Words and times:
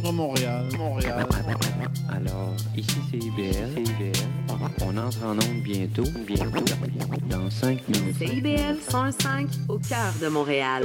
vivre 0.00 0.12
Montréal. 0.12 0.68
Montréal. 0.76 1.26
Alors, 2.08 2.54
ici 2.76 2.96
c'est 3.10 3.18
IBL. 3.18 3.84
On 4.82 4.96
entre 4.96 5.24
en 5.24 5.32
onde 5.32 5.62
bientôt. 5.62 6.04
Bientôt. 6.26 6.64
Dans 7.28 7.50
5 7.50 7.88
minutes. 7.88 8.16
CIBL 8.18 8.78
105 8.88 9.48
au 9.68 9.78
cœur 9.78 10.12
de 10.20 10.28
Montréal. 10.28 10.84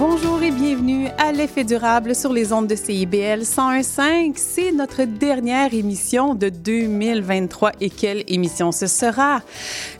Bonjour 0.00 0.42
et 0.42 0.50
bienvenue 0.50 1.08
à 1.18 1.30
l'effet 1.30 1.62
durable 1.62 2.14
sur 2.14 2.32
les 2.32 2.54
ondes 2.54 2.66
de 2.66 2.74
CIBL 2.74 3.42
101.5. 3.42 4.32
C'est 4.34 4.72
notre 4.72 5.04
dernière 5.04 5.74
émission 5.74 6.34
de 6.34 6.48
2023. 6.48 7.72
Et 7.82 7.90
quelle 7.90 8.24
émission 8.26 8.72
ce 8.72 8.86
sera? 8.86 9.42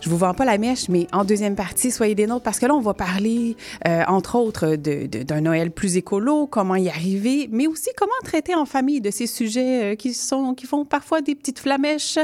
Je 0.02 0.08
vous 0.08 0.16
vends 0.16 0.32
pas 0.32 0.46
la 0.46 0.56
mèche, 0.56 0.88
mais 0.88 1.06
en 1.12 1.24
deuxième 1.24 1.54
partie, 1.54 1.90
soyez 1.90 2.14
des 2.14 2.26
nôtres 2.26 2.42
parce 2.42 2.58
que 2.58 2.64
là, 2.64 2.74
on 2.74 2.80
va 2.80 2.94
parler, 2.94 3.56
euh, 3.86 4.02
entre 4.08 4.36
autres, 4.36 4.76
de, 4.76 5.06
d'un 5.06 5.42
Noël 5.42 5.70
plus 5.70 5.98
écolo, 5.98 6.46
comment 6.46 6.76
y 6.76 6.88
arriver, 6.88 7.48
mais 7.52 7.66
aussi 7.66 7.90
comment 7.98 8.12
traiter 8.24 8.54
en 8.54 8.64
famille 8.64 9.02
de 9.02 9.10
ces 9.10 9.26
sujets 9.26 9.92
euh, 9.92 9.94
qui, 9.96 10.14
sont, 10.14 10.54
qui 10.54 10.66
font 10.66 10.86
parfois 10.86 11.20
des 11.20 11.34
petites 11.34 11.58
flamèches. 11.58 12.18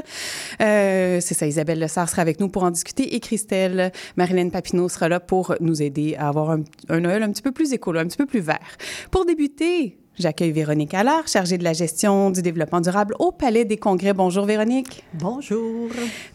Euh, 0.63 1.19
c'est 1.21 1.35
ça, 1.35 1.47
Isabelle 1.47 1.79
Lessard 1.79 2.09
sera 2.09 2.23
avec 2.23 2.41
nous 2.41 2.49
pour 2.49 2.63
en 2.63 2.71
discuter 2.71 3.15
et 3.15 3.21
Christelle 3.21 3.93
Marilyn 4.17 4.49
Papineau 4.49 4.89
sera 4.89 5.11
là 5.11 5.21
pour 5.21 5.55
nous 5.61 5.83
aider 5.83 6.17
à 6.17 6.29
avoir 6.29 6.53
un, 6.53 6.63
un 6.89 7.01
Noël 7.01 7.23
un 7.23 7.31
petit 7.31 7.43
peu 7.43 7.53
plus 7.53 7.75
écolo, 7.75 8.01
un 8.01 8.07
petit 8.07 8.17
peu 8.17 8.27
plus 8.27 8.41
vert. 8.41 8.79
Pour 9.11 9.27
débuter, 9.27 9.99
j'accueille 10.19 10.53
Véronique 10.53 10.95
Allard, 10.95 11.29
chargée 11.29 11.59
de 11.59 11.65
la 11.65 11.73
gestion 11.73 12.31
du 12.31 12.43
développement 12.43 12.81
durable 12.81 13.15
au 13.19 13.33
Palais 13.33 13.65
des 13.65 13.77
Congrès. 13.77 14.13
Bonjour 14.13 14.45
Véronique. 14.45 15.05
Bonjour. 15.15 15.89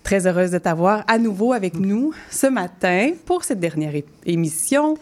Très 0.03 0.27
heureuse 0.27 0.51
de 0.51 0.57
t'avoir 0.57 1.03
à 1.07 1.17
nouveau 1.17 1.53
avec 1.53 1.75
nous 1.75 2.13
ce 2.29 2.47
matin 2.47 3.11
pour 3.25 3.43
cette 3.43 3.59
dernière 3.59 3.93
émission. 4.25 4.97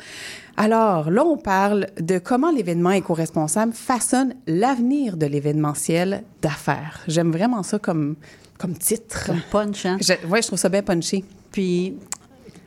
Alors, 0.57 1.09
là, 1.09 1.23
on 1.23 1.37
parle 1.37 1.87
de 1.99 2.17
comment 2.17 2.51
l'événement 2.51 2.91
éco-responsable 2.91 3.73
façonne 3.73 4.33
l'avenir 4.45 5.15
de 5.15 5.25
l'événementiel 5.25 6.23
d'affaires. 6.41 7.01
J'aime 7.07 7.31
vraiment 7.31 7.63
ça 7.63 7.79
comme, 7.79 8.15
comme 8.57 8.77
titre. 8.77 9.25
Comme 9.25 9.41
punch, 9.49 9.85
hein? 9.85 9.97
Oui, 10.29 10.39
je 10.41 10.47
trouve 10.47 10.59
ça 10.59 10.67
bien 10.67 10.81
punché. 10.81 11.23
Puis, 11.51 11.95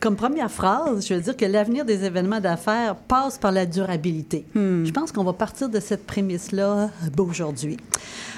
comme 0.03 0.17
première 0.17 0.51
phrase, 0.51 1.07
je 1.07 1.13
veux 1.13 1.21
dire 1.21 1.37
que 1.37 1.45
l'avenir 1.45 1.85
des 1.85 2.03
événements 2.03 2.41
d'affaires 2.41 2.93
passe 2.93 3.37
par 3.37 3.53
la 3.53 3.65
durabilité. 3.65 4.43
Hmm. 4.53 4.83
Je 4.83 4.91
pense 4.91 5.13
qu'on 5.13 5.23
va 5.23 5.31
partir 5.31 5.69
de 5.69 5.79
cette 5.79 6.05
prémisse-là 6.05 6.89
aujourd'hui. 7.17 7.77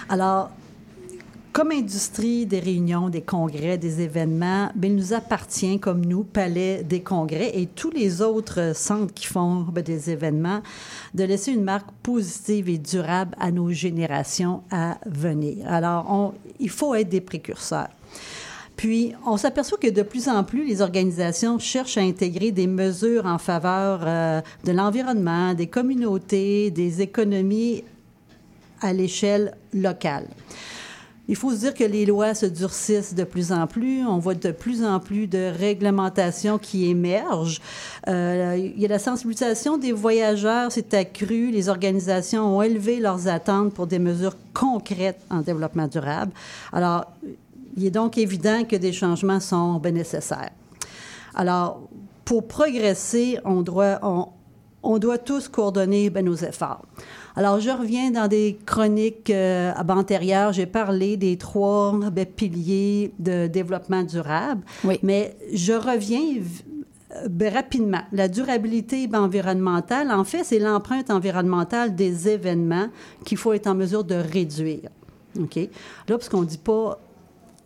Alors, 0.07 0.51
comme 1.53 1.71
industrie 1.71 2.45
des 2.45 2.59
réunions, 2.59 3.09
des 3.09 3.23
congrès, 3.23 3.79
des 3.79 4.01
événements, 4.01 4.69
bien, 4.75 4.91
il 4.91 4.95
nous 4.95 5.13
appartient, 5.13 5.79
comme 5.79 6.05
nous, 6.05 6.23
Palais 6.23 6.83
des 6.83 7.01
congrès 7.01 7.57
et 7.57 7.65
tous 7.65 7.89
les 7.89 8.21
autres 8.21 8.75
centres 8.75 9.15
qui 9.15 9.25
font 9.25 9.61
bien, 9.61 9.81
des 9.81 10.11
événements, 10.11 10.61
de 11.15 11.23
laisser 11.23 11.51
une 11.51 11.63
marque 11.63 11.89
positive 12.03 12.69
et 12.69 12.77
durable 12.77 13.35
à 13.39 13.49
nos 13.49 13.71
générations 13.71 14.61
à 14.69 14.99
venir. 15.07 15.65
Alors, 15.67 16.05
on, 16.11 16.33
il 16.59 16.69
faut 16.69 16.93
être 16.93 17.09
des 17.09 17.21
précurseurs. 17.21 17.89
Puis, 18.75 19.13
on 19.25 19.37
s'aperçoit 19.37 19.77
que 19.77 19.89
de 19.89 20.01
plus 20.01 20.27
en 20.27 20.43
plus, 20.43 20.65
les 20.65 20.81
organisations 20.81 21.59
cherchent 21.59 21.97
à 21.97 22.01
intégrer 22.01 22.51
des 22.51 22.67
mesures 22.67 23.25
en 23.25 23.37
faveur 23.37 24.01
euh, 24.03 24.41
de 24.65 24.71
l'environnement, 24.71 25.53
des 25.53 25.67
communautés, 25.67 26.71
des 26.71 27.01
économies 27.01 27.83
à 28.81 28.91
l'échelle 28.91 29.55
locale. 29.73 30.27
Il 31.27 31.35
faut 31.35 31.51
se 31.51 31.57
dire 31.57 31.73
que 31.73 31.83
les 31.83 32.05
lois 32.05 32.35
se 32.35 32.45
durcissent 32.45 33.15
de 33.15 33.23
plus 33.23 33.51
en 33.51 33.65
plus. 33.65 34.05
On 34.05 34.19
voit 34.19 34.35
de 34.35 34.51
plus 34.51 34.83
en 34.83 34.99
plus 34.99 35.25
de 35.25 35.51
réglementations 35.57 36.59
qui 36.59 36.87
émergent. 36.87 37.61
Euh, 38.07 38.55
il 38.57 38.79
y 38.79 38.85
a 38.85 38.89
la 38.89 38.99
sensibilisation 38.99 39.77
des 39.77 39.91
voyageurs, 39.91 40.71
c'est 40.71 40.93
accru. 40.93 41.49
Les 41.49 41.67
organisations 41.67 42.57
ont 42.57 42.61
élevé 42.61 42.99
leurs 42.99 43.27
attentes 43.27 43.73
pour 43.73 43.87
des 43.87 43.97
mesures 43.97 44.35
concrètes 44.53 45.19
en 45.31 45.39
développement 45.41 45.87
durable. 45.87 46.31
Alors, 46.71 47.05
il 47.75 47.85
est 47.85 47.91
donc 47.91 48.17
évident 48.17 48.63
que 48.63 48.75
des 48.75 48.93
changements 48.93 49.39
sont 49.39 49.81
nécessaires. 49.91 50.51
Alors, 51.33 51.81
pour 52.23 52.47
progresser, 52.47 53.37
on 53.45 53.61
doit, 53.61 53.99
on, 54.01 54.27
on 54.81 54.97
doit 54.97 55.17
tous 55.17 55.47
coordonner 55.47 56.09
bien, 56.09 56.21
nos 56.21 56.35
efforts. 56.35 56.85
Alors, 57.35 57.59
je 57.59 57.69
reviens 57.69 58.11
dans 58.11 58.27
des 58.27 58.57
chroniques 58.65 59.29
euh, 59.29 59.73
antérieures. 59.89 60.53
J'ai 60.53 60.65
parlé 60.65 61.17
des 61.17 61.37
trois 61.37 61.93
bien, 62.11 62.25
piliers 62.25 63.11
de 63.19 63.47
développement 63.47 64.03
durable. 64.03 64.61
Oui. 64.85 64.99
Mais 65.03 65.35
je 65.53 65.73
reviens 65.73 66.41
ben, 67.29 67.53
rapidement. 67.53 68.01
La 68.11 68.27
durabilité 68.27 69.09
environnementale, 69.13 70.11
en 70.11 70.23
fait, 70.23 70.43
c'est 70.43 70.59
l'empreinte 70.59 71.09
environnementale 71.09 71.95
des 71.95 72.29
événements 72.29 72.87
qu'il 73.25 73.37
faut 73.37 73.53
être 73.53 73.67
en 73.67 73.75
mesure 73.75 74.03
de 74.03 74.15
réduire. 74.15 74.89
OK? 75.39 75.55
Là, 75.55 75.67
parce 76.17 76.29
qu'on 76.29 76.41
ne 76.41 76.45
dit 76.45 76.57
pas 76.57 76.99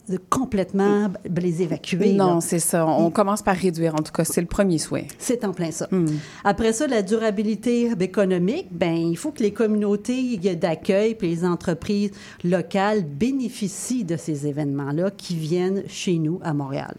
de 0.09 0.17
complètement 0.17 1.11
les 1.35 1.61
évacuer. 1.61 2.13
Non, 2.13 2.41
c'est 2.41 2.59
ça. 2.59 2.85
On 2.85 3.11
commence 3.11 3.41
par 3.41 3.55
réduire, 3.55 3.95
en 3.95 4.03
tout 4.03 4.11
cas. 4.11 4.23
C'est 4.23 4.41
le 4.41 4.47
premier 4.47 4.77
souhait. 4.77 5.07
C'est 5.17 5.43
en 5.45 5.53
plein 5.53 5.71
ça. 5.71 5.87
Mm. 5.91 6.07
Après 6.43 6.73
ça, 6.73 6.87
la 6.87 7.01
durabilité 7.01 7.91
économique, 7.99 8.67
ben 8.71 8.95
il 8.95 9.17
faut 9.17 9.31
que 9.31 9.43
les 9.43 9.53
communautés 9.53 10.37
d'accueil 10.55 11.17
et 11.19 11.25
les 11.25 11.45
entreprises 11.45 12.11
locales 12.43 13.03
bénéficient 13.03 14.03
de 14.03 14.17
ces 14.17 14.47
événements-là 14.47 15.11
qui 15.11 15.35
viennent 15.35 15.83
chez 15.87 16.17
nous 16.17 16.39
à 16.43 16.53
Montréal. 16.53 16.95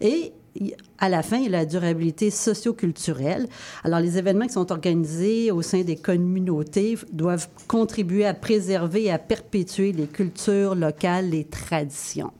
Et 0.00 0.32
à 0.98 1.08
la 1.08 1.22
fin, 1.22 1.48
la 1.48 1.64
durabilité 1.64 2.30
socioculturelle. 2.30 3.48
Alors, 3.84 4.00
les 4.00 4.18
événements 4.18 4.46
qui 4.46 4.52
sont 4.52 4.72
organisés 4.72 5.50
au 5.50 5.62
sein 5.62 5.82
des 5.82 5.96
communautés 5.96 6.98
doivent 7.12 7.48
contribuer 7.66 8.26
à 8.26 8.34
préserver 8.34 9.04
et 9.04 9.10
à 9.10 9.18
perpétuer 9.18 9.92
les 9.92 10.06
cultures 10.06 10.74
locales, 10.74 11.30
les 11.30 11.44
traditions. 11.44 12.32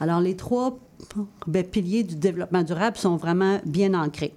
Alors, 0.00 0.20
les 0.20 0.36
trois 0.36 0.78
ben, 1.46 1.64
piliers 1.64 2.02
du 2.02 2.16
développement 2.16 2.62
durable 2.62 2.96
sont 2.96 3.16
vraiment 3.16 3.60
bien 3.64 3.94
ancrés. 3.94 4.34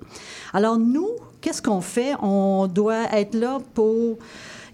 Alors, 0.54 0.78
nous, 0.78 1.10
qu'est-ce 1.42 1.62
qu'on 1.62 1.82
fait? 1.82 2.14
On 2.22 2.68
doit 2.68 3.06
être 3.14 3.34
là 3.34 3.60
pour 3.74 4.18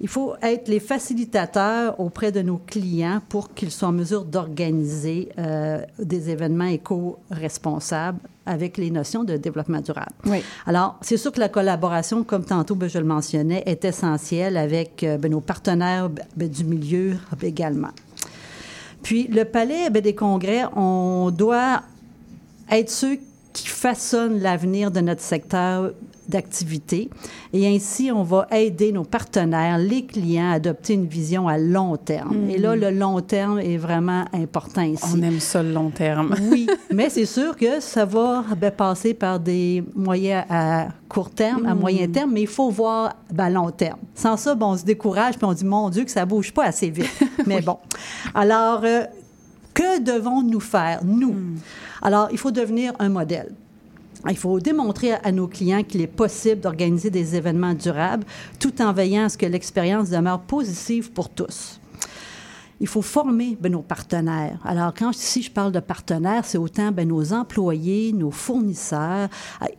il 0.02 0.08
faut 0.08 0.34
être 0.42 0.68
les 0.68 0.80
facilitateurs 0.80 2.00
auprès 2.00 2.32
de 2.32 2.42
nos 2.42 2.58
clients 2.58 3.22
pour 3.30 3.54
qu'ils 3.54 3.72
soient 3.72 3.90
en 3.90 3.94
mesure 3.94 4.26
d'organiser 4.26 5.30
euh, 5.38 5.82
des 6.00 6.30
événements 6.30 6.66
éco-responsables 6.66 8.20
avec 8.46 8.78
les 8.78 8.92
notions 8.92 9.24
de 9.24 9.38
développement 9.38 9.82
durable. 9.82 10.12
Oui. 10.26 10.44
Alors, 10.68 10.98
c'est 11.02 11.18
sûr 11.18 11.32
que 11.32 11.40
la 11.40 11.50
collaboration, 11.50 12.24
comme 12.24 12.46
tantôt 12.46 12.76
ben, 12.76 12.88
je 12.88 13.00
le 13.00 13.06
mentionnais, 13.06 13.64
est 13.66 13.86
essentielle 13.86 14.58
avec 14.58 15.04
euh, 15.04 15.18
ben, 15.18 15.32
nos 15.32 15.42
partenaires 15.42 16.10
ben, 16.36 16.48
du 16.48 16.64
milieu 16.64 17.18
également. 17.42 17.92
Puis, 19.02 19.28
le 19.28 19.46
palais 19.46 19.90
des 19.90 20.16
congrès, 20.16 20.64
on 20.76 21.32
doit 21.32 21.84
être 22.72 22.90
ceux 22.90 23.20
qui 23.54 23.68
façonnent 23.68 24.40
l'avenir 24.40 24.92
de 24.92 25.00
notre 25.00 25.22
secteur 25.22 25.92
d'activité. 26.30 27.10
Et 27.54 27.68
ainsi, 27.68 28.12
on 28.12 28.24
va 28.24 28.48
aider 28.52 28.92
nos 28.92 29.04
partenaires, 29.04 29.78
les 29.78 30.06
clients, 30.06 30.52
à 30.52 30.54
adopter 30.54 30.94
une 30.94 31.06
vision 31.06 31.48
à 31.48 31.58
long 31.58 31.98
terme. 31.98 32.50
Et 32.50 32.58
là, 32.58 32.76
le 32.76 32.92
long 32.92 33.22
terme 33.22 33.60
est 33.60 33.78
vraiment 33.78 34.26
important 34.34 34.82
ici. 34.82 35.04
On 35.14 35.22
aime 35.22 35.40
ça, 35.40 35.64
le 35.64 35.72
long 35.72 35.90
terme. 35.90 36.36
oui, 36.52 36.68
mais 36.94 37.10
c'est 37.10 37.26
sûr 37.26 37.56
que 37.56 37.80
ça 37.80 38.06
va 38.06 38.44
ben, 38.58 38.72
passer 38.72 39.14
par 39.14 39.40
des 39.40 39.84
moyens 39.96 40.46
à 40.50 40.88
court 41.10 41.30
terme, 41.30 41.66
à 41.66 41.76
moyen 41.76 42.08
terme, 42.08 42.32
mais 42.34 42.42
il 42.42 42.48
faut 42.48 42.70
voir 42.70 43.16
ben, 43.32 43.46
à 43.46 43.50
long 43.50 43.72
terme. 43.72 44.00
Sans 44.14 44.38
ça, 44.38 44.56
bon, 44.56 44.72
on 44.72 44.78
se 44.78 44.86
décourage 44.86 45.36
puis 45.36 45.46
on 45.46 45.54
dit, 45.54 45.66
mon 45.66 45.90
Dieu, 45.90 46.04
que 46.04 46.12
ça 46.12 46.26
bouge 46.26 46.52
pas 46.52 46.66
assez 46.66 46.90
vite. 46.90 47.10
mais 47.46 47.62
bon. 47.62 47.78
Alors, 48.34 48.82
euh, 48.84 49.04
que 49.74 50.00
devons-nous 50.02 50.60
faire, 50.60 51.02
nous? 51.04 51.36
Alors, 52.02 52.30
il 52.32 52.38
faut 52.38 52.52
devenir 52.52 52.94
un 53.00 53.10
modèle. 53.10 53.52
Il 54.30 54.38
faut 54.38 54.60
démontrer 54.60 55.14
à 55.14 55.32
nos 55.32 55.48
clients 55.48 55.84
qu'il 55.84 56.02
est 56.02 56.08
possible 56.08 56.62
d'organiser 56.62 57.10
des 57.10 57.36
événements 57.36 57.74
durables 57.74 58.26
tout 58.60 58.82
en 58.82 58.92
veillant 58.94 59.26
à 59.26 59.30
ce 59.30 59.38
que 59.38 59.46
l'expérience 59.46 60.10
demeure 60.10 60.42
positive 60.42 61.12
pour 61.12 61.30
tous. 61.30 61.80
Il 62.82 62.88
faut 62.88 63.02
former 63.02 63.58
ben, 63.60 63.72
nos 63.72 63.82
partenaires. 63.82 64.60
Alors, 64.66 64.94
quand 64.94 65.14
si 65.14 65.42
je 65.42 65.50
parle 65.50 65.72
de 65.72 65.80
partenaires, 65.80 66.44
c'est 66.44 66.58
autant 66.58 66.92
ben, 66.92 67.08
nos 67.08 67.32
employés, 67.32 68.12
nos 68.12 68.32
fournisseurs. 68.32 69.30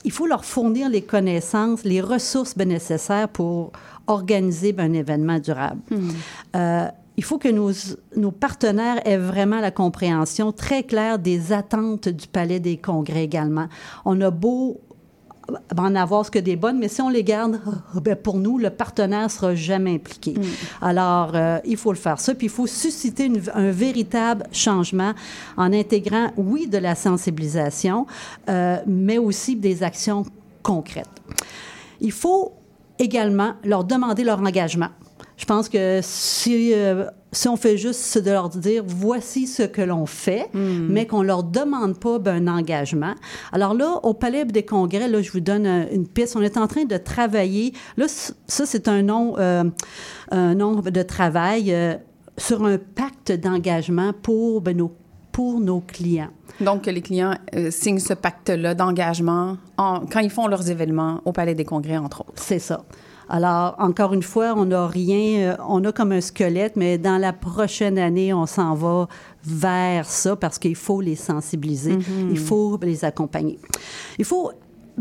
Il 0.04 0.12
faut 0.12 0.26
leur 0.26 0.44
fournir 0.44 0.88
les 0.88 1.02
connaissances, 1.02 1.84
les 1.84 2.00
ressources 2.00 2.56
ben, 2.56 2.68
nécessaires 2.68 3.28
pour 3.28 3.72
organiser 4.06 4.74
un 4.78 4.92
événement 4.94 5.38
durable. 5.38 5.80
Hmm. 5.90 6.08
Euh, 6.54 6.88
il 7.16 7.24
faut 7.24 7.38
que 7.38 7.48
nos, 7.48 7.70
nos, 8.16 8.30
partenaires 8.30 9.00
aient 9.06 9.16
vraiment 9.16 9.60
la 9.60 9.70
compréhension 9.70 10.52
très 10.52 10.82
claire 10.82 11.18
des 11.18 11.52
attentes 11.52 12.08
du 12.08 12.26
Palais 12.26 12.60
des 12.60 12.76
Congrès 12.76 13.24
également. 13.24 13.68
On 14.04 14.20
a 14.20 14.30
beau 14.30 14.80
en 15.78 15.94
avoir 15.94 16.26
ce 16.26 16.30
que 16.30 16.38
des 16.38 16.56
bonnes, 16.56 16.78
mais 16.78 16.88
si 16.88 17.00
on 17.00 17.08
les 17.08 17.22
garde, 17.22 17.60
ben 18.02 18.16
pour 18.16 18.36
nous, 18.36 18.58
le 18.58 18.70
partenaire 18.70 19.30
sera 19.30 19.54
jamais 19.54 19.94
impliqué. 19.94 20.34
Alors, 20.82 21.32
euh, 21.34 21.58
il 21.64 21.76
faut 21.76 21.92
le 21.92 21.98
faire 21.98 22.18
ça, 22.18 22.34
puis 22.34 22.46
il 22.48 22.50
faut 22.50 22.66
susciter 22.66 23.26
une- 23.26 23.40
un 23.54 23.70
véritable 23.70 24.44
changement 24.52 25.12
en 25.56 25.72
intégrant, 25.72 26.32
oui, 26.36 26.66
de 26.66 26.78
la 26.78 26.94
sensibilisation, 26.94 28.06
euh, 28.48 28.78
mais 28.86 29.18
aussi 29.18 29.56
des 29.56 29.82
actions 29.82 30.24
concrètes. 30.62 31.06
Il 32.00 32.12
faut 32.12 32.52
également 32.98 33.52
leur 33.64 33.84
demander 33.84 34.24
leur 34.24 34.40
engagement. 34.40 34.88
Je 35.36 35.44
pense 35.44 35.68
que 35.68 36.00
si, 36.02 36.72
euh, 36.72 37.04
si 37.30 37.46
on 37.48 37.56
fait 37.56 37.76
juste 37.76 38.16
de 38.18 38.30
leur 38.30 38.48
dire 38.48 38.82
voici 38.86 39.46
ce 39.46 39.62
que 39.64 39.82
l'on 39.82 40.06
fait, 40.06 40.48
mais 40.54 41.06
qu'on 41.06 41.22
leur 41.22 41.42
demande 41.42 41.98
pas 41.98 42.18
ben, 42.18 42.48
un 42.48 42.56
engagement. 42.58 43.14
Alors 43.52 43.74
là, 43.74 44.00
au 44.02 44.14
Palais 44.14 44.46
des 44.46 44.62
Congrès, 44.64 45.08
là, 45.08 45.20
je 45.20 45.30
vous 45.30 45.40
donne 45.40 45.66
euh, 45.66 45.84
une 45.92 46.06
piste. 46.08 46.36
On 46.36 46.42
est 46.42 46.56
en 46.56 46.66
train 46.66 46.84
de 46.84 46.96
travailler. 46.96 47.74
Là, 47.98 48.06
ça, 48.08 48.64
c'est 48.66 48.88
un 48.88 49.02
nom, 49.02 49.34
euh, 49.38 49.64
un 50.30 50.54
nom 50.54 50.76
de 50.76 51.02
travail 51.02 51.72
euh, 51.74 51.94
sur 52.38 52.64
un 52.64 52.78
pacte 52.78 53.32
d'engagement 53.32 54.12
pour, 54.22 54.62
ben, 54.62 54.74
nos, 54.76 54.92
pour 55.32 55.60
nos 55.60 55.80
clients. 55.80 56.30
Donc, 56.62 56.82
que 56.84 56.90
les 56.90 57.02
clients 57.02 57.34
euh, 57.54 57.70
signent 57.70 57.98
ce 57.98 58.14
pacte-là 58.14 58.74
d'engagement 58.74 59.58
en- 59.76 60.00
quand 60.10 60.20
ils 60.20 60.30
font 60.30 60.46
leurs 60.46 60.70
événements 60.70 61.20
au 61.26 61.32
Palais 61.32 61.54
des 61.54 61.66
Congrès, 61.66 61.98
entre 61.98 62.22
autres. 62.22 62.32
C'est 62.42 62.58
ça. 62.58 62.84
Alors, 63.28 63.74
encore 63.78 64.14
une 64.14 64.22
fois, 64.22 64.54
on 64.56 64.66
n'a 64.66 64.86
rien, 64.86 65.52
euh, 65.52 65.56
on 65.68 65.84
a 65.84 65.92
comme 65.92 66.12
un 66.12 66.20
squelette, 66.20 66.76
mais 66.76 66.96
dans 66.96 67.18
la 67.18 67.32
prochaine 67.32 67.98
année, 67.98 68.32
on 68.32 68.46
s'en 68.46 68.74
va 68.74 69.08
vers 69.44 70.06
ça 70.06 70.36
parce 70.36 70.58
qu'il 70.58 70.76
faut 70.76 71.00
les 71.00 71.16
sensibiliser, 71.16 71.98
il 72.30 72.38
faut 72.38 72.78
les 72.82 73.04
accompagner. 73.04 73.58
Il 74.18 74.24
faut 74.24 74.52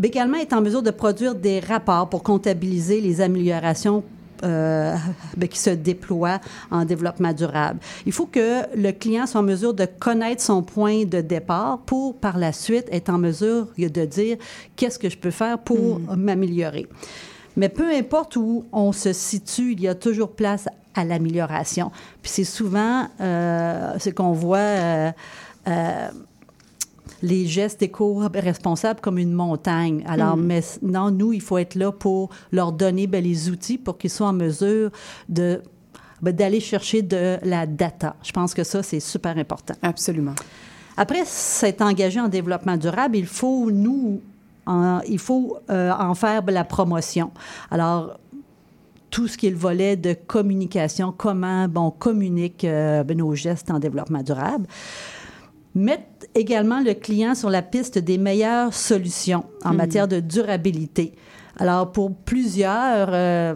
également 0.02 0.38
être 0.38 0.54
en 0.54 0.62
mesure 0.62 0.82
de 0.82 0.92
produire 0.92 1.36
des 1.36 1.60
rapports 1.60 2.10
pour 2.10 2.24
comptabiliser 2.24 3.00
les 3.00 3.22
améliorations 3.22 4.04
euh, 4.44 4.96
ben, 5.38 5.48
qui 5.48 5.60
se 5.60 5.70
déploient 5.70 6.42
en 6.72 6.84
développement 6.84 7.32
durable. 7.32 7.80
Il 8.06 8.12
faut 8.12 8.26
que 8.26 8.62
le 8.76 8.92
client 8.92 9.28
soit 9.28 9.42
en 9.42 9.44
mesure 9.44 9.74
de 9.74 9.86
connaître 9.86 10.42
son 10.42 10.62
point 10.62 11.06
de 11.06 11.22
départ 11.22 11.80
pour, 11.86 12.16
par 12.16 12.38
la 12.38 12.52
suite, 12.52 12.88
être 12.92 13.10
en 13.10 13.18
mesure 13.18 13.68
de 13.78 14.06
dire 14.06 14.38
qu'est-ce 14.76 15.00
que 15.00 15.10
je 15.10 15.18
peux 15.18 15.32
faire 15.32 15.60
pour 15.60 16.02
m'améliorer. 16.16 16.88
Mais 17.58 17.70
peu 17.70 17.94
importe 17.94 18.36
où 18.36 18.66
on 18.72 18.92
se 18.92 19.14
situe, 19.14 19.74
il 19.74 19.82
y 19.82 19.88
a 19.88 19.96
toujours 19.96 20.32
place 20.32 20.68
à 20.94 21.06
l'amélioration. 21.06 21.92
Puis 22.22 22.32
c'est 22.32 22.44
souvent 22.44 23.08
euh, 23.20 23.98
ce 24.00 24.10
qu'on 24.10 24.32
voit 24.32 24.58
euh, 24.58 25.12
euh, 25.68 26.08
les 27.22 27.46
gestes 27.46 27.82
éco-responsables 27.82 29.02
comme 29.02 29.18
une 29.18 29.34
montagne. 29.34 30.04
Alors, 30.08 30.38
mais 30.38 30.62
non, 30.82 31.12
nous, 31.12 31.34
il 31.34 31.42
faut 31.42 31.58
être 31.58 31.76
là 31.76 31.92
pour 31.92 32.30
leur 32.52 32.72
donner 32.72 33.08
ben, 33.08 33.24
les 33.24 33.50
outils 33.50 33.78
pour 33.78 33.98
qu'ils 33.98 34.10
soient 34.10 34.28
en 34.28 34.34
mesure 34.34 34.92
de 35.30 35.62
ben, 36.22 36.34
d'aller 36.34 36.60
chercher 36.60 37.02
de 37.02 37.38
la 37.44 37.66
data. 37.66 38.16
Je 38.24 38.32
pense 38.32 38.54
que 38.54 38.64
ça, 38.64 38.82
c'est 38.84 39.00
super 39.00 39.38
important. 39.38 39.76
Absolument. 39.82 40.36
Après 40.98 41.26
s'être 41.26 41.82
engagé 41.82 42.20
en 42.22 42.30
développement 42.30 42.78
durable, 42.78 43.18
il 43.18 43.26
faut 43.26 43.70
nous, 43.70 44.22
en- 44.66 45.00
il 45.08 45.20
faut 45.20 45.58
euh, 45.70 45.92
en 45.92 46.14
faire 46.16 46.42
la 46.48 46.64
promotion. 46.64 47.32
Alors 47.72 48.20
tout 49.12 49.28
ce 49.30 49.38
qui 49.38 49.48
est 49.48 49.52
le 49.52 49.56
volet 49.58 49.96
de 49.96 50.14
communication, 50.14 51.14
comment 51.16 51.68
bon, 51.70 51.84
on 51.88 51.92
communique 51.92 52.66
euh, 52.66 53.04
ben, 53.04 53.18
nos 53.18 53.34
gestes 53.36 53.72
en 53.72 53.80
développement 53.80 54.22
durable. 54.24 54.66
Mettre 55.74 56.04
également 56.34 56.80
le 56.82 56.94
client 56.94 57.36
sur 57.36 57.50
la 57.50 57.62
piste 57.62 57.98
des 57.98 58.18
meilleures 58.18 58.74
solutions 58.74 59.44
en 59.64 59.74
matière 59.74 60.08
de 60.08 60.22
durabilité. 60.22 61.14
Alors, 61.58 61.92
pour 61.92 62.14
plusieurs, 62.16 63.10
euh, 63.12 63.56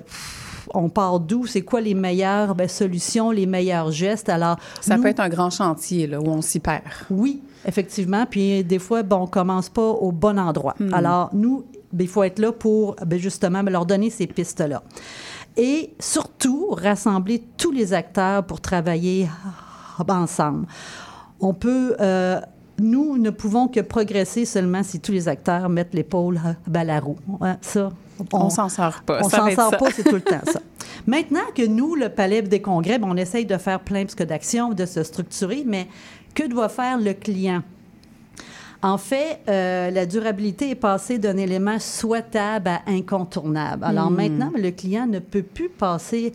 on 0.74 0.90
part 0.90 1.20
d'où? 1.22 1.46
C'est 1.46 1.62
quoi 1.62 1.80
les 1.82 1.94
meilleures 1.94 2.56
ben, 2.56 2.68
solutions, 2.68 3.32
les 3.32 3.46
meilleurs 3.46 3.92
gestes? 3.92 4.28
Alors, 4.30 4.58
Ça 4.82 4.98
nous- 4.98 5.04
peut 5.04 5.10
être 5.10 5.22
un 5.22 5.30
grand 5.30 5.50
chantier 5.50 6.08
là, 6.08 6.20
où 6.22 6.28
on 6.28 6.42
s'y 6.42 6.60
perd. 6.60 6.84
oui, 7.10 7.42
effectivement. 7.66 8.26
Puis 8.26 8.64
des 8.64 8.80
fois, 8.80 9.04
bon, 9.04 9.24
on 9.24 9.28
commence 9.28 9.70
pas 9.70 9.90
au 9.90 10.12
bon 10.12 10.40
endroit. 10.40 10.76
Alors, 10.92 11.30
nous, 11.34 11.66
ben, 11.92 12.04
il 12.04 12.10
faut 12.10 12.24
être 12.24 12.40
là 12.40 12.52
pour 12.52 12.96
ben, 13.06 13.20
justement 13.20 13.64
ben, 13.64 13.72
leur 13.72 13.86
donner 13.86 14.10
ces 14.10 14.28
pistes-là. 14.28 14.84
Et 15.58 15.94
surtout, 16.00 16.70
rassembler 16.72 17.44
tous 17.58 17.72
les 17.72 17.94
acteurs 17.94 18.46
pour 18.46 18.62
travailler 18.62 19.28
ensemble. 20.08 20.68
On 21.40 21.54
peut. 21.54 21.96
euh, 22.00 22.40
nous 22.82 23.18
ne 23.18 23.30
pouvons 23.30 23.68
que 23.68 23.82
progresser 23.82 24.46
seulement 24.46 24.84
si 24.84 25.00
tous 25.00 25.12
les 25.12 25.28
acteurs 25.28 25.68
mettent 25.70 25.94
l'épaule 25.94 26.40
à 26.74 26.84
la 26.84 27.00
roue. 27.00 27.18
Ouais, 27.40 27.56
ça, 27.62 27.92
On, 28.32 28.50
s'en 28.50 28.70
sort 28.70 29.02
pas. 29.06 29.20
on 29.22 29.30
s'en 29.30 29.50
sort 29.52 29.72
ça. 29.72 29.78
pas, 29.78 29.92
c'est 29.92 30.04
tout 30.04 30.16
le 30.16 30.22
temps 30.22 30.40
ça. 30.46 30.62
Maintenant 31.08 31.42
que 31.54 31.66
nous, 31.66 31.96
le 31.96 32.10
Palais 32.10 32.42
des 32.42 32.62
Congrès, 32.62 32.98
ben, 32.98 33.08
on 33.10 33.18
essaye 33.18 33.46
de 33.46 33.58
faire 33.58 33.82
plein 33.82 34.06
de 34.06 34.24
d'actions, 34.24 34.74
de 34.74 34.86
se 34.86 35.04
structurer, 35.04 35.64
mais 35.66 35.88
que 36.34 36.48
doit 36.48 36.70
faire 36.70 37.00
le 37.00 37.14
client? 37.14 37.64
En 38.82 38.98
fait, 38.98 39.42
euh, 39.50 39.92
la 39.92 40.06
durabilité 40.06 40.70
est 40.70 40.76
passée 40.76 41.18
d'un 41.18 41.36
élément 41.36 41.80
souhaitable 41.80 42.70
à 42.70 42.82
incontournable. 42.88 43.84
Alors 43.84 44.10
maintenant, 44.10 44.52
le 44.56 44.72
client 44.72 45.06
ne 45.06 45.20
peut 45.20 45.44
plus 45.44 45.68
passer 45.68 46.32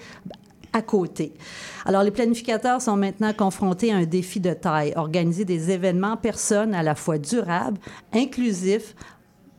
à 0.75 0.83
côté. 0.83 1.33
Alors, 1.87 2.03
les 2.03 2.11
planificateurs 2.11 2.83
sont 2.83 2.97
maintenant 2.97 3.33
confrontés 3.33 3.93
à 3.93 3.97
un 3.97 4.05
défi 4.05 4.41
de 4.41 4.53
taille, 4.53 4.93
organiser 4.97 5.45
des 5.45 5.71
événements 5.71 6.13
en 6.13 6.17
personne 6.17 6.75
à 6.75 6.83
la 6.83 6.95
fois 6.95 7.17
durables, 7.17 7.79
inclusifs, 8.13 8.95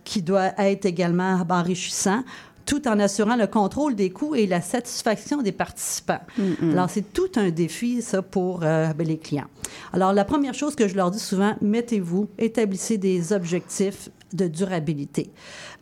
qui 0.03 0.21
doit 0.21 0.51
être 0.59 0.85
également 0.85 1.43
enrichissant, 1.49 2.23
tout 2.65 2.87
en 2.87 2.99
assurant 2.99 3.35
le 3.35 3.47
contrôle 3.47 3.95
des 3.95 4.09
coûts 4.09 4.35
et 4.35 4.47
la 4.47 4.61
satisfaction 4.61 5.41
des 5.41 5.51
participants. 5.51 6.21
Alors, 6.61 6.89
c'est 6.89 7.13
tout 7.13 7.31
un 7.35 7.49
défi, 7.49 8.01
ça, 8.01 8.21
pour 8.21 8.61
euh, 8.63 8.93
ben, 8.93 9.07
les 9.07 9.17
clients. 9.17 9.47
Alors, 9.93 10.13
la 10.13 10.25
première 10.25 10.53
chose 10.53 10.75
que 10.75 10.87
je 10.87 10.95
leur 10.95 11.11
dis 11.11 11.19
souvent, 11.19 11.55
mettez-vous, 11.61 12.27
établissez 12.37 12.97
des 12.97 13.33
objectifs 13.33 14.09
de 14.33 14.47
durabilité 14.47 15.31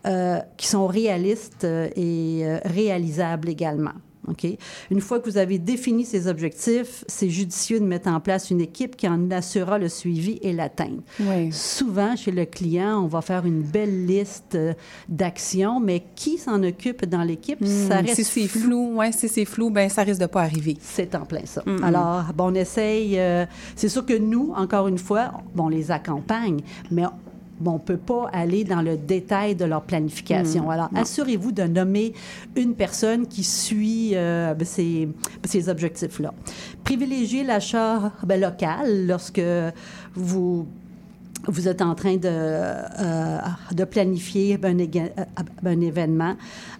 euh, 0.05 0.39
qui 0.57 0.67
sont 0.67 0.87
réalistes 0.87 1.63
euh, 1.63 1.89
et 1.95 2.41
euh, 2.43 2.59
réalisables 2.65 3.49
également. 3.49 3.93
OK? 4.27 4.47
Une 4.91 5.01
fois 5.01 5.19
que 5.19 5.29
vous 5.29 5.37
avez 5.37 5.59
défini 5.59 6.05
ces 6.05 6.27
objectifs, 6.27 7.03
c'est 7.07 7.29
judicieux 7.29 7.79
de 7.79 7.85
mettre 7.85 8.09
en 8.09 8.19
place 8.19 8.49
une 8.51 8.61
équipe 8.61 8.95
qui 8.95 9.07
en 9.07 9.29
assurera 9.31 9.77
le 9.77 9.89
suivi 9.89 10.39
et 10.41 10.53
l'atteinte. 10.53 11.01
Oui. 11.19 11.51
Souvent, 11.51 12.15
chez 12.15 12.31
le 12.31 12.45
client, 12.45 13.03
on 13.03 13.07
va 13.07 13.21
faire 13.21 13.45
une 13.45 13.61
belle 13.61 14.05
liste 14.05 14.55
euh, 14.55 14.73
d'actions, 15.09 15.79
mais 15.79 16.03
qui 16.15 16.37
s'en 16.37 16.61
occupe 16.63 17.05
dans 17.05 17.23
l'équipe, 17.23 17.63
ça 17.65 18.01
Hmm, 18.01 18.05
reste 18.05 18.15
si 18.15 18.23
c'est 18.23 18.47
flou. 18.47 18.61
flou, 18.61 18.95
ouais, 18.97 19.11
si 19.11 19.27
c'est 19.29 19.45
flou, 19.45 19.69
ben 19.69 19.89
ça 19.89 20.03
risque 20.03 20.21
de 20.21 20.25
pas 20.25 20.41
arriver. 20.41 20.77
C'est 20.81 21.13
en 21.15 21.25
plein 21.25 21.45
ça. 21.45 21.63
Alors, 21.83 22.25
bon, 22.35 22.51
on 22.51 22.55
essaye. 22.55 23.19
euh, 23.19 23.45
c'est 23.75 23.89
sûr 23.89 24.05
que 24.05 24.17
nous, 24.17 24.53
encore 24.55 24.87
une 24.87 24.97
fois, 24.97 25.31
bon, 25.55 25.65
on 25.65 25.69
les 25.69 25.91
accompagne, 25.91 26.59
mais 26.91 27.03
bon, 27.63 27.71
on 27.71 27.73
ne 27.75 27.79
peut 27.79 27.97
pas 27.97 28.29
aller 28.31 28.63
dans 28.63 28.81
le 28.81 28.97
détail 28.97 29.55
de 29.55 29.65
leur 29.65 29.83
planification. 29.83 30.69
Alors, 30.69 30.89
assurez-vous 30.95 31.51
de 31.51 31.63
nommer 31.63 32.13
une 32.55 32.75
personne 32.75 33.27
qui 33.27 33.43
suit 33.43 34.11
euh, 34.13 34.53
ben, 34.53 34.65
ces, 34.65 35.09
ces 35.45 35.69
objectifs-là. 35.69 36.33
Privilégiez 36.83 37.43
l'achat 37.43 38.11
ben, 38.23 38.39
local 38.39 39.07
lorsque 39.07 39.41
vous 40.15 40.67
vous 41.47 41.67
êtes 41.67 41.81
en 41.81 41.95
train 41.95 42.15
de, 42.15 42.29
euh, 42.29 43.37
de 43.71 43.83
planifier 43.83 44.57
un, 44.63 44.79
euh, 44.79 45.09
un 45.65 45.81
événement, 45.81 46.35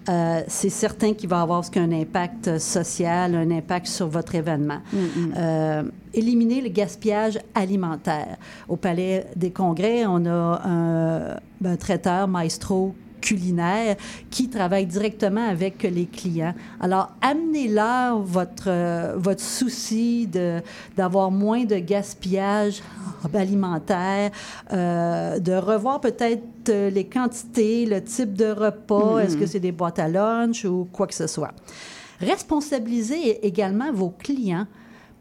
euh, 0.09 0.41
c'est 0.47 0.69
certain 0.69 1.13
qu'il 1.13 1.29
va 1.29 1.41
avoir 1.41 1.63
ce 1.65 1.71
qu'un 1.71 1.91
impact 1.91 2.59
social, 2.59 3.35
un 3.35 3.51
impact 3.51 3.87
sur 3.87 4.07
votre 4.07 4.35
événement. 4.35 4.79
Euh, 5.37 5.83
éliminer 6.13 6.61
le 6.61 6.69
gaspillage 6.69 7.39
alimentaire. 7.55 8.37
Au 8.67 8.75
Palais 8.75 9.25
des 9.35 9.51
Congrès, 9.51 10.05
on 10.05 10.25
a 10.25 10.61
un, 10.65 11.35
un 11.65 11.75
traiteur 11.77 12.27
maestro 12.27 12.95
culinaire 13.23 13.95
qui 14.29 14.49
travaille 14.49 14.85
directement 14.85 15.47
avec 15.47 15.83
les 15.83 16.05
clients. 16.05 16.53
Alors, 16.81 17.11
amenez-leur 17.21 18.19
votre, 18.19 18.67
euh, 18.67 19.13
votre 19.15 19.41
souci 19.41 20.27
d'avoir 20.97 21.31
moins 21.31 21.63
de 21.63 21.77
gaspillage 21.77 22.83
alimentaire, 23.33 24.31
euh, 24.71 25.39
de 25.39 25.53
revoir 25.53 26.01
peut-être 26.01 26.43
euh, 26.69 26.89
les 26.89 27.05
quantités, 27.05 27.85
le 27.85 28.03
type 28.03 28.33
de 28.33 28.51
repas, 28.51 29.19
est-ce 29.19 29.37
que 29.37 29.45
c'est 29.45 29.61
des 29.61 29.71
boîtes 29.71 29.99
à 29.99 30.09
lunch 30.09 30.65
ou 30.65 30.87
quoi 30.91 31.07
que 31.07 31.15
ce 31.15 31.27
soit? 31.27 31.51
Responsabilisez 32.19 33.39
également 33.45 33.91
vos 33.91 34.09
clients 34.09 34.67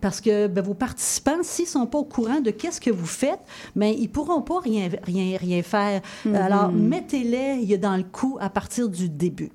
parce 0.02 0.20
que 0.20 0.48
ben, 0.48 0.62
vos 0.62 0.74
participants, 0.74 1.38
s'ils 1.42 1.64
ne 1.64 1.70
sont 1.70 1.86
pas 1.86 1.96
au 1.96 2.04
courant 2.04 2.40
de 2.40 2.50
qu'est-ce 2.50 2.80
que 2.80 2.90
vous 2.90 3.06
faites, 3.06 3.40
ben, 3.74 3.86
ils 3.86 4.02
ne 4.02 4.08
pourront 4.08 4.42
pas 4.42 4.60
rien, 4.60 4.90
rien, 5.04 5.38
rien 5.38 5.62
faire. 5.62 6.02
Alors, 6.34 6.70
mettez-les 6.70 7.78
dans 7.78 7.96
le 7.96 8.02
coup 8.02 8.36
à 8.40 8.50
partir 8.50 8.90
du 8.90 9.08
début. 9.08 9.50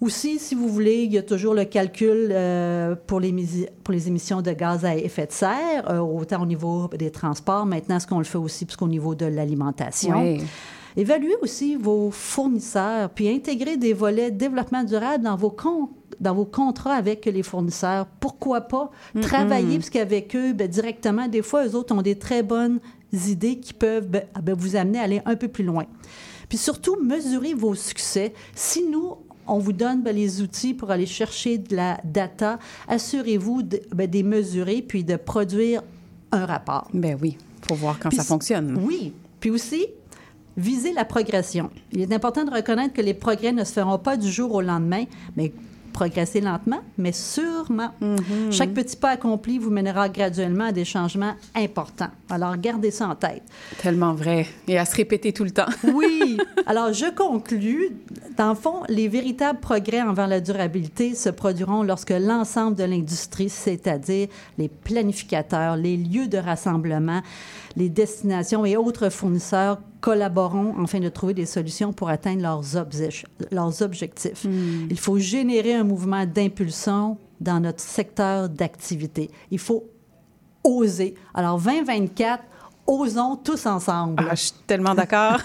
Aussi, 0.00 0.38
si 0.38 0.54
vous 0.54 0.66
voulez, 0.68 1.02
il 1.02 1.12
y 1.12 1.18
a 1.18 1.22
toujours 1.22 1.52
le 1.52 1.66
calcul 1.66 2.30
euh, 2.30 2.96
pour, 3.06 3.20
les, 3.20 3.32
misi- 3.32 3.68
pour 3.84 3.92
les 3.92 4.08
émissions 4.08 4.40
de 4.40 4.50
gaz 4.52 4.82
à 4.86 4.96
effet 4.96 5.26
de 5.26 5.32
serre, 5.32 5.90
euh, 5.90 5.98
autant 5.98 6.42
au 6.42 6.46
niveau 6.46 6.88
des 6.98 7.10
transports. 7.10 7.66
Maintenant, 7.66 7.96
est-ce 7.96 8.06
qu'on 8.06 8.18
le 8.18 8.24
fait 8.24 8.38
aussi 8.38 8.64
puisqu'au 8.64 8.88
niveau 8.88 9.14
de 9.14 9.26
l'alimentation? 9.26 10.22
Oui. 10.22 10.42
Évaluez 10.96 11.36
aussi 11.42 11.76
vos 11.76 12.10
fournisseurs, 12.10 13.10
puis 13.10 13.28
intégrez 13.28 13.76
des 13.76 13.92
volets 13.92 14.30
développement 14.30 14.82
durable 14.84 15.22
dans 15.24 15.36
vos 15.36 15.50
comptes 15.50 15.90
dans 16.20 16.34
vos 16.34 16.44
contrats 16.44 16.94
avec 16.94 17.24
les 17.24 17.42
fournisseurs. 17.42 18.06
Pourquoi 18.20 18.62
pas 18.62 18.90
travailler, 19.20 19.78
parce 19.78 19.90
qu'avec 19.90 20.36
eux, 20.36 20.52
ben, 20.52 20.68
directement, 20.68 21.28
des 21.28 21.42
fois, 21.42 21.66
eux 21.66 21.74
autres 21.74 21.94
ont 21.94 22.02
des 22.02 22.18
très 22.18 22.42
bonnes 22.42 22.78
idées 23.12 23.58
qui 23.58 23.72
peuvent 23.72 24.06
ben, 24.06 24.24
ah, 24.34 24.40
ben, 24.40 24.54
vous 24.54 24.76
amener 24.76 25.00
à 25.00 25.02
aller 25.02 25.22
un 25.24 25.36
peu 25.36 25.48
plus 25.48 25.64
loin. 25.64 25.86
Puis 26.48 26.58
surtout, 26.58 26.96
mesurez 27.02 27.54
vos 27.54 27.74
succès. 27.74 28.34
Si 28.54 28.84
nous, 28.84 29.16
on 29.46 29.58
vous 29.58 29.72
donne 29.72 30.04
les 30.04 30.42
outils 30.42 30.74
pour 30.74 30.90
aller 30.90 31.06
chercher 31.06 31.58
de 31.58 31.74
la 31.74 32.00
data, 32.04 32.58
assurez-vous 32.88 33.62
de, 33.62 33.80
les 34.12 34.22
mesurer 34.22 34.82
puis 34.82 35.04
de 35.04 35.16
produire 35.16 35.82
un 36.32 36.46
rapport. 36.46 36.88
Ben 36.92 37.18
oui, 37.20 37.36
faut 37.66 37.74
voir 37.74 37.98
quand 37.98 38.10
ça 38.12 38.24
fonctionne. 38.24 38.80
Oui. 38.84 39.12
Puis 39.40 39.50
aussi, 39.50 39.86
visez 40.56 40.92
la 40.92 41.04
progression. 41.04 41.70
Il 41.92 42.00
est 42.00 42.12
important 42.12 42.44
de 42.44 42.50
reconnaître 42.50 42.94
que 42.94 43.00
les 43.00 43.14
progrès 43.14 43.52
ne 43.52 43.64
se 43.64 43.72
feront 43.72 43.98
pas 43.98 44.16
du 44.16 44.30
jour 44.30 44.54
au 44.54 44.60
lendemain, 44.60 45.04
mais 45.36 45.52
progresser 45.90 46.40
lentement, 46.40 46.80
mais 46.98 47.12
sûrement. 47.12 47.90
Mhm. 48.00 48.50
Chaque 48.50 48.72
petit 48.72 48.96
pas 48.96 49.10
accompli 49.10 49.58
vous 49.58 49.70
mènera 49.70 50.08
graduellement 50.08 50.66
à 50.66 50.72
des 50.72 50.84
changements 50.84 51.34
importants. 51.54 52.10
Alors, 52.28 52.56
gardez 52.56 52.90
ça 52.90 53.08
en 53.08 53.14
tête. 53.14 53.42
Tellement 53.82 54.14
vrai. 54.14 54.46
Et 54.68 54.78
à 54.78 54.84
se 54.84 54.96
répéter 54.96 55.32
tout 55.32 55.44
le 55.44 55.50
temps. 55.50 55.66
oui. 55.94 56.38
Alors, 56.66 56.92
je 56.92 57.14
conclus. 57.14 57.90
Dans 58.36 58.50
le 58.50 58.54
fond, 58.54 58.82
les 58.88 59.08
véritables 59.08 59.60
progrès 59.60 60.02
envers 60.02 60.28
la 60.28 60.40
durabilité 60.40 61.14
se 61.14 61.28
produiront 61.28 61.82
lorsque 61.82 62.10
l'ensemble 62.10 62.76
de 62.76 62.84
l'industrie, 62.84 63.48
c'est-à-dire 63.48 64.28
les 64.58 64.68
planificateurs, 64.68 65.76
les 65.76 65.96
lieux 65.96 66.28
de 66.28 66.38
rassemblement, 66.38 67.20
les 67.76 67.88
destinations 67.88 68.64
et 68.64 68.76
autres 68.76 69.10
fournisseurs 69.10 69.78
collaborons 70.00 70.74
afin 70.82 71.00
de 71.00 71.08
trouver 71.08 71.34
des 71.34 71.46
solutions 71.46 71.92
pour 71.92 72.08
atteindre 72.08 72.42
leurs, 72.42 72.62
leurs 73.50 73.82
objectifs. 73.82 74.44
Hmm. 74.44 74.88
Il 74.90 74.98
faut 74.98 75.18
générer 75.18 75.74
un 75.74 75.84
mouvement 75.84 76.26
d'impulsion 76.26 77.18
dans 77.40 77.60
notre 77.60 77.80
secteur 77.80 78.48
d'activité. 78.48 79.30
Il 79.50 79.58
faut 79.58 79.84
oser. 80.64 81.14
Alors, 81.34 81.60
2024, 81.60 82.42
osons 82.90 83.36
tous 83.36 83.66
ensemble. 83.66 84.16
Ah, 84.18 84.34
je 84.34 84.40
suis 84.40 84.52
tellement 84.66 84.94
d'accord. 84.94 85.38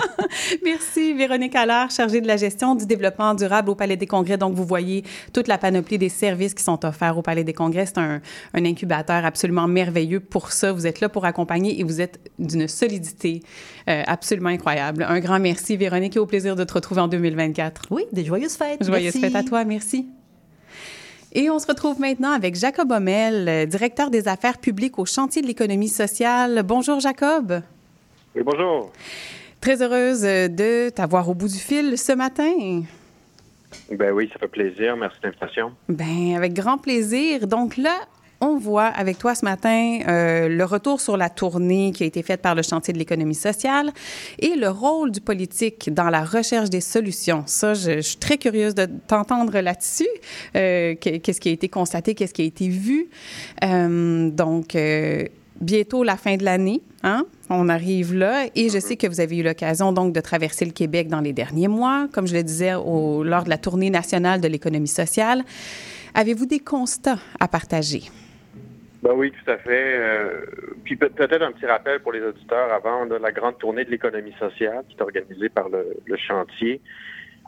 Merci, 0.64 1.14
Véronique 1.14 1.54
Allard, 1.54 1.90
chargée 1.90 2.20
de 2.20 2.26
la 2.26 2.36
gestion 2.36 2.74
du 2.74 2.86
développement 2.86 3.34
durable 3.34 3.70
au 3.70 3.74
Palais 3.74 3.96
des 3.96 4.06
Congrès. 4.06 4.36
Donc, 4.36 4.54
vous 4.54 4.64
voyez 4.64 5.04
toute 5.32 5.48
la 5.48 5.58
panoplie 5.58 5.98
des 5.98 6.08
services 6.08 6.54
qui 6.54 6.62
sont 6.62 6.84
offerts 6.84 7.16
au 7.16 7.22
Palais 7.22 7.44
des 7.44 7.54
Congrès. 7.54 7.86
C'est 7.86 7.98
un, 7.98 8.20
un, 8.54 8.64
incubateur 8.64 9.24
absolument 9.24 9.66
merveilleux 9.66 10.20
pour 10.20 10.52
ça. 10.52 10.72
Vous 10.72 10.86
êtes 10.86 11.00
là 11.00 11.08
pour 11.08 11.24
accompagner 11.24 11.80
et 11.80 11.84
vous 11.84 12.00
êtes 12.00 12.20
d'une 12.38 12.68
solidité 12.68 13.42
euh, 13.88 14.02
absolument 14.06 14.50
incroyable. 14.50 15.06
Un 15.08 15.20
grand 15.20 15.40
merci, 15.40 15.76
Véronique, 15.76 16.16
et 16.16 16.20
au 16.20 16.26
plaisir 16.26 16.56
de 16.56 16.64
te 16.64 16.74
retrouver 16.74 17.00
en 17.00 17.08
2024. 17.08 17.86
Oui, 17.90 18.04
des 18.12 18.24
joyeuses 18.24 18.54
fêtes. 18.54 18.84
Joyeuses 18.84 19.14
merci. 19.14 19.20
fêtes 19.20 19.36
à 19.36 19.42
toi. 19.42 19.64
Merci. 19.64 20.06
Et 21.34 21.48
on 21.48 21.58
se 21.58 21.66
retrouve 21.66 21.98
maintenant 21.98 22.32
avec 22.32 22.54
Jacob 22.56 22.92
Hommel, 22.92 23.66
directeur 23.66 24.10
des 24.10 24.28
affaires 24.28 24.58
publiques 24.58 24.98
au 24.98 25.06
chantier 25.06 25.40
de 25.40 25.46
l'économie 25.46 25.88
sociale. 25.88 26.62
Bonjour, 26.62 27.00
Jacob. 27.00 27.62
Oui, 28.36 28.42
bonjour. 28.44 28.92
Très 29.58 29.80
heureuse 29.80 30.20
de 30.20 30.90
t'avoir 30.90 31.30
au 31.30 31.34
bout 31.34 31.48
du 31.48 31.58
fil 31.58 31.96
ce 31.96 32.12
matin. 32.12 32.82
Ben 33.90 34.12
oui, 34.12 34.28
ça 34.30 34.38
fait 34.38 34.48
plaisir. 34.48 34.94
Merci 34.94 35.16
de 35.22 35.28
l'invitation. 35.28 35.72
Ben 35.88 36.34
avec 36.36 36.52
grand 36.52 36.76
plaisir. 36.76 37.46
Donc 37.46 37.78
là, 37.78 37.96
on 38.42 38.58
voit 38.58 38.86
avec 38.86 39.18
toi 39.18 39.34
ce 39.36 39.44
matin 39.44 40.00
euh, 40.08 40.48
le 40.48 40.64
retour 40.64 41.00
sur 41.00 41.16
la 41.16 41.30
tournée 41.30 41.92
qui 41.92 42.02
a 42.02 42.06
été 42.06 42.22
faite 42.22 42.42
par 42.42 42.56
le 42.56 42.62
chantier 42.62 42.92
de 42.92 42.98
l'économie 42.98 43.36
sociale 43.36 43.92
et 44.40 44.56
le 44.56 44.68
rôle 44.68 45.12
du 45.12 45.20
politique 45.20 45.94
dans 45.94 46.10
la 46.10 46.24
recherche 46.24 46.68
des 46.68 46.80
solutions. 46.80 47.44
Ça, 47.46 47.72
je, 47.72 47.96
je 47.96 48.00
suis 48.00 48.16
très 48.16 48.38
curieuse 48.38 48.74
de 48.74 48.86
t'entendre 49.06 49.58
là-dessus. 49.60 50.08
Euh, 50.56 50.96
qu'est-ce 50.96 51.40
qui 51.40 51.50
a 51.50 51.52
été 51.52 51.68
constaté, 51.68 52.14
qu'est-ce 52.14 52.34
qui 52.34 52.42
a 52.42 52.44
été 52.44 52.68
vu. 52.68 53.08
Euh, 53.62 54.28
donc, 54.30 54.76
bientôt 55.60 56.02
la 56.02 56.16
fin 56.16 56.36
de 56.36 56.44
l'année, 56.44 56.82
hein? 57.04 57.24
On 57.48 57.68
arrive 57.68 58.12
là 58.12 58.46
et 58.56 58.70
je 58.70 58.78
sais 58.80 58.96
que 58.96 59.06
vous 59.06 59.20
avez 59.20 59.38
eu 59.38 59.42
l'occasion 59.44 59.92
donc 59.92 60.12
de 60.12 60.20
traverser 60.20 60.64
le 60.64 60.72
Québec 60.72 61.06
dans 61.06 61.20
les 61.20 61.32
derniers 61.32 61.68
mois, 61.68 62.08
comme 62.12 62.26
je 62.26 62.34
le 62.34 62.42
disais 62.42 62.74
au, 62.74 63.22
lors 63.22 63.44
de 63.44 63.50
la 63.50 63.58
tournée 63.58 63.90
nationale 63.90 64.40
de 64.40 64.48
l'économie 64.48 64.88
sociale. 64.88 65.44
Avez-vous 66.14 66.46
des 66.46 66.58
constats 66.58 67.18
à 67.38 67.46
partager? 67.46 68.02
Ben 69.02 69.12
oui, 69.14 69.32
tout 69.32 69.50
à 69.50 69.58
fait. 69.58 69.96
Euh, 69.96 70.46
puis 70.84 70.96
peut-être 70.96 71.42
un 71.42 71.52
petit 71.52 71.66
rappel 71.66 72.00
pour 72.00 72.12
les 72.12 72.22
auditeurs 72.22 72.72
avant 72.72 73.04
de 73.06 73.16
la 73.16 73.32
grande 73.32 73.58
tournée 73.58 73.84
de 73.84 73.90
l'économie 73.90 74.34
sociale 74.38 74.84
qui 74.88 74.96
est 74.96 75.02
organisée 75.02 75.48
par 75.48 75.68
le, 75.68 75.96
le 76.04 76.16
chantier 76.16 76.80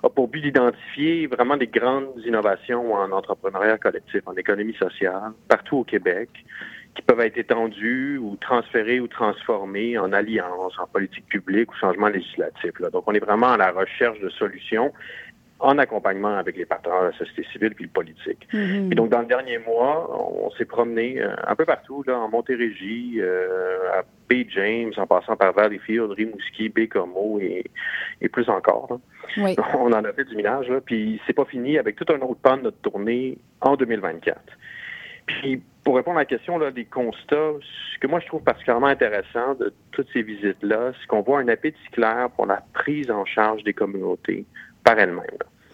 a 0.03 0.11
pour 0.11 0.29
but 0.29 0.41
d'identifier 0.41 1.27
vraiment 1.27 1.57
des 1.57 1.67
grandes 1.67 2.11
innovations 2.27 2.93
en 2.93 3.11
entrepreneuriat 3.13 3.79
collectif, 3.79 4.21
en 4.27 4.35
économie 4.35 4.75
sociale, 4.75 5.33
partout 5.49 5.79
au 5.79 5.85
Québec, 5.85 6.29
qui 6.95 7.03
peuvent 7.03 7.21
être 7.21 7.39
étendues 7.39 8.19
ou 8.19 8.37
transférées 8.37 9.01
ou 9.01 9.09
transformées 9.09 9.99
en 9.99 10.13
alliances, 10.13 10.79
en 10.79 10.87
politique 10.87 11.27
publique 11.27 11.73
ou 11.73 11.77
changement 11.77 12.09
législatif. 12.09 12.79
Là. 12.79 12.91
Donc, 12.91 13.05
on 13.07 13.15
est 13.15 13.25
vraiment 13.25 13.53
à 13.53 13.57
la 13.57 13.73
recherche 13.73 14.21
de 14.21 14.29
solutions 14.29 14.93
en 15.61 15.79
accompagnement 15.79 16.37
avec 16.37 16.57
les 16.57 16.67
partenaires 16.67 17.03
de 17.03 17.07
la 17.07 17.19
société 17.19 17.47
civile 17.53 17.75
puis 17.75 17.85
le 17.85 17.91
politique. 17.91 18.47
Mm-hmm. 18.53 18.93
Et 18.93 18.95
donc, 18.95 19.11
dans 19.11 19.21
le 19.21 19.27
dernier 19.27 19.59
mois, 19.59 20.11
on, 20.13 20.47
on 20.47 20.51
s'est 20.53 20.65
promené 20.65 21.23
euh, 21.23 21.35
un 21.47 21.55
peu 21.55 21.65
partout, 21.65 22.03
là, 22.07 22.19
en 22.19 22.29
Montérégie, 22.29 23.17
euh, 23.19 23.99
à 23.99 24.03
Bay 24.29 24.47
James, 24.51 24.93
en 24.97 25.07
passant 25.07 25.37
par 25.37 25.53
Valleyfield, 25.53 26.11
Rimouski, 26.11 26.69
Bécomo 26.69 27.39
et, 27.41 27.65
et 28.21 28.29
plus 28.29 28.49
encore. 28.49 28.89
Là. 28.91 29.45
Oui. 29.45 29.57
On 29.79 29.93
en 29.93 30.05
a 30.05 30.13
fait 30.13 30.25
du 30.25 30.37
minage, 30.37 30.69
là, 30.69 30.81
puis 30.81 31.21
c'est 31.27 31.33
pas 31.33 31.45
fini 31.45 31.79
avec 31.79 31.97
tout 31.97 32.13
un 32.13 32.21
autre 32.21 32.41
pan 32.43 32.57
de 32.57 32.63
notre 32.63 32.79
tournée 32.79 33.39
en 33.61 33.77
2024. 33.77 34.39
Puis, 35.27 35.63
pour 35.85 35.97
répondre 35.97 36.19
à 36.19 36.23
la 36.23 36.27
question 36.27 36.59
là, 36.59 36.71
des 36.71 36.85
constats, 36.85 37.53
ce 37.61 37.99
que 37.99 38.07
moi 38.07 38.21
je 38.21 38.27
trouve 38.27 38.43
particulièrement 38.43 38.87
intéressant 38.87 39.55
de 39.55 39.73
toutes 39.93 40.09
ces 40.13 40.23
visites-là, 40.23 40.93
c'est 40.99 41.07
qu'on 41.07 41.23
voit 41.23 41.41
un 41.41 41.49
appétit 41.49 41.89
clair 41.93 42.29
pour 42.37 42.47
la 42.47 42.63
prise 42.73 43.11
en 43.11 43.25
charge 43.25 43.63
des 43.65 43.75
communautés 43.75 44.45
par 44.85 44.99
elles-mêmes. 44.99 45.25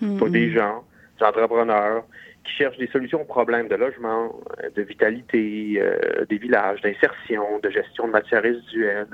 Mm-hmm. 0.03 0.17
Pour 0.19 0.31
des 0.31 0.51
gens, 0.53 0.85
des 1.19 1.27
entrepreneurs 1.27 2.05
qui 2.45 2.53
cherchent 2.53 2.79
des 2.79 2.87
solutions 2.89 3.23
aux 3.23 3.27
problèmes 3.27 3.69
de 3.69 3.75
logement, 3.75 4.35
de 4.75 4.83
vitalité, 4.83 5.75
euh, 5.79 6.25
des 6.29 6.39
villages, 6.39 6.81
d'insertion, 6.81 7.59
de 7.63 7.71
gestion 7.71 8.07
de 8.07 8.13
matières 8.13 8.43
résiduelles. 8.43 9.09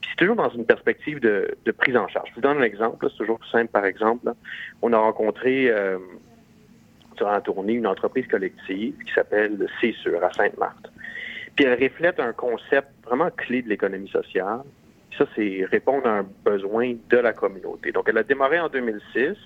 Puis 0.00 0.10
c'est 0.10 0.16
toujours 0.16 0.36
dans 0.36 0.50
une 0.50 0.66
perspective 0.66 1.20
de, 1.20 1.56
de, 1.64 1.72
prise 1.72 1.96
en 1.96 2.08
charge. 2.08 2.30
Je 2.30 2.34
vous 2.34 2.40
donne 2.40 2.58
un 2.58 2.62
exemple, 2.62 3.06
c'est 3.10 3.18
toujours 3.18 3.40
simple 3.50 3.68
par 3.68 3.84
exemple. 3.84 4.26
Là. 4.26 4.34
On 4.82 4.92
a 4.92 4.98
rencontré 4.98 5.70
euh, 5.70 5.98
durant 7.16 7.32
la 7.32 7.40
tournée 7.40 7.74
une 7.74 7.86
entreprise 7.86 8.26
collective 8.26 8.94
qui 9.06 9.12
s'appelle 9.12 9.68
C'est 9.80 9.92
sûr 9.92 10.22
à 10.24 10.32
Sainte-Marthe. 10.32 10.90
Puis 11.54 11.64
elle 11.64 11.80
reflète 11.80 12.18
un 12.18 12.32
concept 12.32 12.88
vraiment 13.04 13.30
clé 13.30 13.62
de 13.62 13.68
l'économie 13.68 14.08
sociale. 14.08 14.62
Ça, 15.18 15.26
c'est 15.36 15.64
répondre 15.70 16.06
à 16.06 16.18
un 16.18 16.26
besoin 16.44 16.94
de 17.10 17.16
la 17.16 17.32
communauté. 17.32 17.92
Donc, 17.92 18.08
elle 18.08 18.18
a 18.18 18.22
démarré 18.22 18.58
en 18.58 18.68
2006 18.68 19.36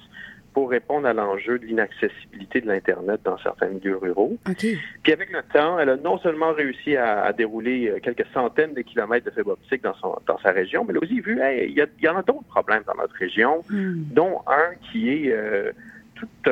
pour 0.54 0.70
répondre 0.70 1.06
à 1.06 1.12
l'enjeu 1.12 1.58
de 1.58 1.66
l'inaccessibilité 1.66 2.60
de 2.60 2.66
l'Internet 2.66 3.20
dans 3.22 3.38
certains 3.38 3.68
milieux 3.68 3.96
ruraux. 3.96 4.37
Okay. 4.48 4.78
Puis 5.02 5.12
avec 5.12 5.30
le 5.30 5.42
temps, 5.52 5.78
elle 5.78 5.90
a 5.90 5.96
non 5.96 6.18
seulement 6.18 6.52
réussi 6.52 6.96
à, 6.96 7.22
à 7.22 7.32
dérouler 7.32 7.88
euh, 7.88 8.00
quelques 8.02 8.26
centaines 8.32 8.75
de 8.75 8.80
kilomètres 8.80 9.26
de 9.26 9.30
fibre 9.30 9.52
optique 9.52 9.82
dans, 9.82 9.94
son, 9.94 10.16
dans 10.26 10.38
sa 10.38 10.50
région, 10.50 10.84
mais 10.84 10.92
elle 10.92 10.96
a 10.96 11.00
aussi 11.02 11.20
vu, 11.20 11.40
hey, 11.40 11.68
il 11.70 11.76
y, 11.76 11.82
a, 11.82 11.87
il 11.98 12.04
y 12.04 12.08
en 12.08 12.16
a 12.16 12.22
d'autres 12.22 12.48
problèmes 12.48 12.82
dans 12.87 12.94
notre 12.94 13.14
région, 13.14 13.62
mm. 13.70 14.02
dont 14.12 14.40
un 14.46 14.75
qui 14.90 15.10
est... 15.10 15.32
Euh, 15.32 15.72
tout 16.18 16.50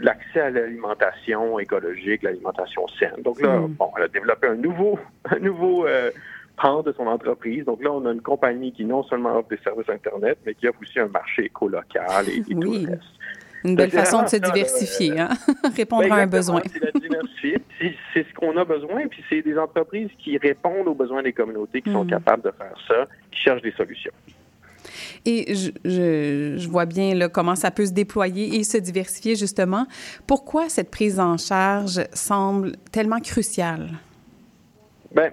l'accès 0.00 0.40
à 0.40 0.50
l'alimentation 0.50 1.58
écologique, 1.58 2.22
l'alimentation 2.22 2.86
saine. 2.98 3.22
Donc 3.22 3.40
là, 3.40 3.58
mmh. 3.58 3.74
bon, 3.78 3.90
elle 3.98 4.04
a 4.04 4.08
développé 4.08 4.46
un 4.46 4.54
nouveau, 4.54 4.98
un 5.30 5.38
nouveau 5.40 5.86
euh, 5.86 6.10
pan 6.56 6.82
de 6.82 6.92
son 6.92 7.06
entreprise. 7.06 7.64
Donc 7.64 7.82
là, 7.82 7.92
on 7.92 8.04
a 8.06 8.12
une 8.12 8.22
compagnie 8.22 8.72
qui 8.72 8.84
non 8.84 9.02
seulement 9.04 9.38
offre 9.38 9.48
des 9.48 9.58
services 9.58 9.88
Internet, 9.88 10.38
mais 10.46 10.54
qui 10.54 10.68
offre 10.68 10.80
aussi 10.82 10.98
un 10.98 11.08
marché 11.08 11.46
éco-local 11.46 12.28
et, 12.28 12.38
et 12.38 12.44
oui. 12.48 12.54
tout 12.54 12.72
le 12.72 12.90
reste. 12.90 13.02
Une 13.64 13.76
belle 13.76 13.90
façon 13.90 14.22
de 14.22 14.28
se 14.28 14.36
diversifier, 14.36 15.18
hein? 15.18 15.30
répondre 15.76 16.02
ben 16.02 16.12
à 16.12 16.16
un 16.16 16.26
besoin. 16.26 16.60
C'est 17.40 18.26
ce 18.28 18.34
qu'on 18.34 18.56
a 18.58 18.64
besoin, 18.64 19.06
puis 19.08 19.24
c'est 19.30 19.40
des 19.40 19.56
entreprises 19.58 20.10
qui 20.18 20.36
répondent 20.36 20.86
aux 20.86 20.94
besoins 20.94 21.22
des 21.22 21.32
communautés, 21.32 21.80
qui 21.80 21.88
mmh. 21.88 21.94
sont 21.94 22.04
capables 22.04 22.42
de 22.42 22.50
faire 22.50 22.74
ça, 22.86 23.06
qui 23.30 23.40
cherchent 23.40 23.62
des 23.62 23.72
solutions. 23.72 24.12
Et 25.24 25.54
je, 25.54 25.70
je, 25.84 26.58
je, 26.58 26.68
vois 26.68 26.84
bien 26.84 27.14
là, 27.14 27.30
comment 27.30 27.54
ça 27.54 27.70
peut 27.70 27.86
se 27.86 27.92
déployer 27.92 28.56
et 28.56 28.64
se 28.64 28.76
diversifier, 28.76 29.34
justement. 29.34 29.86
Pourquoi 30.26 30.68
cette 30.68 30.90
prise 30.90 31.18
en 31.18 31.38
charge 31.38 32.04
semble 32.12 32.72
tellement 32.92 33.20
cruciale? 33.20 33.88
Bien, 35.14 35.30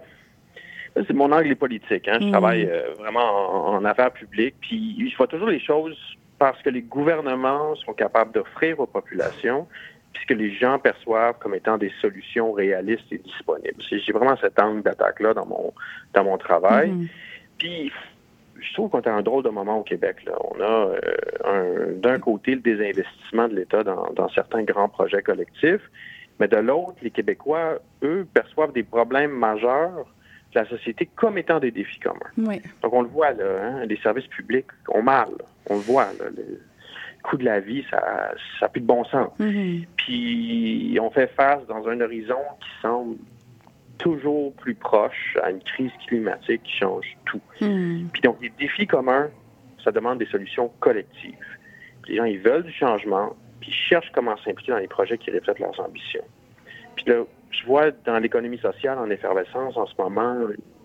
c'est 0.95 1.13
mon 1.13 1.31
angle 1.31 1.55
politique. 1.55 2.07
Hein. 2.07 2.17
Je 2.19 2.27
mmh. 2.27 2.31
travaille 2.31 2.65
euh, 2.69 2.93
vraiment 2.99 3.73
en, 3.73 3.75
en, 3.75 3.85
affaires 3.85 4.11
publiques. 4.11 4.55
Puis, 4.61 5.09
je 5.09 5.17
vois 5.17 5.27
toujours 5.27 5.49
les 5.49 5.59
choses 5.59 5.97
parce 6.37 6.61
que 6.61 6.69
les 6.69 6.81
gouvernements 6.81 7.75
sont 7.75 7.93
capables 7.93 8.31
d'offrir 8.31 8.79
aux 8.79 8.87
populations 8.87 9.67
puisque 10.13 10.31
les 10.31 10.53
gens 10.53 10.77
perçoivent 10.77 11.37
comme 11.39 11.55
étant 11.55 11.77
des 11.77 11.91
solutions 12.01 12.51
réalistes 12.51 13.11
et 13.11 13.17
disponibles. 13.17 13.81
J'ai 13.89 14.11
vraiment 14.11 14.35
cet 14.37 14.59
angle 14.59 14.81
d'attaque-là 14.81 15.33
dans 15.33 15.45
mon, 15.45 15.73
dans 16.13 16.25
mon 16.25 16.37
travail. 16.37 16.91
Mmh. 16.91 17.07
Puis, 17.57 17.91
je 18.59 18.73
trouve 18.73 18.89
qu'on 18.89 19.01
est 19.01 19.07
à 19.07 19.15
un 19.15 19.21
drôle 19.21 19.43
de 19.43 19.49
moment 19.49 19.79
au 19.79 19.83
Québec. 19.83 20.17
Là. 20.25 20.33
On 20.39 20.61
a 20.61 20.91
euh, 21.45 21.93
d'un 21.95 22.19
côté 22.19 22.55
le 22.55 22.61
désinvestissement 22.61 23.47
de 23.47 23.55
l'État 23.55 23.83
dans, 23.83 24.11
dans, 24.13 24.29
certains 24.29 24.63
grands 24.63 24.89
projets 24.89 25.21
collectifs, 25.21 25.81
mais 26.39 26.47
de 26.47 26.57
l'autre, 26.57 26.97
les 27.01 27.11
Québécois, 27.11 27.79
eux, 28.03 28.27
perçoivent 28.33 28.73
des 28.73 28.83
problèmes 28.83 29.31
majeurs 29.31 30.05
la 30.53 30.65
société 30.65 31.09
comme 31.15 31.37
étant 31.37 31.59
des 31.59 31.71
défis 31.71 31.99
communs. 31.99 32.19
Oui. 32.37 32.61
Donc 32.81 32.93
on 32.93 33.01
le 33.01 33.07
voit, 33.07 33.31
là, 33.31 33.45
hein, 33.63 33.85
les 33.85 33.97
services 33.97 34.27
publics 34.27 34.67
ont 34.89 35.01
mal. 35.01 35.29
On 35.69 35.75
le 35.75 35.81
voit. 35.81 36.05
Là, 36.19 36.25
le 36.35 36.59
coût 37.23 37.37
de 37.37 37.45
la 37.45 37.59
vie, 37.59 37.85
ça 37.89 38.33
n'a 38.61 38.69
plus 38.69 38.81
de 38.81 38.85
bon 38.85 39.03
sens. 39.05 39.31
Mhm. 39.39 39.85
Puis 39.95 40.97
on 41.01 41.09
fait 41.11 41.27
face 41.35 41.65
dans 41.67 41.87
un 41.87 42.01
horizon 42.01 42.39
qui 42.59 42.69
semble 42.81 43.17
toujours 43.97 44.53
plus 44.55 44.73
proche 44.73 45.37
à 45.43 45.51
une 45.51 45.61
crise 45.61 45.91
climatique 46.07 46.63
qui 46.63 46.77
change 46.77 47.05
tout. 47.25 47.41
Mhm. 47.61 48.09
Puis 48.11 48.21
donc, 48.21 48.37
les 48.41 48.51
défis 48.59 48.87
communs, 48.87 49.29
ça 49.83 49.91
demande 49.91 50.17
des 50.17 50.25
solutions 50.25 50.71
collectives. 50.79 51.35
Puis 52.01 52.13
les 52.13 52.17
gens, 52.17 52.25
ils 52.25 52.39
veulent 52.39 52.63
du 52.63 52.73
changement, 52.73 53.35
puis 53.59 53.69
ils 53.69 53.89
cherchent 53.89 54.11
comment 54.13 54.35
s'impliquer 54.37 54.71
dans 54.71 54.79
les 54.79 54.87
projets 54.87 55.17
qui 55.17 55.29
reflètent 55.29 55.59
leurs 55.59 55.79
ambitions. 55.79 56.23
Puis 56.95 57.05
là, 57.05 57.23
je 57.51 57.65
vois 57.65 57.91
dans 58.05 58.17
l'économie 58.19 58.57
sociale 58.59 58.97
en 58.97 59.09
effervescence 59.09 59.77
en 59.77 59.85
ce 59.85 59.93
moment 59.97 60.35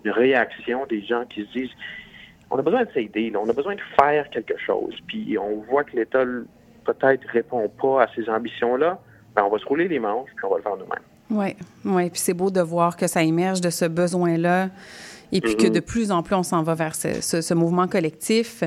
une 0.04 0.10
réaction 0.10 0.86
des 0.86 1.04
gens 1.04 1.24
qui 1.26 1.42
se 1.46 1.58
disent 1.58 1.70
on 2.50 2.58
a 2.58 2.62
besoin 2.62 2.84
de 2.84 2.90
s'aider, 2.92 3.32
on 3.34 3.48
a 3.48 3.52
besoin 3.52 3.74
de 3.74 3.80
faire 3.98 4.28
quelque 4.30 4.56
chose. 4.58 4.94
Puis 5.06 5.36
on 5.38 5.62
voit 5.68 5.84
que 5.84 5.96
l'État 5.96 6.24
peut-être 6.84 7.26
répond 7.28 7.68
pas 7.68 8.04
à 8.04 8.06
ces 8.14 8.28
ambitions-là, 8.28 9.00
ben 9.34 9.42
on 9.44 9.50
va 9.50 9.58
se 9.58 9.66
rouler 9.66 9.88
les 9.88 9.98
manches, 9.98 10.30
puis 10.36 10.44
on 10.44 10.50
va 10.50 10.56
le 10.58 10.62
faire 10.62 10.76
nous-mêmes. 10.76 11.02
Oui, 11.28 11.56
oui. 11.84 12.10
Puis 12.10 12.20
c'est 12.20 12.34
beau 12.34 12.50
de 12.50 12.60
voir 12.60 12.96
que 12.96 13.08
ça 13.08 13.22
émerge 13.22 13.60
de 13.60 13.70
ce 13.70 13.84
besoin-là 13.84 14.68
et 15.36 15.40
puis 15.40 15.56
que 15.56 15.66
de 15.66 15.80
plus 15.80 16.10
en 16.10 16.22
plus, 16.22 16.34
on 16.34 16.42
s'en 16.42 16.62
va 16.62 16.74
vers 16.74 16.94
ce, 16.94 17.20
ce, 17.20 17.40
ce 17.40 17.54
mouvement 17.54 17.88
collectif. 17.88 18.64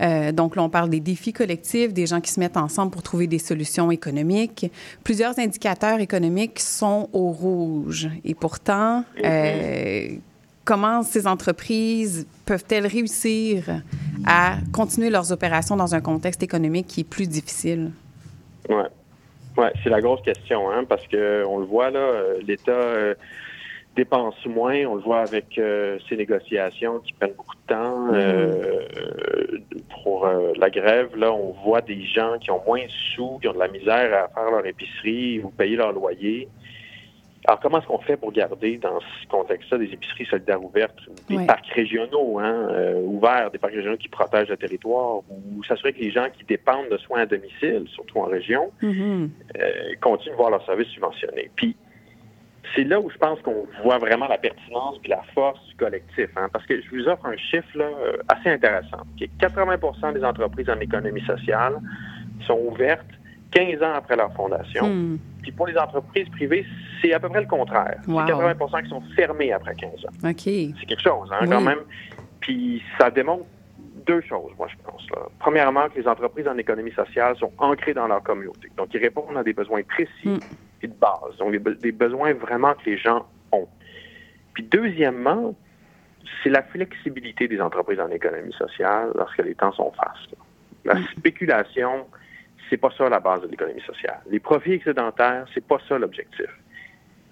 Euh, 0.00 0.32
donc 0.32 0.56
là, 0.56 0.62
on 0.62 0.68
parle 0.68 0.90
des 0.90 1.00
défis 1.00 1.32
collectifs, 1.32 1.92
des 1.92 2.06
gens 2.06 2.20
qui 2.20 2.30
se 2.30 2.40
mettent 2.40 2.56
ensemble 2.56 2.90
pour 2.90 3.02
trouver 3.02 3.26
des 3.26 3.38
solutions 3.38 3.90
économiques. 3.90 4.70
Plusieurs 5.04 5.38
indicateurs 5.38 6.00
économiques 6.00 6.58
sont 6.58 7.08
au 7.12 7.30
rouge. 7.30 8.08
Et 8.24 8.34
pourtant, 8.34 9.04
euh, 9.24 10.08
comment 10.64 11.02
ces 11.02 11.26
entreprises 11.26 12.26
peuvent-elles 12.46 12.86
réussir 12.86 13.82
à 14.26 14.56
continuer 14.72 15.10
leurs 15.10 15.32
opérations 15.32 15.76
dans 15.76 15.94
un 15.94 16.00
contexte 16.00 16.42
économique 16.42 16.86
qui 16.86 17.00
est 17.00 17.08
plus 17.08 17.28
difficile? 17.28 17.92
Oui. 18.68 18.82
Ouais, 19.56 19.70
c'est 19.84 19.90
la 19.90 20.00
grosse 20.00 20.22
question, 20.22 20.70
hein, 20.70 20.84
parce 20.88 21.06
que 21.08 21.44
on 21.46 21.58
le 21.58 21.66
voit 21.66 21.90
là, 21.90 21.98
euh, 21.98 22.38
l'État 22.46 22.72
euh, 22.72 23.14
dépense 23.96 24.34
moins. 24.46 24.84
On 24.86 24.94
le 24.96 25.02
voit 25.02 25.20
avec 25.20 25.58
euh, 25.58 25.98
ces 26.08 26.16
négociations 26.16 27.00
qui 27.00 27.12
prennent 27.12 27.34
beaucoup 27.34 27.56
de 27.56 27.74
temps. 27.74 28.08
Euh, 28.14 28.82
pour 30.02 30.26
euh, 30.26 30.52
la 30.56 30.70
grève, 30.70 31.16
là, 31.16 31.32
on 31.32 31.52
voit 31.64 31.80
des 31.80 32.04
gens 32.04 32.38
qui 32.38 32.50
ont 32.50 32.62
moins 32.66 32.84
de 32.84 32.90
sous, 33.14 33.38
qui 33.40 33.48
ont 33.48 33.52
de 33.52 33.58
la 33.58 33.68
misère 33.68 34.12
à 34.24 34.28
faire 34.28 34.50
leur 34.50 34.66
épicerie 34.66 35.40
ou 35.42 35.50
payer 35.50 35.76
leur 35.76 35.92
loyer. 35.92 36.48
Alors, 37.44 37.58
comment 37.58 37.78
est-ce 37.78 37.88
qu'on 37.88 37.98
fait 37.98 38.16
pour 38.16 38.30
garder 38.30 38.76
dans 38.78 39.00
ce 39.00 39.26
contexte-là 39.28 39.78
des 39.78 39.92
épiceries 39.92 40.26
solidaires 40.26 40.62
ouvertes, 40.62 41.00
des 41.28 41.44
parcs 41.44 41.66
régionaux 41.74 42.38
hein, 42.38 42.68
euh, 42.70 43.02
ouverts, 43.02 43.50
des 43.50 43.58
parcs 43.58 43.74
régionaux 43.74 43.96
qui 43.96 44.08
protègent 44.08 44.50
le 44.50 44.56
territoire, 44.56 45.16
ou 45.28 45.64
s'assurer 45.64 45.92
que 45.92 45.98
les 45.98 46.12
gens 46.12 46.28
qui 46.32 46.44
dépendent 46.44 46.88
de 46.88 46.96
soins 46.98 47.22
à 47.22 47.26
domicile, 47.26 47.84
surtout 47.88 48.18
en 48.20 48.26
région, 48.26 48.70
Mhm. 48.80 49.30
euh, 49.58 49.70
continuent 50.00 50.34
de 50.34 50.36
voir 50.36 50.50
leurs 50.50 50.64
services 50.64 50.86
subventionnés. 50.88 51.50
Puis, 51.56 51.74
c'est 52.74 52.84
là 52.84 53.00
où 53.00 53.10
je 53.10 53.16
pense 53.18 53.40
qu'on 53.42 53.66
voit 53.82 53.98
vraiment 53.98 54.26
la 54.28 54.38
pertinence 54.38 54.98
puis 55.00 55.10
la 55.10 55.22
force 55.34 55.60
du 55.68 55.74
collectif. 55.76 56.28
hein, 56.36 56.48
parce 56.52 56.64
que 56.66 56.80
je 56.80 56.88
vous 56.90 57.06
offre 57.08 57.26
un 57.26 57.36
chiffre 57.36 57.66
là, 57.76 57.84
euh, 57.84 58.16
assez 58.28 58.48
intéressant. 58.50 58.98
est 59.20 59.30
80% 59.38 60.12
des 60.14 60.24
entreprises 60.24 60.70
en 60.70 60.80
économie 60.80 61.22
sociale 61.22 61.74
sont 62.46 62.58
ouvertes 62.66 63.06
15 63.52 63.82
ans 63.82 63.92
après 63.94 64.16
leur 64.16 64.32
fondation. 64.34 64.86
Hmm. 64.88 65.18
Puis 65.42 65.52
pour 65.52 65.66
les 65.66 65.76
entreprises 65.76 66.28
privées, 66.30 66.64
c'est 67.00 67.12
à 67.12 67.20
peu 67.20 67.28
près 67.28 67.40
le 67.42 67.46
contraire. 67.46 68.00
Wow. 68.08 68.22
C'est 68.26 68.32
80% 68.32 68.82
qui 68.84 68.88
sont 68.88 69.02
fermées 69.14 69.52
après 69.52 69.74
15 69.74 69.90
ans. 70.06 70.28
C'est 70.80 70.86
quelque 70.86 71.02
chose, 71.02 71.28
hein, 71.32 71.38
Oui. 71.42 71.48
quand 71.50 71.60
même. 71.60 71.80
Puis 72.40 72.82
ça 72.98 73.10
démontre 73.10 73.44
deux 74.06 74.20
choses, 74.22 74.50
moi, 74.58 74.66
je 74.68 74.76
pense. 74.84 75.06
là. 75.10 75.22
Premièrement, 75.38 75.88
que 75.88 76.00
les 76.00 76.08
entreprises 76.08 76.48
en 76.48 76.56
économie 76.58 76.92
sociale 76.92 77.36
sont 77.36 77.52
ancrées 77.58 77.94
dans 77.94 78.08
leur 78.08 78.22
communauté. 78.22 78.68
Donc, 78.76 78.88
ils 78.94 79.00
répondent 79.00 79.36
à 79.36 79.42
des 79.44 79.52
besoins 79.52 79.82
précis 79.82 80.10
Mm. 80.24 80.38
De 80.88 80.94
base. 80.94 81.36
Donc, 81.38 81.52
des, 81.52 81.58
be- 81.58 81.78
des 81.80 81.92
besoins 81.92 82.32
vraiment 82.34 82.74
que 82.74 82.84
les 82.86 82.98
gens 82.98 83.26
ont. 83.52 83.68
Puis, 84.54 84.64
deuxièmement, 84.64 85.54
c'est 86.42 86.50
la 86.50 86.62
flexibilité 86.62 87.48
des 87.48 87.60
entreprises 87.60 88.00
en 88.00 88.10
économie 88.10 88.52
sociale 88.52 89.10
lorsque 89.14 89.42
les 89.42 89.54
temps 89.54 89.72
sont 89.72 89.92
fastes. 89.92 90.34
La 90.84 90.96
spéculation, 91.16 92.06
c'est 92.68 92.76
pas 92.76 92.90
ça 92.96 93.08
la 93.08 93.20
base 93.20 93.42
de 93.42 93.48
l'économie 93.48 93.82
sociale. 93.82 94.20
Les 94.28 94.40
profits 94.40 94.72
excédentaires, 94.72 95.46
c'est 95.54 95.64
pas 95.66 95.78
ça 95.88 95.98
l'objectif. 95.98 96.46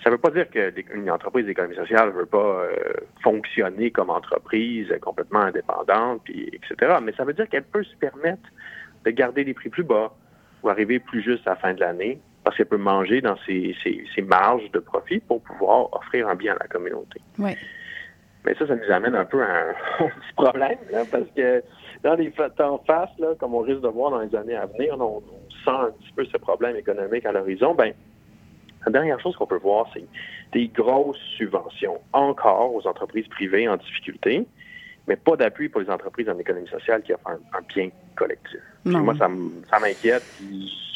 Ça 0.02 0.08
ne 0.08 0.14
veut 0.14 0.20
pas 0.20 0.30
dire 0.30 0.48
qu'une 0.48 1.10
entreprise 1.10 1.44
d'économie 1.44 1.76
sociale 1.76 2.08
ne 2.08 2.14
veut 2.14 2.26
pas 2.26 2.38
euh, 2.38 2.72
fonctionner 3.22 3.90
comme 3.90 4.08
entreprise 4.08 4.88
complètement 5.02 5.40
indépendante, 5.40 6.22
puis, 6.24 6.48
etc. 6.52 6.96
Mais 7.02 7.12
ça 7.12 7.24
veut 7.24 7.34
dire 7.34 7.48
qu'elle 7.48 7.64
peut 7.64 7.84
se 7.84 7.94
permettre 7.96 8.48
de 9.04 9.10
garder 9.10 9.44
des 9.44 9.52
prix 9.52 9.68
plus 9.68 9.82
bas 9.82 10.14
ou 10.62 10.68
arriver 10.68 11.00
plus 11.00 11.22
juste 11.22 11.46
à 11.46 11.50
la 11.50 11.56
fin 11.56 11.74
de 11.74 11.80
l'année 11.80 12.18
parce 12.44 12.56
qu'elle 12.56 12.66
peut 12.66 12.76
manger 12.78 13.20
dans 13.20 13.36
ses, 13.46 13.74
ses- 13.82 14.04
ses 14.14 14.22
marges 14.22 14.70
de 14.72 14.78
profit 14.78 15.20
pour 15.20 15.42
pouvoir 15.42 15.92
offrir 15.94 16.28
un 16.28 16.34
bien 16.34 16.54
à 16.54 16.58
la 16.60 16.68
communauté. 16.68 17.20
Oui. 17.38 17.52
Mais 18.44 18.54
ça, 18.54 18.66
ça 18.66 18.74
nous 18.74 18.90
amène 18.90 19.14
un 19.14 19.26
peu 19.26 19.42
à 19.42 19.46
un, 19.46 19.72
petit 19.98 20.32
problème, 20.34 20.78
là, 20.90 21.02
parce 21.10 21.26
que 21.36 21.62
dans 22.02 22.14
les 22.14 22.32
temps 22.56 22.82
face, 22.86 23.10
là, 23.18 23.34
comme 23.38 23.54
on 23.54 23.60
risque 23.60 23.82
de 23.82 23.88
voir 23.88 24.10
dans 24.12 24.20
les 24.20 24.34
années 24.34 24.56
à 24.56 24.64
venir, 24.66 24.94
on, 24.98 25.22
on 25.22 25.50
sent 25.50 25.70
un 25.88 25.90
petit 25.90 26.12
peu 26.16 26.24
ce 26.24 26.38
problème 26.38 26.76
économique 26.76 27.26
à 27.26 27.32
l'horizon. 27.32 27.74
Ben, 27.74 27.92
la 28.86 28.92
dernière 28.92 29.20
chose 29.20 29.36
qu'on 29.36 29.46
peut 29.46 29.58
voir, 29.58 29.86
c'est 29.92 30.04
des 30.52 30.68
grosses 30.68 31.18
subventions 31.36 32.00
encore 32.14 32.74
aux 32.74 32.86
entreprises 32.86 33.28
privées 33.28 33.68
en 33.68 33.76
difficulté, 33.76 34.46
mais 35.06 35.16
pas 35.16 35.36
d'appui 35.36 35.68
pour 35.68 35.82
les 35.82 35.90
entreprises 35.90 36.30
en 36.30 36.38
économie 36.38 36.68
sociale 36.68 37.02
qui 37.02 37.12
offrent 37.12 37.28
un, 37.28 37.38
un 37.58 37.60
bien 37.74 37.90
collectif. 38.16 38.60
Moi, 38.86 39.14
ça 39.18 39.78
m'inquiète. 39.78 40.22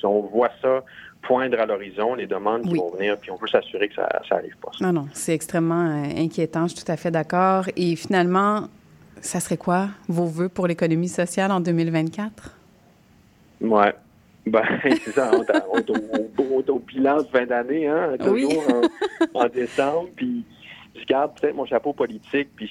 On 0.02 0.20
voit 0.20 0.50
ça 0.62 0.82
poindre 1.26 1.58
à 1.60 1.66
l'horizon, 1.66 2.14
les 2.14 2.26
demandes 2.26 2.62
qui 2.62 2.70
Oui. 2.72 2.78
vont 2.78 2.90
venir, 2.90 3.18
puis 3.18 3.30
on 3.30 3.36
veut 3.36 3.48
s'assurer 3.48 3.88
que 3.88 3.94
ça 3.94 4.08
n'arrive 4.30 4.56
pas. 4.58 4.70
ça. 4.78 4.84
Non, 4.86 4.92
non, 5.02 5.08
c'est 5.12 5.34
extrêmement 5.34 5.86
euh, 6.04 6.04
inquiétant, 6.22 6.66
je 6.68 6.74
suis 6.74 6.84
tout 6.84 6.92
à 6.92 6.96
fait 6.96 7.10
d'accord. 7.10 7.64
Et 7.76 7.96
finalement, 7.96 8.68
ça 9.20 9.40
serait 9.40 9.56
quoi 9.56 9.88
vos 10.08 10.26
vœux 10.26 10.48
pour 10.48 10.66
l'économie 10.66 11.08
sociale 11.08 11.50
en 11.50 11.60
2024? 11.60 12.56
Ouais. 13.62 13.94
Ben, 14.46 14.62
c'est 14.82 15.12
ça, 15.12 15.30
on 15.32 15.42
est 15.42 15.90
au, 15.90 15.94
au- 16.42 16.72
au 16.74 16.78
bilan 16.80 17.18
de 17.22 17.26
fin 17.28 17.46
d'année, 17.46 17.86
hein, 17.88 18.10
Oui. 18.26 18.42
toujours 18.42 18.64
en, 19.34 19.40
en 19.40 19.48
décembre, 19.48 20.08
puis 20.14 20.44
je 20.94 21.04
garde 21.06 21.32
peut-être 21.40 21.54
mon 21.56 21.64
chapeau 21.64 21.92
politique, 21.94 22.48
puis 22.54 22.70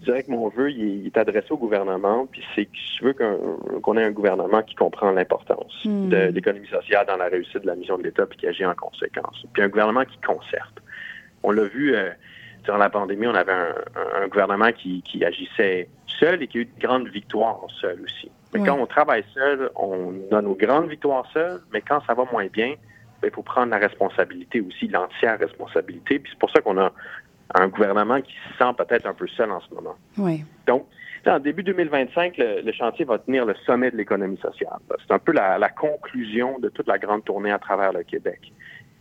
je 0.00 0.04
dirais 0.04 0.22
que 0.22 0.30
mon 0.30 0.48
vœu, 0.48 0.70
il 0.70 0.80
est, 0.82 0.96
il 0.98 1.06
est 1.06 1.16
adressé 1.18 1.48
au 1.50 1.56
gouvernement, 1.56 2.26
puis 2.30 2.42
c'est 2.54 2.66
que 2.66 2.70
je 2.98 3.04
veux 3.04 3.12
qu'on 3.14 3.96
ait 3.96 4.04
un 4.04 4.10
gouvernement 4.10 4.62
qui 4.62 4.74
comprend 4.74 5.10
l'importance 5.10 5.84
Hmm. 5.84 6.08
de 6.08 6.16
l'économie 6.32 6.68
sociale 6.68 7.06
dans 7.06 7.16
la 7.16 7.26
réussite 7.28 7.62
de 7.62 7.66
la 7.66 7.74
mission 7.74 7.98
de 7.98 8.02
l'État, 8.04 8.26
puis 8.26 8.38
qui 8.38 8.46
agit 8.46 8.64
en 8.64 8.74
conséquence. 8.74 9.44
Puis 9.52 9.62
un 9.62 9.68
gouvernement 9.68 10.04
qui 10.04 10.18
concerte. 10.20 10.80
On 11.42 11.50
l'a 11.52 11.64
vu 11.64 11.94
euh, 11.94 12.10
durant 12.64 12.78
la 12.78 12.90
pandémie, 12.90 13.26
on 13.26 13.34
avait 13.34 13.52
un, 13.52 13.74
un- 13.96 14.22
un 14.22 14.28
gouvernement 14.28 14.72
qui, 14.72 15.02
qui 15.02 15.24
agissait 15.24 15.88
seul 16.06 16.42
et 16.42 16.46
qui 16.48 16.58
a 16.58 16.60
eu 16.62 16.64
de 16.66 16.80
grandes 16.80 17.08
victoires 17.08 17.60
seul 17.80 18.00
aussi. 18.02 18.30
Mais 18.54 18.60
Ouais. 18.60 18.66
quand 18.68 18.78
on 18.78 18.86
travaille 18.86 19.24
seul, 19.34 19.70
on 19.76 20.14
a 20.32 20.40
nos 20.42 20.54
grandes 20.54 20.88
victoires 20.88 21.26
seules, 21.32 21.60
mais 21.72 21.80
quand 21.82 22.00
ça 22.06 22.14
va 22.14 22.24
moins 22.32 22.46
bien, 22.46 22.74
ben, 23.20 23.28
il 23.28 23.34
faut 23.34 23.42
prendre 23.42 23.70
la 23.70 23.78
responsabilité 23.78 24.60
aussi, 24.60 24.88
l'entière 24.88 25.38
responsabilité. 25.38 26.18
Puis 26.18 26.32
c'est 26.32 26.38
pour 26.38 26.50
ça 26.50 26.60
qu'on 26.60 26.78
a 26.78 26.92
un 27.54 27.68
gouvernement 27.68 28.20
qui 28.20 28.32
se 28.32 28.58
sent 28.58 28.72
peut-être 28.76 29.06
un 29.06 29.14
peu 29.14 29.26
seul 29.28 29.50
en 29.50 29.60
ce 29.60 29.74
moment. 29.74 29.96
Oui. 30.16 30.44
Donc, 30.66 30.86
en 31.26 31.38
début 31.38 31.62
2025, 31.62 32.36
le, 32.38 32.60
le 32.62 32.72
chantier 32.72 33.04
va 33.04 33.18
tenir 33.18 33.44
le 33.44 33.54
sommet 33.66 33.90
de 33.90 33.96
l'économie 33.96 34.38
sociale. 34.38 34.78
C'est 35.06 35.12
un 35.12 35.18
peu 35.18 35.32
la, 35.32 35.58
la 35.58 35.68
conclusion 35.68 36.58
de 36.58 36.68
toute 36.68 36.86
la 36.86 36.98
grande 36.98 37.24
tournée 37.24 37.52
à 37.52 37.58
travers 37.58 37.92
le 37.92 38.02
Québec. 38.02 38.52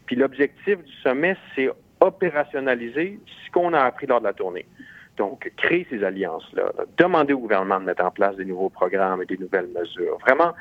Puis 0.05 0.15
l'objectif 0.15 0.83
du 0.83 0.93
sommet, 1.03 1.37
c'est 1.55 1.69
opérationnaliser 1.99 3.19
ce 3.45 3.51
qu'on 3.51 3.73
a 3.73 3.81
appris 3.81 4.07
lors 4.07 4.19
de 4.19 4.25
la 4.25 4.33
tournée. 4.33 4.65
Donc, 5.17 5.51
créer 5.57 5.87
ces 5.89 6.03
alliances-là, 6.03 6.71
là, 6.77 6.85
demander 6.97 7.33
au 7.33 7.39
gouvernement 7.39 7.79
de 7.79 7.85
mettre 7.85 8.05
en 8.05 8.11
place 8.11 8.35
des 8.35 8.45
nouveaux 8.45 8.69
programmes 8.69 9.21
et 9.21 9.25
des 9.25 9.37
nouvelles 9.37 9.67
mesures. 9.67 10.17
Vraiment 10.19 10.53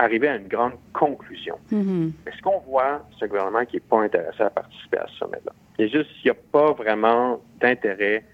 arriver 0.00 0.28
à 0.28 0.36
une 0.36 0.48
grande 0.48 0.72
conclusion. 0.92 1.56
Mhm. 1.70 2.12
Mais 2.24 2.32
ce 2.36 2.42
qu'on 2.42 2.58
voit, 2.60 3.06
un 3.20 3.26
gouvernement 3.26 3.64
qui 3.64 3.76
n'est 3.76 3.80
pas 3.80 4.00
intéressé 4.02 4.42
à 4.42 4.50
participer 4.50 4.98
à 4.98 5.06
ce 5.08 5.18
sommet-là. 5.18 5.52
Il 5.78 5.86
y 5.86 5.88
a 5.88 5.90
juste, 5.90 6.10
il 6.24 6.26
n'y 6.26 6.30
a 6.30 6.40
pas 6.52 6.72
vraiment 6.72 7.40
d'intérêt 7.60 8.24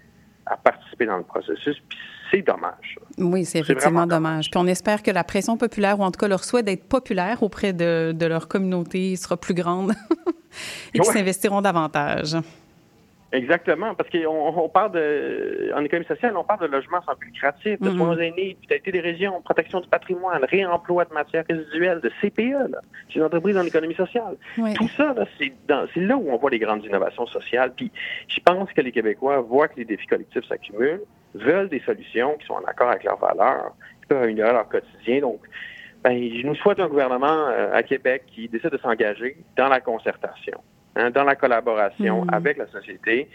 à 0.45 0.55
participer 0.55 1.05
dans 1.05 1.17
le 1.17 1.23
processus, 1.23 1.77
puis 1.89 1.97
c'est 2.31 2.41
dommage. 2.41 2.97
Oui, 3.17 3.43
c'est 3.43 3.59
effectivement 3.59 4.07
dommage. 4.07 4.49
Puis 4.49 4.59
on 4.59 4.67
espère 4.67 5.03
que 5.03 5.11
la 5.11 5.25
pression 5.25 5.57
populaire, 5.57 5.99
ou 5.99 6.03
en 6.03 6.11
tout 6.11 6.19
cas 6.19 6.27
leur 6.27 6.43
souhait 6.43 6.63
d'être 6.63 6.87
populaire 6.87 7.43
auprès 7.43 7.73
de, 7.73 8.13
de 8.13 8.25
leur 8.25 8.47
communauté, 8.47 9.15
sera 9.17 9.35
plus 9.35 9.53
grande 9.53 9.91
et 10.93 10.99
qu'ils 10.99 11.03
s'investiront 11.03 11.61
davantage. 11.61 12.37
Exactement, 13.37 13.93
parce 13.93 14.09
qu'on 14.09 14.25
on 14.27 14.69
parle 14.69 14.93
de, 14.93 15.71
en 15.75 15.83
économie 15.83 16.07
sociale, 16.07 16.35
on 16.35 16.43
parle 16.43 16.61
de 16.61 16.65
logement 16.67 17.01
sans 17.05 17.13
but 17.15 17.27
lucratif, 17.27 17.79
de 17.79 17.89
Mhm. 17.89 17.97
soins 17.97 18.17
aînés, 18.17 18.57
d'utilité 18.61 18.91
des 18.91 18.99
régions, 18.99 19.41
protection 19.41 19.79
du 19.79 19.87
patrimoine, 19.87 20.43
réemploi 20.43 21.05
de 21.05 21.13
matières 21.13 21.43
résiduelles, 21.49 22.01
de 22.01 22.11
CPE, 22.21 22.71
là, 22.71 22.79
c'est 23.07 23.15
une 23.19 23.23
entreprise 23.23 23.55
dans 23.55 23.61
l'économie 23.61 23.95
sociale. 23.95 24.35
Tout 24.75 24.87
ça, 24.97 25.13
là, 25.13 25.25
c'est, 25.37 25.53
dans- 25.67 25.85
c'est 25.93 25.99
là 26.01 26.17
où 26.17 26.29
on 26.31 26.37
voit 26.37 26.49
les 26.49 26.59
grandes 26.59 26.83
innovations 26.83 27.27
sociales. 27.27 27.71
Puis 27.75 27.91
je 28.27 28.39
pense 28.39 28.71
que 28.73 28.81
les 28.81 28.91
Québécois 28.91 29.39
voient 29.41 29.67
que 29.67 29.77
les 29.77 29.85
défis 29.85 30.07
collectifs 30.07 30.45
s'accumulent, 30.47 31.01
veulent 31.35 31.69
des 31.69 31.81
solutions 31.81 32.35
qui 32.39 32.45
sont 32.47 32.53
en 32.55 32.63
accord 32.65 32.89
avec 32.89 33.03
leurs 33.03 33.19
valeurs, 33.19 33.71
qui 34.01 34.07
peuvent 34.07 34.23
améliorer 34.23 34.53
leur 34.53 34.67
quotidien. 34.67 35.19
Donc, 35.21 35.41
ben, 36.03 36.13
je 36.17 36.45
nous 36.45 36.55
souhaite 36.55 36.79
un 36.79 36.87
gouvernement 36.87 37.47
euh, 37.49 37.73
à 37.73 37.83
Québec 37.83 38.23
qui 38.27 38.47
décide 38.47 38.69
de 38.71 38.77
s'engager 38.77 39.37
dans 39.57 39.67
la 39.67 39.79
concertation, 39.81 40.59
hein, 40.97 41.09
dans 41.11 41.23
la 41.23 41.35
collaboration 41.35 42.23
Mhm. 42.25 42.33
avec 42.33 42.57
la 42.57 42.67
société. 42.67 43.29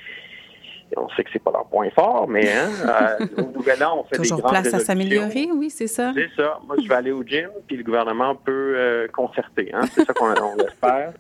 Et 0.94 0.98
on 0.98 1.09
sait 1.11 1.25
que 1.25 1.31
c'est 1.33 1.42
pas 1.42 1.53
leur 1.53 1.64
point 1.66 1.88
fort, 1.90 2.29
mais 2.29 2.46
hein, 2.53 2.68
euh, 3.20 3.42
au 3.42 3.51
Nouvel 3.57 3.83
An, 3.83 4.01
on 4.01 4.05
fait 4.05 4.16
Toujours 4.16 4.37
des 4.37 4.42
grandes 4.42 4.53
place 4.61 4.75
à 4.75 4.81
s'améliorer, 4.81 5.48
oui, 5.55 5.70
c'est 5.70 5.87
ça. 5.87 6.12
C'est 6.14 6.29
ça. 6.37 6.59
Moi, 6.66 6.77
je 6.83 6.87
vais 6.87 6.94
aller 6.94 7.12
au 7.12 7.22
gym, 7.25 7.48
puis 7.66 7.77
le 7.79 7.83
gouvernement 7.83 8.35
peut 8.35 8.75
euh, 8.77 9.09
concerter. 9.09 9.70
Hein? 9.72 9.83
C'est 9.92 10.05
ça 10.05 10.12
qu'on 10.12 10.27
on 10.27 10.57
espère. 10.66 11.14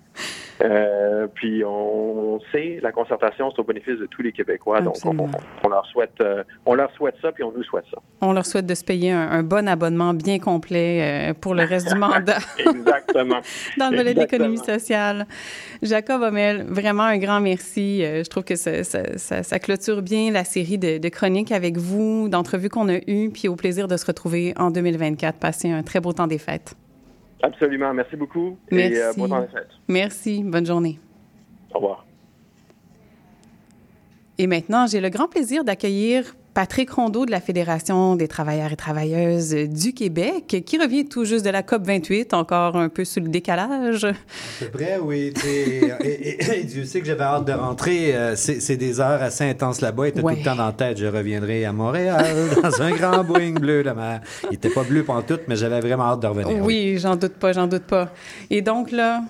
Euh, 0.62 1.26
puis 1.34 1.64
on, 1.64 2.38
sait, 2.52 2.78
la 2.82 2.92
concertation, 2.92 3.50
c'est 3.50 3.60
au 3.60 3.64
bénéfice 3.64 3.98
de 3.98 4.06
tous 4.06 4.22
les 4.22 4.32
Québécois. 4.32 4.80
Donc, 4.80 4.94
on, 5.04 5.68
leur 5.68 5.84
souhaite, 5.86 6.12
euh, 6.22 6.44
on 6.66 6.74
leur 6.74 6.90
souhaite 6.92 7.16
ça, 7.20 7.32
puis 7.32 7.42
on 7.42 7.52
nous 7.52 7.62
souhaite 7.64 7.84
ça. 7.92 7.98
On 8.20 8.32
leur 8.32 8.46
souhaite 8.46 8.66
de 8.66 8.74
se 8.74 8.84
payer 8.84 9.10
un, 9.12 9.28
un 9.30 9.42
bon 9.42 9.66
abonnement 9.68 10.14
bien 10.14 10.38
complet 10.38 11.30
euh, 11.30 11.34
pour 11.34 11.54
le 11.54 11.64
reste 11.64 11.88
du 11.92 11.98
mandat 11.98 12.38
Exactement. 12.58 13.40
dans 13.78 13.90
le 13.90 13.96
volet 13.96 14.14
d'économie 14.14 14.58
sociale. 14.58 15.26
Jacob 15.82 16.22
Homel, 16.22 16.64
vraiment 16.68 17.02
un 17.04 17.18
grand 17.18 17.40
merci. 17.40 18.00
Je 18.02 18.28
trouve 18.28 18.44
que 18.44 18.56
ça, 18.56 18.84
ça- 18.84 19.18
ça- 19.18 19.42
ça 19.42 19.58
clôture 19.58 20.02
bien 20.02 20.30
la 20.30 20.44
série 20.44 20.78
de, 20.78 20.98
de 20.98 21.08
chroniques 21.08 21.52
avec 21.52 21.76
vous, 21.76 22.28
d'entrevues 22.28 22.68
qu'on 22.68 22.88
a 22.88 22.98
eues, 23.08 23.30
puis 23.32 23.48
au 23.48 23.56
plaisir 23.56 23.88
de 23.88 23.96
se 23.96 24.06
retrouver 24.06 24.54
en 24.56 24.70
2024. 24.70 25.38
Passez 25.38 25.70
un 25.70 25.82
très 25.82 26.00
beau 26.00 26.12
temps 26.12 26.26
des 26.26 26.38
fêtes. 26.38 26.74
Absolument. 27.42 27.92
Merci 27.92 28.16
beaucoup. 28.16 28.56
Merci. 28.70 28.94
Et 28.94 29.02
euh, 29.02 29.12
bon 29.16 29.28
temps 29.28 29.40
des 29.40 29.48
fêtes. 29.48 29.70
Merci. 29.88 30.42
Bonne 30.44 30.66
journée. 30.66 30.98
Au 31.74 31.78
revoir. 31.78 32.06
Et 34.38 34.46
maintenant, 34.46 34.86
j'ai 34.86 35.00
le 35.00 35.10
grand 35.10 35.28
plaisir 35.28 35.64
d'accueillir 35.64 36.34
Patrick 36.54 36.90
Rondeau 36.90 37.24
de 37.24 37.30
la 37.30 37.40
Fédération 37.40 38.14
des 38.14 38.28
travailleurs 38.28 38.70
et 38.72 38.76
travailleuses 38.76 39.54
du 39.54 39.94
Québec, 39.94 40.62
qui 40.66 40.78
revient 40.78 41.06
tout 41.06 41.24
juste 41.24 41.44
de 41.46 41.50
la 41.50 41.62
COP 41.62 41.86
28, 41.86 42.34
encore 42.34 42.76
un 42.76 42.90
peu 42.90 43.04
sous 43.06 43.20
le 43.20 43.28
décalage. 43.28 44.06
C'est 44.58 44.70
vrai, 44.72 44.98
oui. 45.02 45.32
tu 45.34 45.40
sais, 45.40 45.80
et, 46.04 46.08
et- 46.28 46.60
et 46.60 46.64
Dieu 46.64 46.84
sait 46.84 47.00
que 47.00 47.06
j'avais 47.06 47.24
hâte 47.24 47.46
de 47.46 47.52
rentrer. 47.52 48.14
euh, 48.14 48.36
c'est 48.36 48.76
des 48.76 49.00
heures 49.00 49.22
assez 49.22 49.44
intenses 49.44 49.80
là-bas. 49.80 50.06
Il 50.06 50.08
était 50.10 50.20
Ouais. 50.20 50.34
tout 50.34 50.38
le 50.40 50.44
temps 50.44 50.56
dans 50.56 50.66
la 50.66 50.72
tête. 50.72 50.98
Je 50.98 51.06
reviendrai 51.06 51.64
à 51.64 51.72
Montréal 51.72 52.24
dans 52.62 52.82
un 52.82 52.90
grand 52.90 53.24
Boeing 53.24 53.54
bleu 53.54 53.82
mer. 53.94 54.20
Il 54.44 54.50
n'était 54.50 54.68
pas 54.70 54.82
bleu 54.82 55.04
pendant 55.04 55.22
tout, 55.22 55.38
mais 55.48 55.56
j'avais 55.56 55.80
vraiment 55.80 56.04
hâte 56.12 56.20
de 56.20 56.26
revenir. 56.26 56.62
Oui, 56.62 56.98
j'en 56.98 57.16
doute 57.16 57.34
pas, 57.34 57.52
j'en 57.52 57.66
doute 57.66 57.84
pas. 57.84 58.10
Et 58.50 58.60
donc 58.60 58.90
là, 58.90 59.22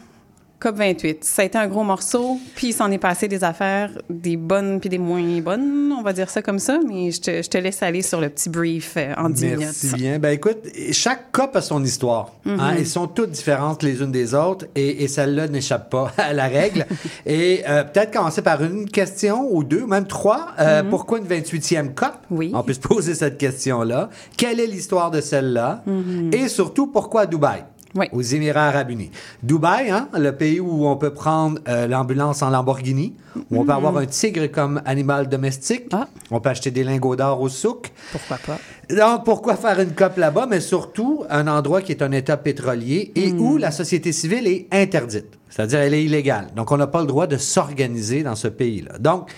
COP28, 0.62 1.18
ça 1.22 1.42
a 1.42 1.44
été 1.44 1.58
un 1.58 1.66
gros 1.66 1.82
morceau, 1.82 2.38
puis 2.54 2.68
il 2.68 2.72
s'en 2.72 2.90
est 2.92 2.98
passé 2.98 3.26
des 3.26 3.42
affaires, 3.42 3.90
des 4.08 4.36
bonnes 4.36 4.78
puis 4.78 4.88
des 4.88 4.98
moins 4.98 5.40
bonnes, 5.40 5.92
on 5.98 6.02
va 6.02 6.12
dire 6.12 6.30
ça 6.30 6.40
comme 6.42 6.58
ça, 6.58 6.78
mais 6.86 7.10
je 7.10 7.20
te, 7.20 7.42
je 7.42 7.48
te 7.48 7.58
laisse 7.58 7.82
aller 7.82 8.02
sur 8.02 8.20
le 8.20 8.28
petit 8.28 8.48
brief 8.48 8.94
euh, 8.96 9.12
en 9.16 9.28
10 9.28 9.56
Merci 9.58 9.86
minutes. 9.86 9.98
bien. 10.00 10.18
Ben 10.18 10.30
écoute, 10.30 10.58
chaque 10.92 11.32
COP 11.32 11.56
a 11.56 11.62
son 11.62 11.82
histoire. 11.82 12.32
Mm-hmm. 12.46 12.60
hein. 12.60 12.74
Elles 12.78 12.86
sont 12.86 13.06
toutes 13.08 13.30
différentes 13.30 13.82
les 13.82 14.00
unes 14.02 14.12
des 14.12 14.34
autres 14.34 14.66
et, 14.74 15.02
et 15.02 15.08
celle-là 15.08 15.48
n'échappe 15.48 15.90
pas 15.90 16.12
à 16.18 16.32
la 16.32 16.46
règle. 16.46 16.86
et 17.26 17.62
euh, 17.68 17.84
peut-être 17.84 18.12
commencer 18.12 18.42
par 18.42 18.62
une 18.62 18.88
question 18.88 19.48
ou 19.50 19.64
deux, 19.64 19.86
même 19.86 20.06
trois. 20.06 20.48
Euh, 20.60 20.82
Pourquoi 20.88 21.18
une 21.18 21.26
28e 21.26 21.94
COP? 21.94 22.08
Mm-hmm. 22.08 22.14
Oui. 22.30 22.52
On 22.54 22.62
peut 22.62 22.74
se 22.74 22.80
poser 22.80 23.14
cette 23.14 23.38
question-là. 23.38 24.10
Quelle 24.36 24.60
est 24.60 24.66
l'histoire 24.66 25.10
de 25.10 25.20
celle-là? 25.20 25.82
Mm-hmm. 25.88 26.34
Et 26.36 26.48
surtout, 26.48 26.86
pourquoi 26.86 27.26
Dubaï? 27.26 27.64
Oui. 27.94 28.06
Aux 28.12 28.22
Émirats 28.22 28.68
arabes 28.68 28.90
unis. 28.90 29.10
Dubaï, 29.42 29.90
hein, 29.90 30.08
le 30.18 30.32
pays 30.32 30.60
où 30.60 30.86
on 30.86 30.96
peut 30.96 31.12
prendre 31.12 31.58
euh, 31.68 31.86
l'ambulance 31.86 32.42
en 32.42 32.48
Lamborghini, 32.50 33.14
où 33.50 33.60
on 33.60 33.64
peut 33.64 33.72
avoir 33.72 33.96
un 33.98 34.06
tigre 34.06 34.46
comme 34.50 34.80
animal 34.86 35.28
domestique, 35.28 35.84
Ah. 35.92 36.08
on 36.30 36.40
peut 36.40 36.48
acheter 36.50 36.70
des 36.70 36.84
lingots 36.84 37.16
d'or 37.16 37.40
au 37.40 37.48
souk. 37.48 37.92
Pourquoi 38.12 38.38
pas? 38.46 38.58
Donc, 38.88 39.24
pourquoi 39.24 39.56
faire 39.56 39.78
une 39.80 39.92
COP 39.92 40.16
là-bas, 40.16 40.46
mais 40.48 40.60
surtout 40.60 41.24
un 41.30 41.46
endroit 41.48 41.82
qui 41.82 41.92
est 41.92 42.02
un 42.02 42.12
État 42.12 42.36
pétrolier 42.36 43.12
et 43.14 43.32
où 43.32 43.56
la 43.58 43.70
société 43.70 44.12
civile 44.12 44.46
est 44.46 44.66
interdite, 44.72 45.26
c'est-à-dire 45.50 45.80
elle 45.80 45.94
est 45.94 46.04
illégale. 46.04 46.48
Donc, 46.56 46.72
on 46.72 46.76
n'a 46.78 46.86
pas 46.86 47.00
le 47.00 47.06
droit 47.06 47.26
de 47.26 47.36
s'organiser 47.36 48.22
dans 48.22 48.36
ce 48.36 48.48
pays-là. 48.48 48.98
Donc, 48.98 49.28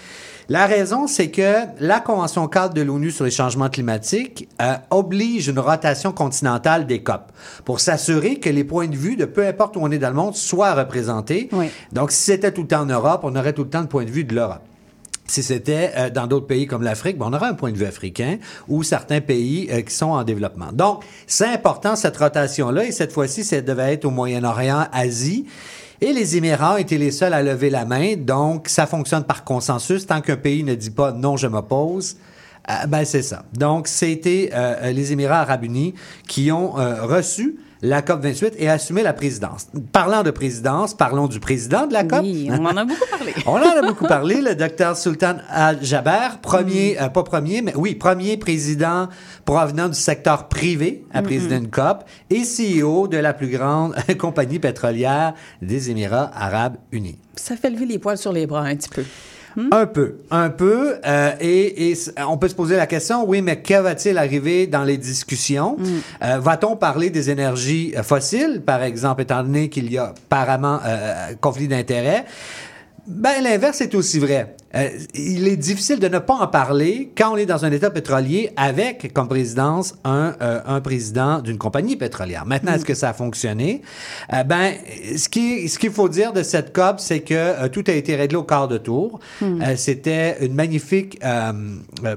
la 0.48 0.66
raison, 0.66 1.06
c'est 1.06 1.30
que 1.30 1.54
la 1.80 2.00
Convention 2.00 2.46
cadre 2.48 2.74
de 2.74 2.82
l'ONU 2.82 3.10
sur 3.10 3.24
les 3.24 3.30
changements 3.30 3.70
climatiques 3.70 4.48
euh, 4.60 4.74
oblige 4.90 5.48
une 5.48 5.58
rotation 5.58 6.12
continentale 6.12 6.86
des 6.86 7.02
COP 7.02 7.32
pour 7.64 7.80
s'assurer 7.80 8.38
que 8.40 8.50
les 8.50 8.64
points 8.64 8.88
de 8.88 8.96
vue 8.96 9.16
de 9.16 9.24
peu 9.24 9.46
importe 9.46 9.76
où 9.76 9.80
on 9.82 9.90
est 9.90 9.98
dans 9.98 10.10
le 10.10 10.14
monde 10.14 10.34
soient 10.34 10.74
représentés. 10.74 11.48
Oui. 11.52 11.70
Donc, 11.92 12.10
si 12.10 12.22
c'était 12.22 12.52
tout 12.52 12.62
le 12.62 12.68
temps 12.68 12.82
en 12.82 12.86
Europe, 12.86 13.20
on 13.24 13.34
aurait 13.36 13.54
tout 13.54 13.64
le 13.64 13.70
temps 13.70 13.80
le 13.80 13.88
point 13.88 14.04
de 14.04 14.10
vue 14.10 14.24
de 14.24 14.34
l'Europe. 14.34 14.62
Si 15.26 15.42
c'était 15.42 15.92
euh, 15.96 16.10
dans 16.10 16.26
d'autres 16.26 16.46
pays 16.46 16.66
comme 16.66 16.82
l'Afrique, 16.82 17.16
ben, 17.16 17.26
on 17.30 17.32
aurait 17.32 17.48
un 17.48 17.54
point 17.54 17.72
de 17.72 17.78
vue 17.78 17.86
africain 17.86 18.36
ou 18.68 18.82
certains 18.82 19.22
pays 19.22 19.68
euh, 19.72 19.80
qui 19.80 19.94
sont 19.94 20.10
en 20.10 20.22
développement. 20.24 20.70
Donc, 20.72 21.04
c'est 21.26 21.48
important 21.48 21.96
cette 21.96 22.18
rotation-là 22.18 22.84
et 22.84 22.92
cette 22.92 23.12
fois-ci, 23.12 23.44
ça 23.44 23.62
devait 23.62 23.94
être 23.94 24.04
au 24.04 24.10
Moyen-Orient, 24.10 24.86
Asie. 24.92 25.46
Et 26.04 26.12
les 26.12 26.36
Émirats 26.36 26.78
étaient 26.78 26.98
les 26.98 27.10
seuls 27.10 27.32
à 27.32 27.42
lever 27.42 27.70
la 27.70 27.86
main, 27.86 28.14
donc 28.14 28.68
ça 28.68 28.86
fonctionne 28.86 29.24
par 29.24 29.42
consensus. 29.42 30.06
Tant 30.06 30.20
qu'un 30.20 30.36
pays 30.36 30.62
ne 30.62 30.74
dit 30.74 30.90
pas 30.90 31.12
non, 31.12 31.38
je 31.38 31.46
m'oppose, 31.46 32.18
euh, 32.68 32.86
ben 32.86 33.06
c'est 33.06 33.22
ça. 33.22 33.46
Donc, 33.54 33.88
c'était 33.88 34.50
euh, 34.52 34.92
les 34.92 35.12
Émirats 35.12 35.40
arabes 35.40 35.64
unis 35.64 35.94
qui 36.28 36.52
ont 36.52 36.78
euh, 36.78 37.06
reçu 37.06 37.56
la 37.84 38.00
COP 38.00 38.22
28 38.22 38.54
et 38.58 38.70
assumé 38.70 39.02
la 39.02 39.12
présidence. 39.12 39.66
Parlant 39.92 40.22
de 40.22 40.30
présidence, 40.30 40.94
parlons 40.94 41.28
du 41.28 41.38
président 41.38 41.86
de 41.86 41.92
la 41.92 42.02
COP. 42.02 42.20
Oui, 42.22 42.48
on 42.50 42.64
en 42.64 42.76
a 42.78 42.84
beaucoup 42.84 43.06
parlé. 43.10 43.34
On 43.46 43.56
en 43.56 43.78
a 43.78 43.82
beaucoup 43.82 44.06
parlé, 44.06 44.40
le 44.40 44.54
docteur 44.54 44.96
Sultan 44.96 45.36
Al-Jaber, 45.50 46.38
premier, 46.40 46.98
euh, 47.00 47.08
pas 47.10 47.22
premier, 47.22 47.60
mais 47.60 47.74
oui, 47.76 47.94
premier 47.94 48.38
président 48.38 49.08
provenant 49.44 49.88
du 49.88 49.94
secteur 49.94 50.48
privé 50.48 51.04
à 51.12 51.20
présider 51.20 51.56
une 51.56 51.68
COP 51.68 52.04
et 52.30 52.42
CEO 52.42 53.06
de 53.06 53.18
la 53.18 53.34
plus 53.34 53.48
grande 53.48 53.94
compagnie 54.18 54.58
pétrolière 54.58 55.34
des 55.60 55.90
Émirats 55.90 56.30
arabes 56.34 56.76
unis. 56.90 57.18
Ça 57.36 57.54
fait 57.56 57.68
lever 57.68 57.84
les 57.84 57.98
poils 57.98 58.16
sur 58.16 58.32
les 58.32 58.46
bras 58.46 58.62
un 58.62 58.76
petit 58.76 58.88
peu. 58.88 59.04
Un 59.70 59.86
peu, 59.86 60.16
un 60.30 60.50
peu. 60.50 60.96
euh, 61.06 61.30
et, 61.40 61.88
et 61.88 61.92
s- 61.92 62.12
on 62.28 62.36
peut 62.38 62.48
se 62.48 62.54
poser 62.54 62.76
la 62.76 62.86
question, 62.86 63.24
oui, 63.28 63.40
mais 63.42 63.60
que 63.60 63.74
va-t-il 63.80 64.18
arriver 64.18 64.66
dans 64.66 64.82
les 64.84 64.96
discussions? 64.98 65.76
Euh, 66.22 66.38
Va-t-on 66.40 66.76
parler 66.76 67.10
des 67.10 67.30
énergies 67.30 67.94
euh, 67.96 68.02
fossiles, 68.02 68.62
par 68.66 68.82
exemple, 68.82 69.22
étant 69.22 69.42
donné 69.42 69.68
qu'il 69.68 69.90
y 69.92 69.98
a 69.98 70.06
apparemment 70.06 70.80
euh, 70.84 71.34
conflit 71.40 71.68
d'intérêts? 71.68 72.24
Ben, 73.06 73.42
l'inverse 73.42 73.80
est 73.80 73.94
aussi 73.94 74.18
vrai. 74.18 74.56
Euh, 74.74 74.88
il 75.14 75.46
est 75.46 75.56
difficile 75.56 75.98
de 76.00 76.08
ne 76.08 76.18
pas 76.18 76.34
en 76.34 76.46
parler 76.48 77.10
quand 77.16 77.32
on 77.32 77.36
est 77.36 77.46
dans 77.46 77.64
un 77.64 77.70
État 77.72 77.90
pétrolier 77.90 78.50
avec 78.56 79.12
comme 79.12 79.28
présidence 79.28 79.94
un, 80.04 80.34
euh, 80.42 80.60
un 80.66 80.80
président 80.80 81.40
d'une 81.40 81.58
compagnie 81.58 81.96
pétrolière. 81.96 82.44
Maintenant, 82.46 82.72
est-ce 82.74 82.84
que 82.84 82.94
ça 82.94 83.10
a 83.10 83.12
fonctionné? 83.12 83.82
Euh, 84.32 84.42
ben, 84.42 84.72
ce 85.16 85.28
qui- 85.28 85.68
ce 85.68 85.78
qu'il 85.78 85.90
faut 85.92 86.08
dire 86.08 86.32
de 86.32 86.42
cette 86.42 86.72
COP, 86.72 86.98
c'est 86.98 87.20
que 87.20 87.34
euh, 87.34 87.68
tout 87.68 87.84
a 87.86 87.92
été 87.92 88.16
réglé 88.16 88.36
au 88.36 88.42
quart 88.42 88.68
de 88.68 88.78
tour. 88.78 89.20
Euh, 89.42 89.74
C'était 89.76 90.44
une 90.44 90.54
magnifique 90.54 91.18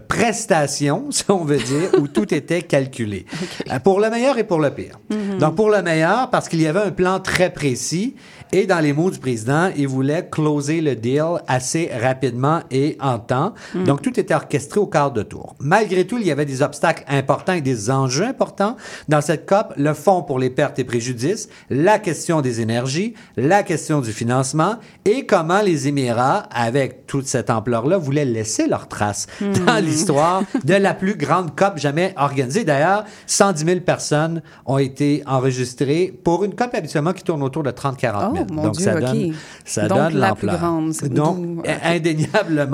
prestation, 0.07 1.05
si 1.11 1.23
on 1.29 1.43
veut 1.43 1.57
dire, 1.57 1.89
où 1.99 2.07
tout 2.07 2.33
était 2.33 2.61
calculé. 2.61 3.25
Pour 3.83 3.99
le 3.99 4.09
meilleur 4.09 4.37
et 4.37 4.43
pour 4.43 4.59
le 4.59 4.69
pire. 4.71 4.99
Donc, 5.39 5.55
pour 5.55 5.69
le 5.69 5.81
meilleur, 5.81 6.29
parce 6.29 6.49
qu'il 6.49 6.61
y 6.61 6.67
avait 6.67 6.81
un 6.81 6.91
plan 6.91 7.19
très 7.19 7.51
précis 7.51 8.15
et 8.51 8.65
dans 8.65 8.79
les 8.79 8.93
mots 8.93 9.11
du 9.11 9.19
président, 9.19 9.69
il 9.75 9.87
voulait 9.87 10.27
closer 10.29 10.81
le 10.81 10.95
deal 10.95 11.41
assez 11.47 11.89
rapidement 12.01 12.46
et 12.71 12.97
en 12.99 13.19
temps. 13.19 13.53
Donc, 13.86 14.01
tout 14.01 14.19
était 14.19 14.33
orchestré 14.33 14.79
au 14.79 14.88
quart 14.88 15.12
de 15.12 15.23
tour. 15.23 15.55
Malgré 15.60 16.05
tout, 16.05 16.17
il 16.17 16.25
y 16.25 16.31
avait 16.31 16.45
des 16.45 16.62
obstacles 16.62 17.03
importants 17.07 17.53
et 17.53 17.62
des 17.62 17.89
enjeux 17.91 18.25
importants 18.25 18.75
dans 19.07 19.21
cette 19.21 19.45
COP. 19.47 19.73
Le 19.77 19.93
fonds 19.93 20.23
pour 20.23 20.39
les 20.39 20.49
pertes 20.49 20.79
et 20.79 20.83
préjudices, 20.83 21.49
la 21.69 21.99
question 21.99 22.41
des 22.41 22.62
énergies, 22.62 23.13
la 23.36 23.63
question 23.63 24.01
du 24.01 24.12
financement 24.12 24.75
et 25.05 25.25
comment 25.25 25.62
les 25.62 25.88
Émirats, 25.88 26.47
avec 26.51 27.05
toute 27.07 27.27
cette 27.27 27.49
ampleur-là, 27.49 27.97
voulaient 27.97 28.25
laisser 28.25 28.67
leur 28.67 28.88
trace 28.88 29.27
dans 29.65 29.83
l'histoire 29.83 30.43
de 30.63 30.73
la 30.73 30.93
plus 30.93 31.15
grande 31.15 31.55
COP 31.55 31.77
jamais 31.77 32.13
organisée. 32.17 32.63
D'ailleurs, 32.63 33.03
110 33.27 33.65
000 33.65 33.79
personnes 33.81 34.41
ont 34.65 34.77
été 34.77 35.23
enregistrées 35.25 36.13
pour 36.23 36.43
une 36.43 36.53
COP 36.55 36.73
habituellement 36.75 37.13
qui 37.13 37.23
tourne 37.23 37.43
autour 37.43 37.63
de 37.63 37.71
30-40 37.71 38.33
000. 38.33 38.45
Oh, 38.49 38.53
mon 38.53 38.63
Donc, 38.63 38.75
Dieu, 38.77 38.86
ça 38.86 38.99
donne, 38.99 39.33
ça 39.65 39.88
Donc, 39.88 39.97
donne 39.97 40.13
la 40.17 40.36
plus 40.36 40.45
l'ampleur. 40.47 40.57
grande, 40.60 40.93
c'est- 40.93 41.10
Donc, 41.10 41.38
d'où- 41.41 41.62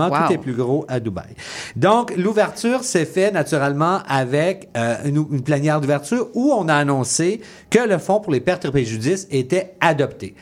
Wow. 0.09 0.27
tout 0.27 0.33
est 0.33 0.37
plus 0.37 0.53
gros 0.53 0.85
à 0.87 0.99
Dubaï. 0.99 1.35
Donc, 1.75 2.15
l'ouverture 2.15 2.83
s'est 2.83 3.05
faite 3.05 3.33
naturellement 3.33 3.99
avec 4.07 4.69
euh, 4.77 4.95
une, 5.05 5.25
une 5.31 5.43
plénière 5.43 5.81
d'ouverture 5.81 6.27
où 6.33 6.51
on 6.51 6.67
a 6.67 6.75
annoncé 6.75 7.41
que 7.69 7.79
le 7.79 7.97
fonds 7.97 8.19
pour 8.19 8.31
les 8.31 8.41
pertes 8.41 8.65
et 8.65 8.69
préjudices 8.69 9.27
était 9.31 9.75
adopté. 9.81 10.35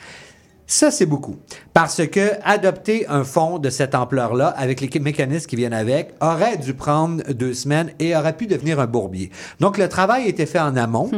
Ça, 0.66 0.90
c'est 0.90 1.04
beaucoup. 1.04 1.36
Parce 1.74 2.06
que 2.06 2.30
adopter 2.44 3.06
un 3.08 3.24
fonds 3.24 3.58
de 3.58 3.68
cette 3.68 3.94
ampleur-là, 3.94 4.48
avec 4.48 4.80
les 4.80 5.00
mécanismes 5.00 5.46
qui 5.46 5.56
viennent 5.56 5.74
avec, 5.74 6.14
aurait 6.20 6.56
dû 6.56 6.72
prendre 6.72 7.22
deux 7.32 7.52
semaines 7.52 7.90
et 7.98 8.16
aurait 8.16 8.36
pu 8.36 8.46
devenir 8.46 8.80
un 8.80 8.86
bourbier. 8.86 9.30
Donc, 9.60 9.76
le 9.76 9.86
travail 9.88 10.24
a 10.24 10.28
été 10.28 10.46
fait 10.46 10.60
en 10.60 10.76
amont. 10.76 11.10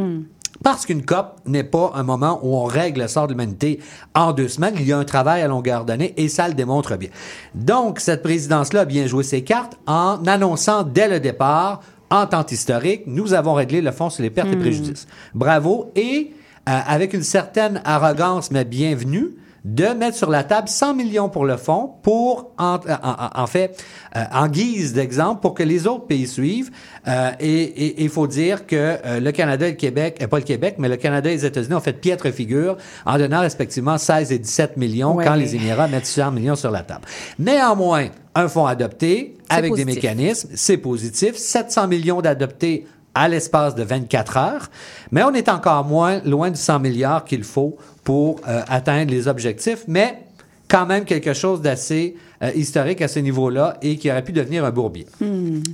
Parce 0.62 0.87
qu'une 0.87 1.05
COP 1.05 1.40
n'est 1.47 1.64
pas 1.64 1.93
un 1.95 2.03
moment 2.03 2.40
où 2.43 2.57
on 2.57 2.64
règle 2.64 3.03
le 3.03 3.09
sort 3.09 3.27
de 3.27 3.33
l'humanité 3.33 3.81
en 4.14 4.33
deux 4.33 4.49
semaines. 4.49 4.75
Il 4.79 4.87
y 4.87 4.93
a 4.93 4.99
un 4.99 5.05
travail 5.05 5.43
à 5.43 5.49
longueur 5.49 5.85
d'année 5.85 6.14
et 6.17 6.29
ça 6.29 6.49
le 6.49 6.55
démontre 6.55 6.97
bien. 6.97 7.11
Donc, 7.55 8.01
cette 8.01 8.23
présidence-là 8.23 8.81
a 8.81 8.85
bien 8.85 9.07
joué 9.07 9.25
ses 9.25 9.43
cartes 9.43 9.77
en 9.87 10.25
annonçant 10.27 10.85
dès 10.85 11.09
le 11.09 11.21
départ, 11.21 11.81
en 12.11 12.27
temps 12.27 12.47
historique, 12.49 13.03
nous 13.07 13.35
avons 13.35 13.55
réglé 13.55 13.81
le 13.81 13.90
fonds 13.90 14.11
sur 14.11 14.23
les 14.23 14.31
pertes 14.31 14.53
et 14.53 14.57
préjudices. 14.57 15.07
Bravo. 15.35 15.90
Et 15.97 16.33
euh, 16.69 16.81
avec 16.87 17.12
une 17.12 17.23
certaine 17.23 17.81
arrogance, 17.85 18.51
mais 18.51 18.64
bienvenue, 18.64 19.35
de 19.64 19.87
mettre 19.87 20.16
sur 20.16 20.29
la 20.29 20.44
table 20.44 20.68
100 20.68 20.92
millions 20.94 21.31
pour 21.31 21.46
le 21.46 21.57
fonds 21.57 21.90
pour, 22.03 22.53
en, 22.59 22.74
en- 22.74 23.42
en 23.42 23.46
fait, 23.46 23.83
euh, 24.14 24.22
en 24.31 24.46
guise 24.48 24.92
d'exemple, 24.92 25.40
pour 25.40 25.55
que 25.55 25.62
les 25.62 25.87
autres 25.87 26.07
pays 26.07 26.27
suivent. 26.27 26.70
Euh, 27.09 27.31
et 27.40 28.03
il 28.05 28.11
faut 28.11 28.27
dire 28.27 28.66
que 28.66 28.77
euh, 28.77 29.20
le 29.20 29.33
Canada 29.33 29.66
et 29.66 29.70
le 29.70 29.77
Québec, 29.77 30.18
euh, 30.20 30.27
pas 30.27 30.37
le 30.38 30.44
Québec, 30.44 30.74
mais 30.79 30.90
le 30.90 30.96
Canada 30.96 31.31
et 31.31 31.35
les 31.37 31.46
États-Unis 31.46 31.74
ont 31.74 31.81
fait 31.81 31.94
piètre 31.94 32.31
figure 32.31 32.77
en 33.07 33.16
donnant 33.16 33.40
respectivement 33.40 33.96
16 33.96 34.33
et 34.33 34.38
17 34.38 34.77
millions 34.77 35.14
Ouais. 35.14 35.24
quand 35.24 35.35
les 35.35 35.55
Émirats 35.57 35.88
mettent 35.88 36.05
100 36.07 36.31
millions 36.33 36.57
sur 36.57 36.70
la 36.70 36.83
table. 36.83 37.07
Néanmoins, 37.38 38.09
un 38.35 38.48
fonds 38.48 38.66
adopté 38.66 39.37
avec 39.48 39.72
des 39.74 39.85
mécanismes, 39.87 40.50
c'est 40.55 40.77
positif. 40.77 41.37
700 41.37 41.88
millions 41.88 42.20
d'adoptés 42.20 42.87
à 43.14 43.29
l'espace 43.29 43.74
de 43.77 43.83
24 43.85 44.37
heures, 44.37 44.70
mais 45.12 45.22
on 45.22 45.33
est 45.33 45.48
encore 45.48 45.85
moins 45.85 46.20
loin 46.24 46.50
du 46.50 46.59
100 46.59 46.81
milliards 46.81 47.24
qu'il 47.24 47.44
faut 47.44 47.77
pour 48.05 48.40
euh, 48.47 48.62
atteindre 48.69 49.11
les 49.11 49.27
objectifs, 49.27 49.85
mais 49.88 50.25
quand 50.69 50.87
même 50.87 51.05
quelque 51.05 51.35
chose 51.35 51.61
d'assez 51.61 52.17
euh, 52.43 52.51
historique 52.55 53.01
à 53.03 53.09
ce 53.09 53.19
niveau-là 53.19 53.77
et 53.83 53.97
qui 53.97 54.11
aurait 54.11 54.25
pu 54.25 54.33
devenir 54.33 54.64
un 54.64 54.71
bourbier. 54.71 55.07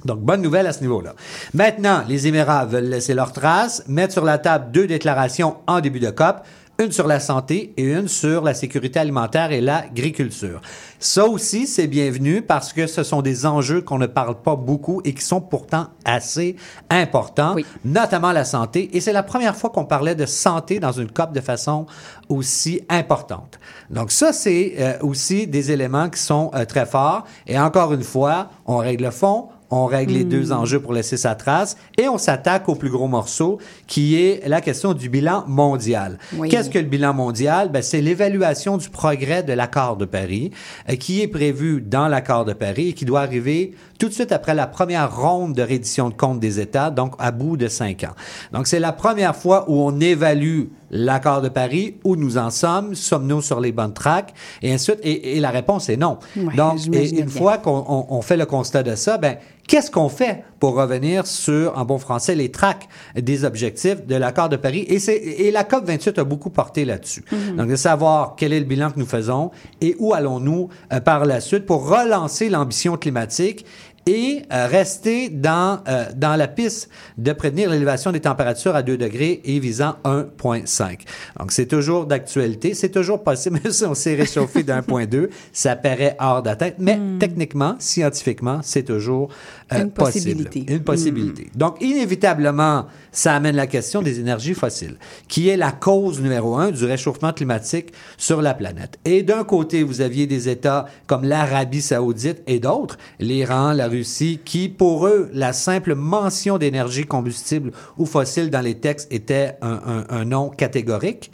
Donc, 0.04 0.20
bonne 0.20 0.42
nouvelle 0.42 0.66
à 0.66 0.72
ce 0.72 0.80
niveau-là. 0.80 1.14
Maintenant, 1.54 2.02
les 2.08 2.26
Émirats 2.26 2.64
veulent 2.64 2.88
laisser 2.88 3.14
leur 3.14 3.32
trace, 3.32 3.84
mettre 3.88 4.12
sur 4.12 4.24
la 4.24 4.38
table 4.38 4.70
deux 4.72 4.86
déclarations 4.86 5.56
en 5.66 5.80
début 5.80 6.00
de 6.00 6.10
COP, 6.10 6.44
une 6.80 6.92
sur 6.92 7.06
la 7.06 7.20
santé 7.20 7.74
et 7.76 7.82
une 7.82 8.08
sur 8.08 8.42
la 8.42 8.54
sécurité 8.54 8.98
alimentaire 8.98 9.52
et 9.52 9.60
l'agriculture. 9.60 10.62
Ça 10.98 11.26
aussi, 11.26 11.66
c'est 11.66 11.86
bienvenu 11.86 12.40
parce 12.40 12.72
que 12.72 12.86
ce 12.86 13.02
sont 13.02 13.20
des 13.20 13.44
enjeux 13.44 13.82
qu'on 13.82 13.98
ne 13.98 14.06
parle 14.06 14.40
pas 14.40 14.56
beaucoup 14.56 15.02
et 15.04 15.12
qui 15.12 15.22
sont 15.22 15.42
pourtant 15.42 15.88
assez 16.06 16.56
importants, 16.88 17.52
Oui. 17.54 17.66
notamment 17.84 18.32
la 18.32 18.44
santé. 18.44 18.90
Et 18.96 19.00
c'est 19.00 19.12
la 19.12 19.22
première 19.22 19.56
fois 19.56 19.70
qu'on 19.70 19.84
parlait 19.84 20.14
de 20.14 20.24
santé 20.26 20.80
dans 20.80 20.92
une 20.92 21.10
COP 21.10 21.32
de 21.32 21.40
façon 21.40 21.86
aussi 22.30 22.80
importante. 22.88 23.60
Donc 23.90 24.10
ça, 24.10 24.32
c'est 24.32 24.74
euh, 24.78 24.98
aussi 25.02 25.46
des 25.46 25.72
éléments 25.72 26.08
qui 26.08 26.20
sont 26.20 26.50
euh, 26.54 26.64
très 26.64 26.86
forts. 26.86 27.24
Et 27.46 27.58
encore 27.58 27.92
une 27.92 28.04
fois, 28.04 28.48
on 28.64 28.78
règle 28.78 29.04
le 29.04 29.10
fond, 29.10 29.48
on 29.70 29.86
règle 29.86 30.14
les 30.14 30.24
deux 30.24 30.52
enjeux 30.52 30.80
pour 30.80 30.92
laisser 30.92 31.16
sa 31.16 31.34
trace 31.34 31.76
et 31.96 32.08
on 32.08 32.18
s'attaque 32.18 32.68
au 32.68 32.74
plus 32.74 32.90
gros 32.90 33.06
morceau 33.08 33.58
qui 33.86 34.16
est 34.16 34.46
la 34.48 34.60
question 34.60 34.94
du 34.94 35.08
bilan 35.08 35.44
mondial. 35.46 36.18
Oui. 36.36 36.48
Qu'est-ce 36.48 36.70
que 36.70 36.78
le 36.78 36.86
bilan 36.86 37.14
mondial? 37.14 37.70
Ben, 37.70 37.82
c'est 37.82 38.00
l'évaluation 38.00 38.76
du 38.76 38.88
progrès 38.88 39.42
de 39.42 39.52
l'accord 39.52 39.96
de 39.96 40.04
Paris 40.04 40.50
euh, 40.88 40.96
qui 40.96 41.20
est 41.22 41.28
prévu 41.28 41.80
dans 41.80 42.08
l'accord 42.08 42.44
de 42.44 42.52
Paris 42.52 42.88
et 42.88 42.92
qui 42.94 43.04
doit 43.04 43.20
arriver 43.20 43.72
tout 43.98 44.08
de 44.08 44.12
suite 44.14 44.32
après 44.32 44.54
la 44.54 44.66
première 44.66 45.14
ronde 45.16 45.54
de 45.54 45.62
reddition 45.62 46.08
de 46.08 46.14
comptes 46.14 46.40
des 46.40 46.58
États, 46.58 46.90
donc 46.90 47.14
à 47.18 47.30
bout 47.30 47.56
de 47.56 47.68
cinq 47.68 48.02
ans. 48.04 48.14
Donc 48.52 48.66
c'est 48.66 48.80
la 48.80 48.92
première 48.92 49.36
fois 49.36 49.66
où 49.68 49.74
on 49.82 50.00
évalue 50.00 50.64
l'accord 50.90 51.42
de 51.42 51.48
Paris, 51.48 51.96
où 52.02 52.16
nous 52.16 52.38
en 52.38 52.50
sommes, 52.50 52.94
sommes-nous 52.96 53.42
sur 53.42 53.60
les 53.60 53.70
bonnes 53.72 53.92
tracks, 53.92 54.32
et 54.62 54.72
ainsi 54.72 54.90
de 54.90 54.96
suite. 54.96 55.06
Et, 55.06 55.36
et 55.36 55.40
la 55.40 55.50
réponse 55.50 55.88
est 55.88 55.96
non. 55.96 56.18
Ouais, 56.36 56.54
donc, 56.56 56.78
et 56.92 57.10
une 57.10 57.26
bien. 57.26 57.28
fois 57.28 57.58
qu'on 57.58 57.84
on- 57.88 58.06
on 58.08 58.22
fait 58.22 58.36
le 58.36 58.46
constat 58.46 58.82
de 58.82 58.96
ça, 58.96 59.16
ben, 59.18 59.36
qu'est-ce 59.70 59.88
qu'on 59.90 60.08
fait 60.08 60.42
pour 60.58 60.74
revenir 60.74 61.28
sur, 61.28 61.78
en 61.78 61.84
bon 61.84 61.96
français, 61.98 62.34
les 62.34 62.50
tracks 62.50 62.88
des 63.14 63.44
objectifs 63.44 64.04
de 64.04 64.16
l'accord 64.16 64.48
de 64.48 64.56
Paris? 64.56 64.84
Et, 64.88 64.98
c'est- 64.98 65.16
et 65.16 65.52
la 65.52 65.62
COP28 65.62 66.18
a 66.18 66.24
beaucoup 66.24 66.50
porté 66.50 66.84
là-dessus. 66.84 67.24
Donc, 67.56 67.68
de 67.68 67.76
savoir 67.76 68.34
quel 68.36 68.52
est 68.52 68.58
le 68.58 68.66
bilan 68.66 68.90
que 68.90 68.98
nous 68.98 69.06
faisons 69.06 69.52
et 69.80 69.94
où 70.00 70.12
allons-nous 70.12 70.68
euh, 70.92 70.98
par 71.00 71.24
la 71.24 71.40
suite 71.40 71.66
pour 71.66 71.88
relancer 71.88 72.48
l'ambition 72.48 72.96
climatique 72.96 73.64
et 74.06 74.42
euh, 74.50 74.66
rester 74.66 75.28
dans, 75.28 75.80
euh, 75.86 76.06
dans 76.16 76.34
la 76.34 76.48
piste 76.48 76.88
de 77.18 77.32
prévenir 77.34 77.68
l'élévation 77.70 78.10
des 78.12 78.20
températures 78.20 78.74
à 78.74 78.82
2 78.82 78.96
degrés 78.96 79.42
et 79.44 79.60
visant 79.60 79.96
1,5. 80.04 81.00
Donc, 81.38 81.52
c'est 81.52 81.66
toujours 81.66 82.06
d'actualité. 82.06 82.72
C'est 82.72 82.88
toujours 82.88 83.22
possible, 83.22 83.60
même 83.62 83.72
si 83.72 83.84
on 83.84 83.94
s'est 83.94 84.14
réchauffé 84.14 84.62
de 84.62 84.72
1,2, 84.72 85.28
ça 85.52 85.76
paraît 85.76 86.16
hors 86.18 86.42
d'atteinte, 86.42 86.74
mais 86.78 86.98
techniquement, 87.20 87.76
scientifiquement, 87.78 88.60
c'est 88.62 88.84
toujours 88.84 89.28
euh, 89.72 89.82
Une 89.82 89.90
possible. 89.90 90.44
possibilité. 90.44 90.72
Une 90.72 90.80
possibilité. 90.82 91.50
Donc, 91.54 91.76
inévitablement, 91.80 92.86
ça 93.12 93.34
amène 93.34 93.56
la 93.56 93.66
question 93.66 94.02
des 94.02 94.18
énergies 94.20 94.54
fossiles, 94.54 94.96
qui 95.28 95.48
est 95.48 95.56
la 95.56 95.72
cause 95.72 96.20
numéro 96.20 96.56
un 96.56 96.70
du 96.70 96.84
réchauffement 96.84 97.32
climatique 97.32 97.92
sur 98.16 98.42
la 98.42 98.54
planète. 98.54 98.98
Et 99.04 99.22
d'un 99.22 99.44
côté, 99.44 99.82
vous 99.82 100.00
aviez 100.00 100.26
des 100.26 100.48
États 100.48 100.86
comme 101.06 101.24
l'Arabie 101.24 101.82
saoudite 101.82 102.42
et 102.46 102.58
d'autres, 102.58 102.98
l'Iran, 103.18 103.72
la 103.72 103.88
Russie, 103.88 104.40
qui, 104.44 104.68
pour 104.68 105.06
eux, 105.06 105.30
la 105.32 105.52
simple 105.52 105.94
mention 105.94 106.58
d'énergie 106.58 107.04
combustible 107.04 107.72
ou 107.98 108.06
fossile 108.06 108.50
dans 108.50 108.60
les 108.60 108.74
textes 108.76 109.12
était 109.12 109.56
un, 109.62 109.80
un- 109.86 110.04
un 110.10 110.24
non 110.24 110.48
catégorique. 110.50 111.30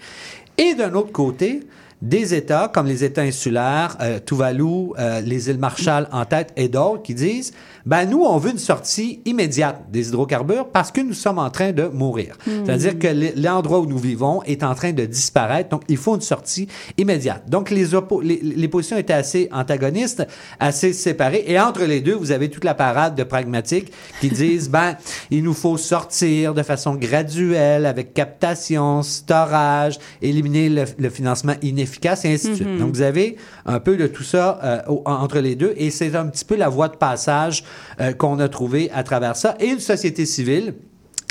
Et 0.58 0.74
d'un 0.74 0.94
autre 0.94 1.12
côté, 1.12 1.60
des 2.02 2.34
États 2.34 2.68
comme 2.72 2.86
les 2.86 3.04
États 3.04 3.22
insulaires, 3.22 3.96
euh, 4.02 4.18
Tuvalu, 4.24 4.90
euh, 4.98 5.20
les 5.22 5.48
îles 5.48 5.58
Marshall 5.58 6.06
en 6.12 6.26
tête 6.26 6.52
et 6.56 6.68
d'autres 6.68 7.02
qui 7.02 7.14
disent 7.14 7.52
ben 7.86 8.04
nous 8.04 8.22
on 8.22 8.36
veut 8.38 8.50
une 8.50 8.58
sortie 8.58 9.20
immédiate 9.24 9.90
des 9.90 10.08
hydrocarbures 10.08 10.68
parce 10.68 10.90
que 10.90 11.00
nous 11.00 11.14
sommes 11.14 11.38
en 11.38 11.50
train 11.50 11.72
de 11.72 11.84
mourir. 11.84 12.36
C'est-à-dire 12.44 12.98
que 12.98 13.08
l'endroit 13.40 13.78
où 13.78 13.86
nous 13.86 13.98
vivons 13.98 14.42
est 14.42 14.64
en 14.64 14.74
train 14.74 14.92
de 14.92 15.04
disparaître, 15.06 15.70
donc 15.70 15.82
il 15.88 15.96
faut 15.96 16.16
une 16.16 16.20
sortie 16.20 16.68
immédiate. 16.98 17.48
Donc 17.48 17.70
les, 17.70 17.86
les, 18.22 18.40
les 18.42 18.68
positions 18.68 18.98
étaient 18.98 19.12
assez 19.12 19.48
antagonistes, 19.52 20.26
assez 20.58 20.92
séparées 20.92 21.44
et 21.46 21.58
entre 21.60 21.84
les 21.84 22.00
deux, 22.00 22.14
vous 22.14 22.32
avez 22.32 22.50
toute 22.50 22.64
la 22.64 22.74
parade 22.74 23.14
de 23.14 23.22
pragmatiques 23.22 23.92
qui 24.20 24.28
disent 24.28 24.68
ben 24.76 24.96
il 25.30 25.44
nous 25.44 25.54
faut 25.54 25.76
sortir 25.76 26.54
de 26.54 26.62
façon 26.62 26.96
graduelle 26.96 27.86
avec 27.86 28.14
captation, 28.14 29.02
storage, 29.02 29.98
éliminer 30.20 30.68
le, 30.68 30.84
le 30.98 31.08
financement 31.10 31.54
inefficace 31.62 32.24
et 32.24 32.34
ainsi 32.34 32.50
de 32.50 32.54
suite. 32.54 32.78
Donc 32.78 32.94
vous 32.94 33.02
avez 33.02 33.36
un 33.64 33.78
peu 33.78 33.96
de 33.96 34.06
tout 34.06 34.24
ça 34.24 34.58
euh, 34.64 34.80
entre 35.04 35.38
les 35.38 35.54
deux 35.54 35.74
et 35.76 35.90
c'est 35.90 36.14
un 36.16 36.26
petit 36.26 36.44
peu 36.44 36.56
la 36.56 36.68
voie 36.68 36.88
de 36.88 36.96
passage 36.96 37.64
euh, 38.00 38.12
qu'on 38.12 38.38
a 38.40 38.48
trouvé 38.48 38.90
à 38.94 39.02
travers 39.02 39.36
ça 39.36 39.56
et 39.60 39.66
une 39.66 39.80
société 39.80 40.26
civile 40.26 40.74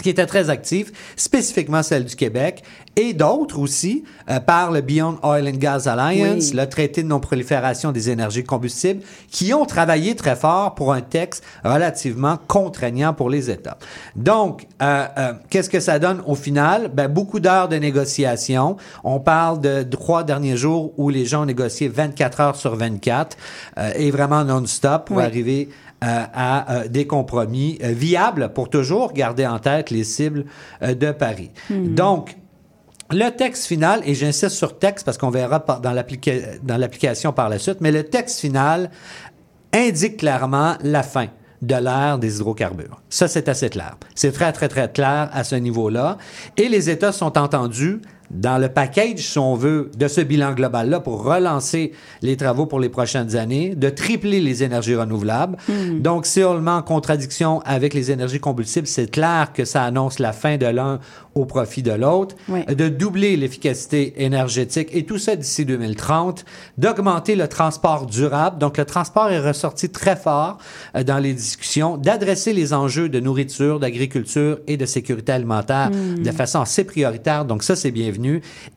qui 0.03 0.09
était 0.09 0.25
très 0.25 0.49
active, 0.51 0.91
spécifiquement 1.15 1.81
celle 1.81 2.03
du 2.05 2.15
Québec, 2.15 2.63
et 2.97 3.13
d'autres 3.13 3.57
aussi, 3.57 4.03
euh, 4.29 4.39
par 4.39 4.69
le 4.71 4.81
Beyond 4.81 5.17
Oil 5.23 5.47
and 5.47 5.57
Gas 5.57 5.87
Alliance, 5.87 6.49
Oui. 6.51 6.57
le 6.57 6.67
traité 6.69 7.01
de 7.01 7.07
non-prolifération 7.07 7.91
des 7.91 8.09
énergies 8.11 8.43
combustibles, 8.43 9.01
qui 9.31 9.53
ont 9.53 9.65
travaillé 9.65 10.13
très 10.15 10.35
fort 10.35 10.75
pour 10.75 10.93
un 10.93 11.01
texte 11.01 11.43
relativement 11.63 12.37
contraignant 12.47 13.13
pour 13.13 13.29
les 13.29 13.49
États. 13.49 13.77
Donc, 14.15 14.67
euh, 14.81 15.05
euh, 15.17 15.33
qu'est-ce 15.49 15.69
que 15.69 15.79
ça 15.79 15.97
donne 15.97 16.21
au 16.27 16.35
final? 16.35 16.91
Ben, 16.93 17.07
beaucoup 17.07 17.39
d'heures 17.39 17.69
de 17.69 17.77
négociation. 17.77 18.77
On 19.03 19.19
parle 19.19 19.59
de 19.61 19.81
trois 19.83 20.23
derniers 20.23 20.57
jours 20.57 20.93
où 20.97 21.09
les 21.09 21.25
gens 21.25 21.43
ont 21.43 21.47
négocié 21.47 21.87
24 21.87 22.39
heures 22.41 22.55
sur 22.57 22.75
24 22.75 23.37
euh, 23.77 23.91
et 23.95 24.11
vraiment 24.11 24.43
non-stop 24.43 25.05
pour 25.07 25.17
Oui. 25.17 25.23
arriver 25.23 25.69
à 26.01 26.71
euh, 26.71 26.87
des 26.87 27.07
compromis 27.07 27.79
euh, 27.83 27.91
viables 27.91 28.51
pour 28.53 28.69
toujours 28.69 29.13
garder 29.13 29.47
en 29.47 29.59
tête 29.59 29.89
les 29.89 30.03
cibles 30.03 30.45
euh, 30.81 30.93
de 30.93 31.11
Paris. 31.11 31.51
Donc, 31.69 32.35
le 33.11 33.29
texte 33.29 33.65
final, 33.65 34.01
et 34.05 34.15
j'insiste 34.15 34.49
sur 34.49 34.77
texte 34.79 35.05
parce 35.05 35.17
qu'on 35.17 35.29
verra 35.29 35.63
dans 35.81 36.77
l'application 36.77 37.33
par 37.33 37.49
la 37.49 37.59
suite, 37.59 37.77
mais 37.81 37.91
le 37.91 38.03
texte 38.03 38.39
final 38.39 38.89
indique 39.73 40.17
clairement 40.17 40.75
la 40.81 41.03
fin 41.03 41.27
de 41.61 41.75
l'ère 41.75 42.17
des 42.17 42.37
hydrocarbures. 42.37 43.01
Ça, 43.09 43.27
c'est 43.27 43.47
assez 43.47 43.69
clair. 43.69 43.97
C'est 44.15 44.31
très, 44.31 44.51
très, 44.51 44.67
très 44.67 44.91
clair 44.91 45.29
à 45.33 45.43
ce 45.43 45.55
niveau-là. 45.55 46.17
Et 46.57 46.67
les 46.69 46.89
États 46.89 47.11
sont 47.11 47.37
entendus 47.37 48.01
dans 48.31 48.57
le 48.57 48.69
package, 48.69 49.19
si 49.19 49.37
on 49.39 49.55
veut, 49.55 49.91
de 49.97 50.07
ce 50.07 50.21
bilan 50.21 50.53
global-là 50.53 50.99
pour 50.99 51.23
relancer 51.23 51.91
les 52.21 52.37
travaux 52.37 52.65
pour 52.65 52.79
les 52.79 52.89
prochaines 52.89 53.35
années, 53.35 53.75
de 53.75 53.89
tripler 53.89 54.39
les 54.41 54.63
énergies 54.63 54.95
renouvelables. 54.95 55.57
Donc, 55.99 56.25
si 56.25 56.43
on 56.43 56.53
le 56.53 56.61
met 56.61 56.71
en 56.71 56.81
contradiction 56.81 57.61
avec 57.65 57.93
les 57.93 58.11
énergies 58.11 58.39
combustibles, 58.39 58.87
c'est 58.87 59.09
clair 59.09 59.51
que 59.53 59.65
ça 59.65 59.83
annonce 59.83 60.19
la 60.19 60.33
fin 60.33 60.57
de 60.57 60.65
l'un 60.65 60.99
au 61.35 61.45
profit 61.45 61.83
de 61.83 61.91
l'autre, 61.91 62.35
Oui. 62.47 62.63
de 62.65 62.87
doubler 62.87 63.35
l'efficacité 63.35 64.23
énergétique 64.23 64.87
et 64.93 65.05
tout 65.05 65.17
ça 65.17 65.35
d'ici 65.35 65.65
2030, 65.65 66.45
d'augmenter 66.77 67.35
le 67.35 67.47
transport 67.49 68.05
durable. 68.05 68.57
Donc, 68.57 68.77
le 68.77 68.85
transport 68.85 69.29
est 69.29 69.39
ressorti 69.45 69.89
très 69.89 70.15
fort 70.15 70.57
euh, 70.95 71.03
dans 71.03 71.17
les 71.19 71.33
discussions, 71.33 71.97
d'adresser 71.97 72.53
les 72.53 72.73
enjeux 72.73 73.09
de 73.09 73.19
nourriture, 73.19 73.79
d'agriculture 73.81 74.59
et 74.67 74.77
de 74.77 74.85
sécurité 74.85 75.33
alimentaire 75.33 75.91
de 75.91 76.31
façon 76.31 76.61
assez 76.61 76.85
prioritaire. 76.85 77.43
Donc, 77.45 77.63
ça, 77.63 77.75
c'est 77.75 77.91
bienvenu. 77.91 78.14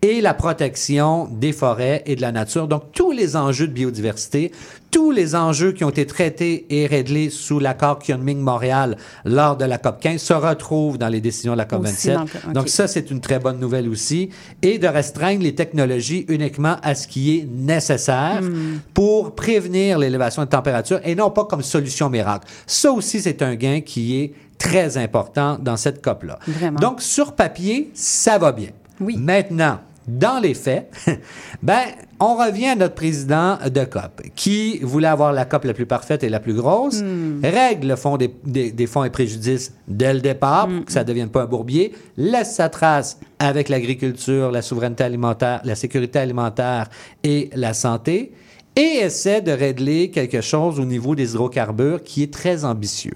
Et 0.03 0.21
la 0.21 0.35
protection 0.35 1.29
des 1.31 1.53
forêts 1.53 2.03
et 2.07 2.17
de 2.17 2.21
la 2.21 2.33
nature. 2.33 2.69
Donc, 2.69 2.93
tous 2.93 3.13
les 3.13 3.37
enjeux 3.37 3.67
de 3.69 3.73
biodiversité, 3.73 4.53
tous 4.91 5.11
les 5.11 5.35
enjeux 5.35 5.73
qui 5.73 5.85
ont 5.85 5.91
été 5.91 6.07
traités 6.07 6.65
et 6.71 6.87
réglés 6.87 7.29
sous 7.31 7.59
l'accord 7.59 7.99
Kunming-Montréal 7.99 8.97
lors 9.25 9.57
de 9.57 9.65
la 9.67 9.77
COP 9.79 10.01
15 10.01 10.21
se 10.21 10.33
retrouvent 10.33 10.97
dans 10.99 11.09
les 11.09 11.21
décisions 11.21 11.53
de 11.53 11.59
la 11.59 11.65
COP 11.67 11.83
Aussi 11.83 12.09
27. 12.09 12.15
dans 12.15 12.21
le- 12.23 12.27
ok. 12.49 12.53
Donc, 12.55 12.69
ça, 12.69 12.87
c'est 12.89 13.11
une 13.11 13.21
très 13.21 13.39
bonne 13.39 13.59
nouvelle 13.61 13.89
aussi. 13.89 14.31
Et 14.63 14.79
de 14.79 14.87
restreindre 14.87 15.43
les 15.43 15.55
technologies 15.55 16.25
uniquement 16.29 16.77
à 16.83 16.95
ce 16.95 17.07
qui 17.07 17.37
est 17.39 17.47
nécessaire 17.51 18.41
Hmm. 18.43 18.79
pour 18.95 19.35
prévenir 19.35 19.99
l'élévation 19.99 20.43
de 20.45 20.49
température 20.49 21.01
et 21.05 21.15
non 21.15 21.31
pas 21.31 21.45
comme 21.45 21.63
solution 21.63 22.09
miracle. 22.09 22.47
Ça 22.67 22.91
aussi, 22.93 23.21
c'est 23.21 23.43
un 23.43 23.55
gain 23.55 23.81
qui 23.81 24.21
est 24.21 24.33
très 24.59 24.97
important 24.97 25.59
dans 25.61 25.77
cette 25.77 26.03
COP-là. 26.03 26.39
Donc, 26.81 27.01
sur 27.03 27.33
papier, 27.35 27.91
ça 27.95 28.39
va 28.39 28.53
bien. 28.53 28.71
Oui. 29.01 29.17
Maintenant, 29.17 29.79
dans 30.07 30.41
les 30.41 30.55
faits, 30.55 30.91
ben, 31.63 31.81
on 32.19 32.35
revient 32.37 32.69
à 32.69 32.75
notre 32.77 32.95
président 32.95 33.59
de 33.71 33.85
COP, 33.85 34.23
qui 34.35 34.79
voulait 34.79 35.07
avoir 35.09 35.33
la 35.33 35.45
COP 35.45 35.65
la 35.65 35.75
plus 35.75 35.85
parfaite 35.87 36.25
et 36.25 36.29
la 36.31 36.41
plus 36.41 36.55
grosse, 36.55 37.03
règle 37.43 37.89
le 37.89 37.97
fonds 37.97 38.17
des, 38.17 38.35
des- 38.45 38.73
des 38.73 38.87
fonds 38.87 39.05
et 39.05 39.11
préjudices 39.11 39.75
dès 39.87 40.15
le 40.15 40.21
départ, 40.21 40.67
pour 40.69 40.85
que 40.87 40.93
ça 40.93 41.01
ne 41.01 41.09
devienne 41.09 41.29
pas 41.29 41.43
un 41.43 41.47
bourbier, 41.47 41.93
laisse 42.17 42.55
sa 42.55 42.69
trace 42.71 43.21
avec 43.39 43.69
l'agriculture, 43.69 44.51
la 44.51 44.63
souveraineté 44.63 45.05
alimentaire, 45.05 45.61
la 45.65 45.75
sécurité 45.75 46.19
alimentaire 46.19 46.89
et 47.23 47.51
la 47.55 47.75
santé, 47.75 48.33
et 48.75 49.01
essaie 49.03 49.43
de 49.43 49.53
régler 49.53 50.11
quelque 50.11 50.41
chose 50.41 50.81
au 50.81 50.85
niveau 50.85 51.15
des 51.15 51.33
hydrocarbures 51.33 52.03
qui 52.03 52.23
est 52.23 52.33
très 52.33 52.65
ambitieux. 52.65 53.15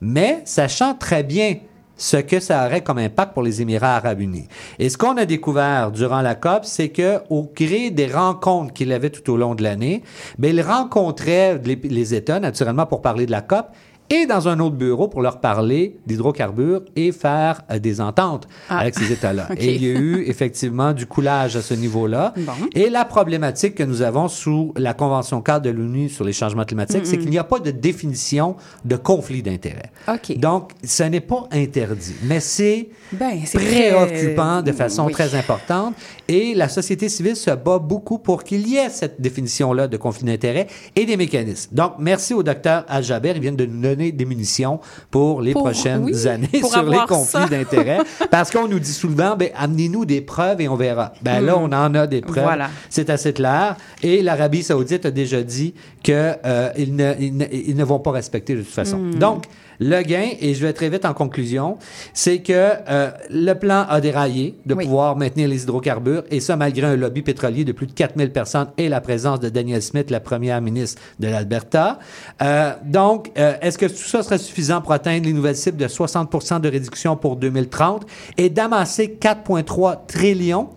Mais 0.00 0.40
sachant 0.44 0.94
très 0.94 1.22
bien 1.22 1.56
ce 1.96 2.16
que 2.16 2.40
ça 2.40 2.66
aurait 2.66 2.82
comme 2.82 2.98
impact 2.98 3.34
pour 3.34 3.42
les 3.42 3.62
Émirats 3.62 3.96
arabes 3.96 4.20
unis. 4.20 4.48
Et 4.78 4.88
ce 4.88 4.98
qu'on 4.98 5.16
a 5.16 5.24
découvert 5.24 5.90
durant 5.92 6.20
la 6.20 6.34
COP, 6.34 6.64
c'est 6.64 6.88
que 6.88 7.20
au 7.30 7.50
gré 7.54 7.90
des 7.90 8.06
rencontres 8.06 8.72
qu'il 8.72 8.92
avait 8.92 9.10
tout 9.10 9.32
au 9.32 9.36
long 9.36 9.54
de 9.54 9.62
l'année, 9.62 10.02
ben, 10.38 10.54
il 10.54 10.62
rencontrait 10.62 11.60
les, 11.64 11.76
les 11.76 12.14
États, 12.14 12.40
naturellement, 12.40 12.86
pour 12.86 13.02
parler 13.02 13.26
de 13.26 13.30
la 13.30 13.42
COP, 13.42 13.66
et 14.10 14.26
dans 14.26 14.48
un 14.48 14.60
autre 14.60 14.76
bureau 14.76 15.08
pour 15.08 15.22
leur 15.22 15.40
parler 15.40 15.96
d'hydrocarbures 16.06 16.82
et 16.96 17.10
faire 17.12 17.62
euh, 17.70 17.78
des 17.78 18.00
ententes 18.00 18.46
Ah. 18.68 18.78
avec 18.78 18.94
ces 18.94 19.12
États-là. 19.12 19.48
Et 19.58 19.74
il 19.74 19.82
y 19.84 19.90
a 19.90 19.98
eu 19.98 20.24
effectivement 20.26 20.92
du 20.92 21.06
coulage 21.06 21.56
à 21.56 21.62
ce 21.62 21.74
niveau-là. 21.74 22.32
Bon. 22.36 22.52
Et 22.74 22.90
la 22.90 23.04
problématique 23.04 23.74
que 23.74 23.82
nous 23.82 24.02
avons 24.02 24.28
sous 24.28 24.72
la 24.76 24.94
Convention 24.94 25.40
cadre 25.40 25.64
de 25.66 25.70
l'ONU 25.70 26.08
sur 26.08 26.24
les 26.24 26.32
changements 26.32 26.64
climatiques, 26.64 27.06
c'est 27.06 27.18
qu'il 27.18 27.30
n'y 27.30 27.38
a 27.38 27.44
pas 27.44 27.58
de 27.60 27.70
définition 27.70 28.56
de 28.84 28.96
conflit 28.96 29.42
d'intérêts. 29.42 29.90
Donc, 30.36 30.72
ce 30.84 31.02
n'est 31.04 31.20
pas 31.20 31.48
interdit, 31.52 32.14
mais 32.24 32.40
c'est 32.40 32.88
Ben, 33.12 33.40
très- 33.44 33.90
préoccupant 33.92 34.62
de 34.62 34.72
façon 34.72 35.06
Oui. 35.06 35.12
très 35.12 35.34
importante. 35.34 35.94
Et 36.28 36.54
la 36.54 36.68
société 36.68 37.08
civile 37.08 37.36
se 37.36 37.50
bat 37.50 37.78
beaucoup 37.78 38.18
pour 38.18 38.44
qu'il 38.44 38.66
y 38.68 38.76
ait 38.76 38.88
cette 38.90 39.20
définition-là 39.20 39.88
de 39.88 39.96
conflit 39.96 40.24
d'intérêts 40.24 40.66
et 40.96 41.04
des 41.04 41.16
mécanismes. 41.16 41.74
Donc, 41.74 41.94
merci 41.98 42.34
au 42.34 42.42
docteur 42.42 42.84
Al-Jaber. 42.88 43.32
Il 43.36 43.40
vient 43.42 43.52
de 43.52 43.64
nous 43.66 43.80
donner 43.94 44.12
des 44.12 44.24
munitions 44.24 44.80
pour 45.10 45.40
les 45.40 45.52
Pour- 45.52 45.62
prochaines 45.64 46.04
oui, 46.04 46.26
années 46.26 46.48
sur 46.72 46.82
les 46.82 46.98
conflits 47.08 47.48
d'intérêts. 47.50 47.98
Parce 48.30 48.50
qu'on 48.50 48.68
nous 48.68 48.78
dit 48.80 48.92
souvent, 48.92 49.36
ben, 49.36 49.50
amenez-nous 49.56 50.04
des 50.04 50.20
preuves 50.20 50.60
et 50.60 50.68
on 50.68 50.76
verra. 50.76 51.12
Ben 51.22 51.40
là, 51.40 51.56
on 51.58 51.66
en 51.72 51.94
a 51.94 52.06
des 52.06 52.20
preuves. 52.20 52.38
Hmm. 52.44 52.46
Voilà. 52.46 52.70
C'est 52.90 53.10
assez 53.10 53.32
clair. 53.32 53.76
Et 54.02 54.22
l'Arabie 54.22 54.62
saoudite 54.62 55.06
a 55.06 55.10
déjà 55.10 55.42
dit 55.42 55.74
qu'ils 56.02 56.36
ils 56.76 56.94
ne, 56.94 57.12
ils 57.20 57.36
ne- 57.36 57.46
ils 57.52 57.76
ne 57.76 57.84
vont 57.84 57.98
pas 57.98 58.10
respecter 58.12 58.54
de 58.54 58.62
toute 58.62 58.72
façon. 58.72 58.98
Hmm. 58.98 59.14
Donc, 59.14 59.44
le 59.86 60.02
gain, 60.02 60.28
et 60.40 60.54
je 60.54 60.64
vais 60.66 60.72
très 60.72 60.88
vite 60.88 61.04
en 61.04 61.12
conclusion, 61.12 61.76
c'est 62.14 62.38
que 62.38 62.52
euh, 62.52 63.10
le 63.28 63.52
plan 63.54 63.84
a 63.88 64.00
déraillé 64.00 64.54
de 64.64 64.74
Oui. 64.74 64.84
pouvoir 64.84 65.14
maintenir 65.16 65.46
les 65.48 65.62
hydrocarbures, 65.64 66.24
et 66.30 66.40
ça 66.40 66.56
malgré 66.56 66.86
un 66.86 66.96
lobby 66.96 67.20
pétrolier 67.22 67.64
de 67.64 67.72
plus 67.72 67.86
de 67.86 67.92
4000 67.92 68.30
personnes 68.30 68.68
et 68.78 68.88
la 68.88 69.00
présence 69.00 69.40
de 69.40 69.48
Daniel 69.50 69.82
Smith, 69.82 70.10
la 70.10 70.20
première 70.20 70.60
ministre 70.62 71.02
de 71.20 71.28
l'Alberta. 71.28 71.98
Euh, 72.42 72.72
donc, 72.84 73.30
euh, 73.36 73.54
est-ce 73.60 73.76
que 73.76 73.86
tout 73.86 73.94
ça 73.96 74.22
serait 74.22 74.38
suffisant 74.38 74.80
pour 74.80 74.92
atteindre 74.92 75.26
les 75.26 75.32
nouvelles 75.32 75.56
cibles 75.56 75.76
de 75.76 75.86
60% 75.88 76.60
de 76.60 76.68
réduction 76.68 77.16
pour 77.16 77.36
2030 77.36 78.06
et 78.38 78.48
d'amasser 78.50 79.18
4,3 79.20 80.06
trillions 80.06 80.70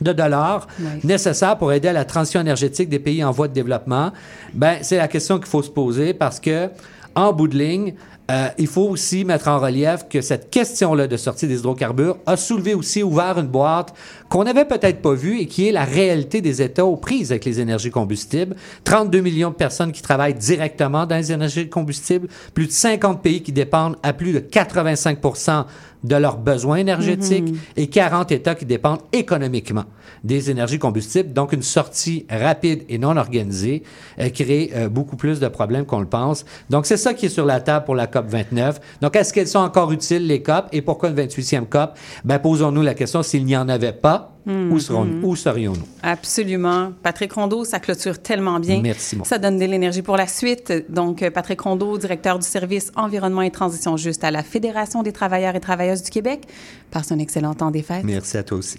de 0.00 0.12
dollars 0.12 0.66
Oui. 0.80 0.86
nécessaires 1.04 1.56
pour 1.58 1.72
aider 1.72 1.88
à 1.88 1.92
la 1.92 2.04
transition 2.04 2.40
énergétique 2.40 2.88
des 2.88 2.98
pays 2.98 3.22
en 3.22 3.30
voie 3.30 3.46
de 3.48 3.52
développement? 3.52 4.10
Ben, 4.54 4.78
c'est 4.82 4.96
la 4.96 5.06
question 5.08 5.36
qu'il 5.38 5.46
faut 5.48 5.62
se 5.62 5.70
poser 5.70 6.14
parce 6.14 6.40
que, 6.40 6.68
en 7.14 7.32
bout 7.32 7.48
de 7.48 7.58
ligne, 7.58 7.94
euh, 8.30 8.48
il 8.58 8.68
faut 8.68 8.88
aussi 8.88 9.24
mettre 9.24 9.48
en 9.48 9.58
relief 9.58 10.06
que 10.08 10.20
cette 10.20 10.50
question-là 10.50 11.08
de 11.08 11.16
sortie 11.16 11.48
des 11.48 11.58
hydrocarbures 11.58 12.18
a 12.26 12.36
soulevé 12.36 12.74
aussi, 12.74 13.02
ouvert 13.02 13.38
une 13.38 13.48
boîte 13.48 13.92
qu'on 14.28 14.44
n'avait 14.44 14.64
peut-être 14.64 15.02
pas 15.02 15.14
vue 15.14 15.40
et 15.40 15.46
qui 15.46 15.68
est 15.68 15.72
la 15.72 15.84
réalité 15.84 16.40
des 16.40 16.62
États 16.62 16.86
aux 16.86 16.96
prises 16.96 17.32
avec 17.32 17.44
les 17.44 17.60
énergies 17.60 17.90
combustibles. 17.90 18.54
32 18.84 19.20
millions 19.20 19.50
de 19.50 19.56
personnes 19.56 19.90
qui 19.90 20.02
travaillent 20.02 20.34
directement 20.34 21.06
dans 21.06 21.16
les 21.16 21.32
énergies 21.32 21.68
combustibles, 21.68 22.28
plus 22.54 22.68
de 22.68 22.72
50 22.72 23.20
pays 23.20 23.42
qui 23.42 23.50
dépendent 23.50 23.96
à 24.04 24.12
plus 24.12 24.32
de 24.32 24.38
85% 24.38 25.64
de 26.04 26.16
leurs 26.16 26.38
besoins 26.38 26.76
énergétiques 26.76 27.54
et 27.76 27.88
40 27.88 28.32
États 28.32 28.54
qui 28.54 28.64
dépendent 28.64 29.00
économiquement 29.12 29.84
des 30.24 30.50
énergies 30.50 30.78
combustibles. 30.78 31.32
Donc, 31.32 31.52
une 31.52 31.62
sortie 31.62 32.26
rapide 32.30 32.84
et 32.88 32.98
non 32.98 33.16
organisée 33.16 33.82
euh, 34.18 34.28
crée 34.30 34.70
euh, 34.74 34.88
beaucoup 34.88 35.16
plus 35.16 35.40
de 35.40 35.48
problèmes 35.48 35.84
qu'on 35.84 36.00
le 36.00 36.06
pense. 36.06 36.44
Donc, 36.68 36.86
c'est 36.86 36.96
ça 36.96 37.14
qui 37.14 37.26
est 37.26 37.30
sur 37.30 37.44
la 37.44 37.60
table 37.60 37.84
pour 37.84 37.94
la 37.94 38.06
COP 38.06 38.19
29. 38.26 38.80
Donc, 39.00 39.16
est-ce 39.16 39.32
qu'elles 39.32 39.48
sont 39.48 39.58
encore 39.58 39.92
utiles, 39.92 40.26
les 40.26 40.42
COP? 40.42 40.66
Et 40.72 40.82
pourquoi 40.82 41.10
une 41.10 41.16
28e 41.16 41.66
COP? 41.66 41.92
Ben, 42.24 42.38
posons-nous 42.38 42.82
la 42.82 42.94
question, 42.94 43.22
s'il 43.22 43.44
n'y 43.44 43.56
en 43.56 43.68
avait 43.68 43.92
pas, 43.92 44.32
où, 44.46 44.78
où 45.22 45.36
serions-nous? 45.36 45.86
Absolument. 46.02 46.92
Patrick 47.02 47.32
Rondeau, 47.32 47.64
ça 47.64 47.78
clôture 47.78 48.20
tellement 48.20 48.58
bien. 48.58 48.80
Merci, 48.82 49.16
mon. 49.16 49.24
Ça 49.24 49.38
donne 49.38 49.58
de 49.58 49.64
l'énergie 49.64 50.02
pour 50.02 50.16
la 50.16 50.26
suite. 50.26 50.72
Donc, 50.88 51.28
Patrick 51.30 51.60
Rondeau, 51.60 51.98
directeur 51.98 52.38
du 52.38 52.46
service 52.46 52.90
Environnement 52.96 53.42
et 53.42 53.50
Transition 53.50 53.96
Juste 53.96 54.24
à 54.24 54.30
la 54.30 54.42
Fédération 54.42 55.02
des 55.02 55.12
travailleurs 55.12 55.54
et 55.54 55.60
travailleuses 55.60 56.02
du 56.02 56.10
Québec, 56.10 56.46
passe 56.90 57.12
un 57.12 57.18
excellent 57.18 57.54
temps 57.54 57.70
des 57.70 57.82
fêtes. 57.82 58.04
Merci 58.04 58.38
à 58.38 58.42
toi 58.42 58.58
aussi. 58.58 58.78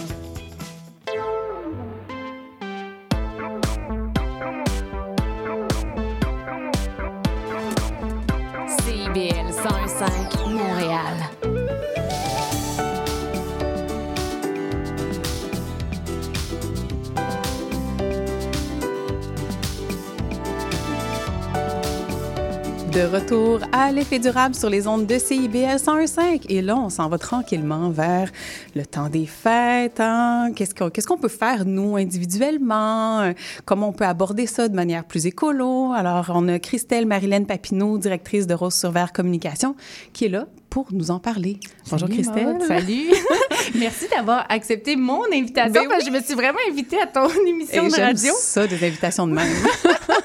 105 10.01 10.47
Montréal. 10.47 11.40
De 22.91 23.03
retour 23.03 23.61
à 23.71 23.89
l'effet 23.93 24.19
durable 24.19 24.53
sur 24.53 24.69
les 24.69 24.85
ondes 24.85 25.07
de 25.07 25.17
CIBL 25.17 25.77
101.5. 25.77 26.41
Et 26.49 26.61
là, 26.61 26.75
on 26.75 26.89
s'en 26.89 27.07
va 27.07 27.17
tranquillement 27.17 27.89
vers 27.89 28.29
le 28.75 28.85
temps 28.85 29.07
des 29.07 29.25
fêtes. 29.25 30.01
Hein? 30.01 30.51
Qu'est-ce 30.53 30.75
qu'on 30.75 30.89
qu'est-ce 30.89 31.07
qu'on 31.07 31.17
peut 31.17 31.29
faire, 31.29 31.65
nous, 31.65 31.95
individuellement? 31.95 33.31
Comment 33.63 33.89
on 33.89 33.93
peut 33.93 34.05
aborder 34.05 34.45
ça 34.45 34.67
de 34.67 34.75
manière 34.75 35.05
plus 35.05 35.25
écolo? 35.25 35.93
Alors, 35.93 36.31
on 36.35 36.49
a 36.49 36.59
Christelle 36.59 37.05
Marilène 37.05 37.45
Papineau, 37.45 37.97
directrice 37.97 38.45
de 38.45 38.53
Rose 38.53 38.75
sur 38.75 38.91
Vert 38.91 39.13
Communication, 39.13 39.75
qui 40.11 40.25
est 40.25 40.29
là 40.29 40.47
pour 40.69 40.87
nous 40.91 41.11
en 41.11 41.19
parler. 41.19 41.59
Bonjour 41.89 42.09
Salut, 42.09 42.21
Christelle. 42.21 42.53
Maude. 42.57 42.63
Salut. 42.67 43.09
Merci 43.75 44.07
d'avoir 44.13 44.45
accepté 44.49 44.97
mon 44.97 45.23
invitation 45.33 45.81
Ben 45.81 45.87
parce 45.87 46.03
que 46.03 46.09
je 46.09 46.17
me 46.17 46.21
suis 46.21 46.33
vraiment 46.33 46.59
invitée 46.69 46.99
à 46.99 47.07
ton 47.07 47.29
émission 47.47 47.85
Et 47.85 47.89
de 47.89 47.95
radio. 48.01 48.33
ça, 48.37 48.67
des 48.67 48.83
invitations 48.85 49.27
de 49.27 49.33
même. 49.33 49.47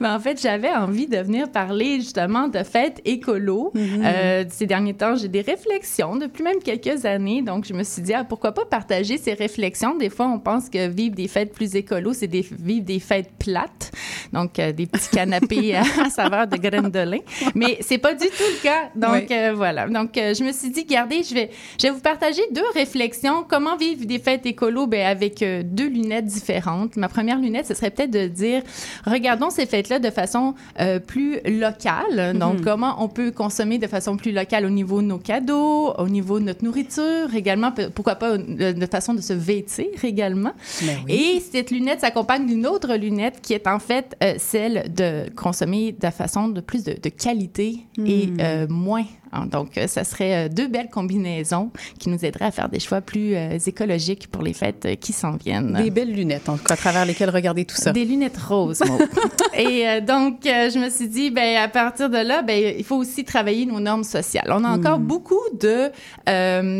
Mais 0.00 0.08
en 0.08 0.18
fait, 0.18 0.40
j'avais 0.40 0.70
envie 0.70 1.06
de 1.06 1.18
venir 1.18 1.50
parler 1.50 1.96
justement 2.00 2.48
de 2.48 2.62
fêtes 2.62 3.00
écolo. 3.04 3.70
Mhm. 3.74 4.02
Euh, 4.04 4.44
ces 4.48 4.66
derniers 4.66 4.94
temps, 4.94 5.14
j'ai 5.16 5.28
des 5.28 5.42
réflexions 5.42 6.16
depuis 6.16 6.42
même 6.42 6.58
quelques 6.64 7.04
années. 7.04 7.42
Donc, 7.42 7.66
je 7.66 7.74
me 7.74 7.82
suis 7.82 8.02
dit, 8.02 8.14
ah, 8.14 8.24
pourquoi 8.24 8.52
pas 8.52 8.64
partager 8.64 9.18
ces 9.18 9.34
réflexions? 9.34 9.96
Des 9.96 10.08
fois, 10.10 10.26
on 10.26 10.38
pense 10.38 10.68
que 10.68 10.88
vivre 10.88 11.14
des 11.14 11.28
fêtes 11.28 11.52
plus 11.52 11.74
écolo, 11.76 12.12
c'est 12.12 12.26
des, 12.26 12.40
vivre 12.58 12.84
des 12.84 12.98
fêtes 12.98 13.30
plates. 13.38 13.92
Donc, 14.32 14.58
euh, 14.58 14.72
des 14.72 14.86
petits 14.86 15.10
canapés 15.10 15.74
à, 15.76 16.08
saveur 16.10 16.46
de 16.46 16.56
graines 16.56 16.88
de 16.90 17.00
lin. 17.00 17.18
Mais 17.54 17.78
c'est 17.80 17.98
pas 17.98 18.14
du 18.14 18.26
tout 18.26 18.32
le 18.38 18.62
cas. 18.62 18.90
Donc, 18.94 19.26
Oui. 19.28 19.36
euh, 19.36 19.52
voilà. 19.54 19.86
Donc, 19.88 20.16
euh, 20.16 20.34
je 20.34 20.42
me 20.44 20.52
suis 20.52 20.70
dit, 20.70 20.84
regardez, 20.88 21.22
je 21.22 21.34
vais, 21.34 21.50
je 21.80 21.86
vais 21.88 21.92
vous 21.92 22.00
partager 22.00 22.42
deux 22.52 22.64
réflexions. 22.74 23.44
Comment 23.48 23.76
vivre 23.76 24.06
des 24.06 24.18
fêtes 24.18 24.46
écolo? 24.46 24.86
Ben, 24.86 25.06
avec 25.06 25.42
euh, 25.42 25.62
deux 25.64 25.88
lunettes 25.88 26.24
différentes. 26.26 26.96
Ma 26.96 27.08
première 27.08 27.38
lunette, 27.38 27.66
ce 27.66 27.74
serait 27.74 27.90
peut-être 27.90 28.10
de 28.10 28.26
dire, 28.28 28.62
regardons 29.04 29.50
ces 29.50 29.66
fêtes-là 29.90 29.98
de 29.98 30.10
façon 30.14 30.54
euh, 30.80 30.98
plus 30.98 31.40
locale. 31.44 32.36
Donc, 32.38 32.58
Mhm. 32.58 32.64
comment 32.64 32.94
on 33.02 33.08
peut 33.08 33.30
consommer 33.30 33.78
de 33.78 33.86
façon 33.86 34.16
plus 34.16 34.32
locale 34.32 34.64
au 34.64 34.70
niveau 34.70 35.00
de 35.00 35.06
nos 35.06 35.18
cadeaux, 35.18 35.92
au 35.98 36.08
niveau 36.08 36.38
de 36.38 36.44
notre 36.44 36.64
nourriture, 36.64 37.34
également, 37.34 37.72
pourquoi 37.94 38.14
pas 38.16 38.30
euh, 38.30 38.72
de 38.72 38.86
façon 38.86 39.14
de 39.14 39.20
se 39.20 39.32
vêtir 39.32 39.86
également. 40.02 40.52
Ben 40.82 40.98
Et 41.08 41.40
cette 41.40 41.70
lunette 41.70 42.00
s'accompagne 42.00 42.46
d'une 42.46 42.66
autre 42.66 42.94
lunette 42.94 43.40
qui 43.42 43.52
est 43.54 43.66
en 43.66 43.78
fait 43.78 44.16
euh, 44.22 44.34
celle 44.38 44.92
de 44.94 45.28
consommer 45.34 45.92
de 45.92 46.10
façon 46.10 46.48
de 46.48 46.60
plus 46.60 46.84
de, 46.84 46.94
de 47.00 47.08
qualité 47.08 47.80
et 48.04 48.26
Mm. 48.26 48.36
euh, 48.40 48.66
moins. 48.68 49.04
Hein. 49.32 49.46
Donc, 49.46 49.76
euh, 49.78 49.86
ça 49.86 50.04
serait 50.04 50.46
euh, 50.46 50.48
deux 50.48 50.68
belles 50.68 50.88
combinaisons 50.90 51.70
qui 51.98 52.08
nous 52.08 52.24
aideraient 52.24 52.46
à 52.46 52.50
faire 52.50 52.68
des 52.68 52.80
choix 52.80 53.00
plus 53.00 53.34
euh, 53.34 53.58
écologiques 53.66 54.28
pour 54.28 54.42
les 54.42 54.52
fêtes 54.52 54.88
qui 55.00 55.12
s'en 55.12 55.32
viennent. 55.32 55.74
Des 55.74 55.90
belles 55.90 56.12
lunettes, 56.12 56.48
en 56.48 56.56
tout 56.56 56.64
cas, 56.64 56.74
à 56.74 56.76
travers 56.76 57.04
lesquelles 57.06 57.30
regarder 57.30 57.64
tout 57.64 57.76
ça. 57.76 57.92
Des 57.92 58.04
lunettes 58.04 58.38
roses, 58.38 58.80
Maud. 58.86 59.08
Et 59.56 59.88
euh, 59.88 60.00
donc, 60.00 60.46
euh, 60.46 60.70
je 60.70 60.78
me 60.78 60.90
suis 60.90 61.08
dit, 61.08 61.30
ben, 61.30 61.56
à 61.56 61.68
partir 61.68 62.10
de 62.10 62.18
là, 62.18 62.42
ben, 62.42 62.74
il 62.78 62.84
faut 62.84 62.96
aussi 62.96 63.24
travailler 63.24 63.66
nos 63.66 63.80
normes 63.80 64.04
sociales. 64.04 64.48
On 64.50 64.64
a 64.64 64.68
encore 64.68 64.98
Hmm. 64.98 65.06
beaucoup 65.06 65.40
de 65.60 65.90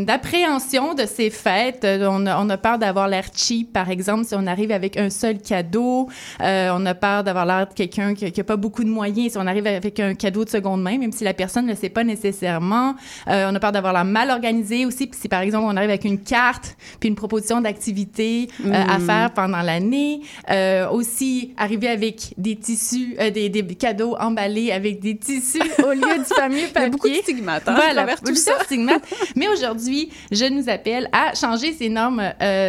d'appréhension 0.05 0.95
de 0.95 1.05
ces 1.07 1.31
fêtes. 1.31 1.85
On 1.85 2.27
a, 2.27 2.43
on 2.43 2.49
a 2.49 2.57
peur 2.57 2.79
d'avoir 2.79 3.09
l'air 3.09 3.27
cheap, 3.35 3.73
par 3.73 3.91
exemple, 3.91 4.25
si 4.25 4.35
on 4.37 4.47
arrive 4.47 4.71
avec 4.73 4.97
un 4.97 5.11
seul 5.11 5.39
cadeau. 5.39 6.09
On 6.41 6.87
a 6.87 6.95
peur 6.95 7.25
d'avoir 7.25 7.47
l'air 7.47 7.67
de 7.69 7.75
quelqu'un 7.75 8.15
qui 8.15 8.33
n'a 8.37 8.45
pas 8.45 8.57
beaucoup 8.57 8.85
de 8.85 8.89
moyens 8.89 9.33
si 9.33 9.39
on 9.39 9.47
arrive 9.47 9.67
avec 9.67 10.01
un 10.01 10.15
cadeau 10.15 10.45
de 10.45 10.51
seconde 10.51 10.83
main, 10.83 10.99
même 10.99 11.13
si 11.13 11.25
la 11.25 11.35
personne 11.35 11.67
ne 11.67 11.75
sait 11.75 11.89
pas 11.89 12.05
nécessairement. 12.05 12.40
Euh, 12.49 13.49
on 13.51 13.55
a 13.55 13.61
peur 13.61 13.73
d'avoir 13.73 13.93
l'air 13.93 14.05
mal 14.05 14.31
organisé 14.31 14.87
aussi. 14.87 15.07
Puis 15.07 15.19
si, 15.21 15.29
par 15.29 15.41
exemple, 15.41 15.65
on 15.69 15.77
arrive 15.77 15.91
avec 15.91 16.05
une 16.05 16.19
carte 16.21 16.77
puis 16.99 17.09
une 17.09 17.15
proposition 17.15 17.61
d'activité 17.61 18.49
euh, 18.67 18.73
à 18.73 18.99
Mm. 18.99 19.07
faire 19.07 19.31
pendant 19.33 19.63
l'année. 19.63 20.21
Euh, 20.51 20.89
aussi, 20.91 21.55
arriver 21.57 21.89
avec 21.89 22.35
des 22.37 22.57
tissus, 22.57 23.17
des, 23.33 23.49
des 23.49 23.63
cadeaux 23.75 24.17
emballés 24.19 24.73
avec 24.73 25.01
des 25.01 25.17
tissus 25.17 25.61
au 25.85 25.91
lieu 25.93 26.19
du 26.19 26.25
fameux 26.25 26.67
papier. 26.73 26.75
Il 26.75 26.81
y 26.81 26.85
a 26.85 26.89
beaucoup 26.91 27.09
de 27.09 27.15
stigmates, 27.15 27.63
hein, 27.69 27.75
Voilà, 27.75 28.17
tout 28.17 28.35
ça. 28.35 28.53
stigmates. 28.65 29.03
Mais 29.37 29.49
aujourd'hui, 29.49 30.11
je 30.33 30.45
nous 30.47 30.69
appelle 30.69 31.09
à 31.13 31.35
changer 31.35 31.73
ces 31.73 31.89
normes 31.89 32.23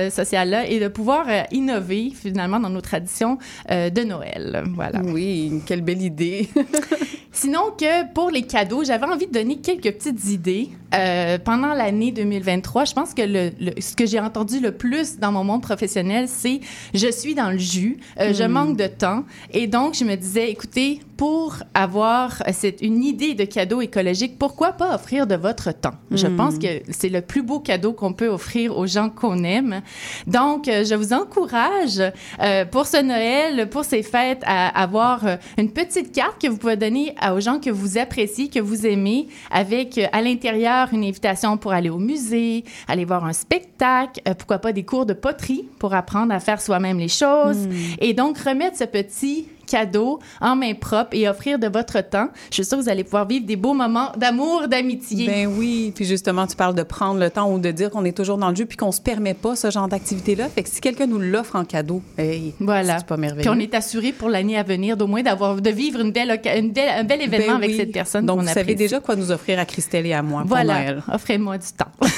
sociales-là 0.10 0.68
et 0.68 0.80
de 0.80 0.88
pouvoir 0.88 1.26
innover 1.52 2.12
finalement 2.16 2.60
dans 2.60 2.70
nos 2.70 2.82
traditions 2.82 3.38
de 3.70 4.04
Noël. 4.04 4.64
Voilà. 4.76 5.02
Oui, 5.04 5.62
quelle 5.66 5.82
belle 5.82 6.02
idée. 6.02 6.50
Sinon 7.34 7.72
que 7.80 8.12
pour 8.14 8.30
les 8.30 8.42
cadeaux, 8.42 8.84
j'avais 8.84 9.06
envie 9.06 9.26
de 9.28 9.32
donner 9.32 9.58
quelques 9.62 9.92
petites 9.98 10.26
idées. 10.26 10.70
Euh, 10.94 11.38
pendant 11.38 11.74
l'année 11.74 12.12
2023, 12.12 12.84
je 12.84 12.94
pense 12.94 13.14
que 13.14 13.22
le, 13.22 13.52
le- 13.62 13.80
ce 13.80 13.96
que 13.96 14.06
j'ai 14.06 14.20
entendu 14.20 14.60
le 14.60 14.74
plus 14.74 15.20
dans 15.20 15.32
mon 15.32 15.46
monde 15.46 15.62
professionnel, 15.62 16.26
c'est 16.28 16.60
je 16.94 17.10
suis 17.10 17.34
dans 17.34 17.50
le 17.50 17.58
jus, 17.58 17.98
euh, 18.20 18.34
je 18.34 18.44
Hmm. 18.44 18.48
manque 18.52 18.78
de 18.78 18.88
temps. 18.88 19.24
Et 19.54 19.68
donc, 19.68 19.94
je 19.96 20.04
me 20.04 20.16
disais, 20.16 20.52
écoutez, 20.52 21.00
pour 21.16 21.56
avoir 21.74 22.42
euh, 22.46 22.52
cette, 22.52 22.82
une 22.82 23.04
idée 23.06 23.36
de 23.36 23.46
cadeau 23.46 23.80
écologique, 23.80 24.38
pourquoi 24.38 24.74
pas 24.74 24.94
offrir 24.96 25.28
de 25.28 25.36
votre 25.36 25.72
temps? 25.72 25.94
Je 26.12 26.28
Hmm. 26.28 26.36
pense 26.36 26.58
que 26.60 26.82
c'est 26.90 27.08
le 27.10 27.22
plus 27.22 27.42
beau 27.44 27.60
cadeau 27.62 27.94
qu'on 27.94 28.12
peut 28.12 28.28
offrir 28.28 28.78
aux 28.78 28.88
gens 28.88 29.10
qu'on 29.10 29.46
aime. 29.46 29.82
Donc, 30.28 30.66
je 30.66 30.96
vous 30.96 31.14
encourage 31.14 32.02
euh, 32.42 32.66
pour 32.66 32.86
ce 32.86 33.02
Noël, 33.02 33.70
pour 33.70 33.86
ces 33.86 34.04
fêtes, 34.04 34.42
à 34.46 34.68
avoir 34.82 35.24
une 35.58 35.72
petite 35.72 36.12
carte 36.12 36.42
que 36.42 36.48
vous 36.50 36.58
pouvez 36.58 36.76
donner 36.76 37.16
aux 37.34 37.40
gens 37.40 37.60
que 37.60 37.70
vous 37.70 37.98
appréciez, 37.98 38.50
que 38.50 38.60
vous 38.60 38.86
aimez, 38.86 39.28
avec 39.52 39.98
euh, 39.98 40.08
à 40.12 40.22
l'intérieur 40.22 40.90
une 40.94 41.04
invitation 41.04 41.58
pour 41.58 41.74
aller 41.74 41.90
au 41.90 41.98
musée, 41.98 42.64
aller 42.88 43.06
voir 43.06 43.26
un 43.26 43.34
spectacle, 43.34 44.22
euh, 44.28 44.34
pourquoi 44.34 44.60
pas 44.60 44.72
des 44.74 44.84
cours 44.84 45.06
de 45.06 45.14
poterie 45.14 45.66
pour 45.80 45.94
apprendre 45.94 46.34
à 46.34 46.40
faire 46.40 46.62
soi-même 46.62 46.98
les 46.98 47.08
choses. 47.08 47.68
Hmm. 47.68 47.72
Et 48.00 48.14
donc, 48.14 48.38
remettre 48.38 48.78
ce 48.78 48.86
petit 48.86 49.48
cadeau 49.72 50.20
en 50.42 50.56
main 50.56 50.74
propre 50.74 51.10
et 51.14 51.28
offrir 51.30 51.58
de 51.60 51.68
votre 51.68 52.02
temps. 52.02 52.28
Je 52.50 52.56
suis 52.56 52.66
sûre 52.66 52.78
que 52.80 52.84
vous 52.84 52.90
allez 52.90 53.04
pouvoir 53.04 53.26
vivre 53.28 53.46
des 53.46 53.56
beaux 53.56 53.74
moments 53.74 54.12
d'amour, 54.18 54.68
d'amitié. 54.68 55.26
Ben 55.28 55.48
oui, 55.48 55.92
puis 55.96 56.06
justement, 56.06 56.46
tu 56.48 56.56
parles 56.56 56.76
de 56.76 56.84
prendre 56.84 57.20
le 57.20 57.30
temps 57.30 57.52
ou 57.52 57.60
de 57.60 57.72
dire 57.72 57.90
qu'on 57.90 58.04
est 58.06 58.16
toujours 58.16 58.38
dans 58.38 58.50
le 58.50 58.56
jeu 58.56 58.66
puis 58.66 58.78
qu'on 58.78 58.92
se 58.92 59.02
permet 59.02 59.34
pas 59.34 59.56
ce 59.56 59.72
genre 59.72 59.88
d'activité-là. 59.88 60.50
Fait 60.50 60.64
que 60.64 60.70
si 60.70 60.82
quelqu'un 60.82 61.08
nous 61.08 61.20
l'offre 61.20 61.56
en 61.56 61.64
cadeau, 61.66 62.02
hey, 62.18 62.54
Voilà. 62.60 63.00
c'est 63.00 63.06
pas 63.08 63.18
merveilleux. 63.18 63.42
Puis 63.50 63.50
on 63.50 63.60
est 63.60 63.74
assuré 63.74 64.12
pour 64.12 64.30
l'année 64.30 64.58
à 64.58 64.64
venir 64.64 64.98
d'au 64.98 65.08
moins 65.08 65.22
d'avoir 65.24 65.56
de 65.62 65.70
vivre 65.70 66.00
une 66.02 66.12
belle, 66.12 66.30
oca- 66.32 66.58
une 66.60 66.72
belle- 66.72 66.90
un 67.00 67.04
bel 67.04 67.22
événement 67.22 67.54
Ben 67.58 67.64
avec 67.64 67.76
cette 67.76 67.92
personne 67.92 68.26
Donc, 68.26 68.40
vous 68.42 68.48
savez 68.48 68.60
apprécie. 68.62 68.76
déjà 68.78 69.00
quoi 69.00 69.16
nous 69.16 69.32
offrir 69.32 69.60
à 69.60 69.66
Christelle 69.66 70.06
et 70.06 70.14
à 70.14 70.22
moi 70.22 70.42
pour 70.42 70.50
Voilà, 70.50 70.96
offrez-moi 71.12 71.58
du 71.58 71.68
temps. 71.78 71.92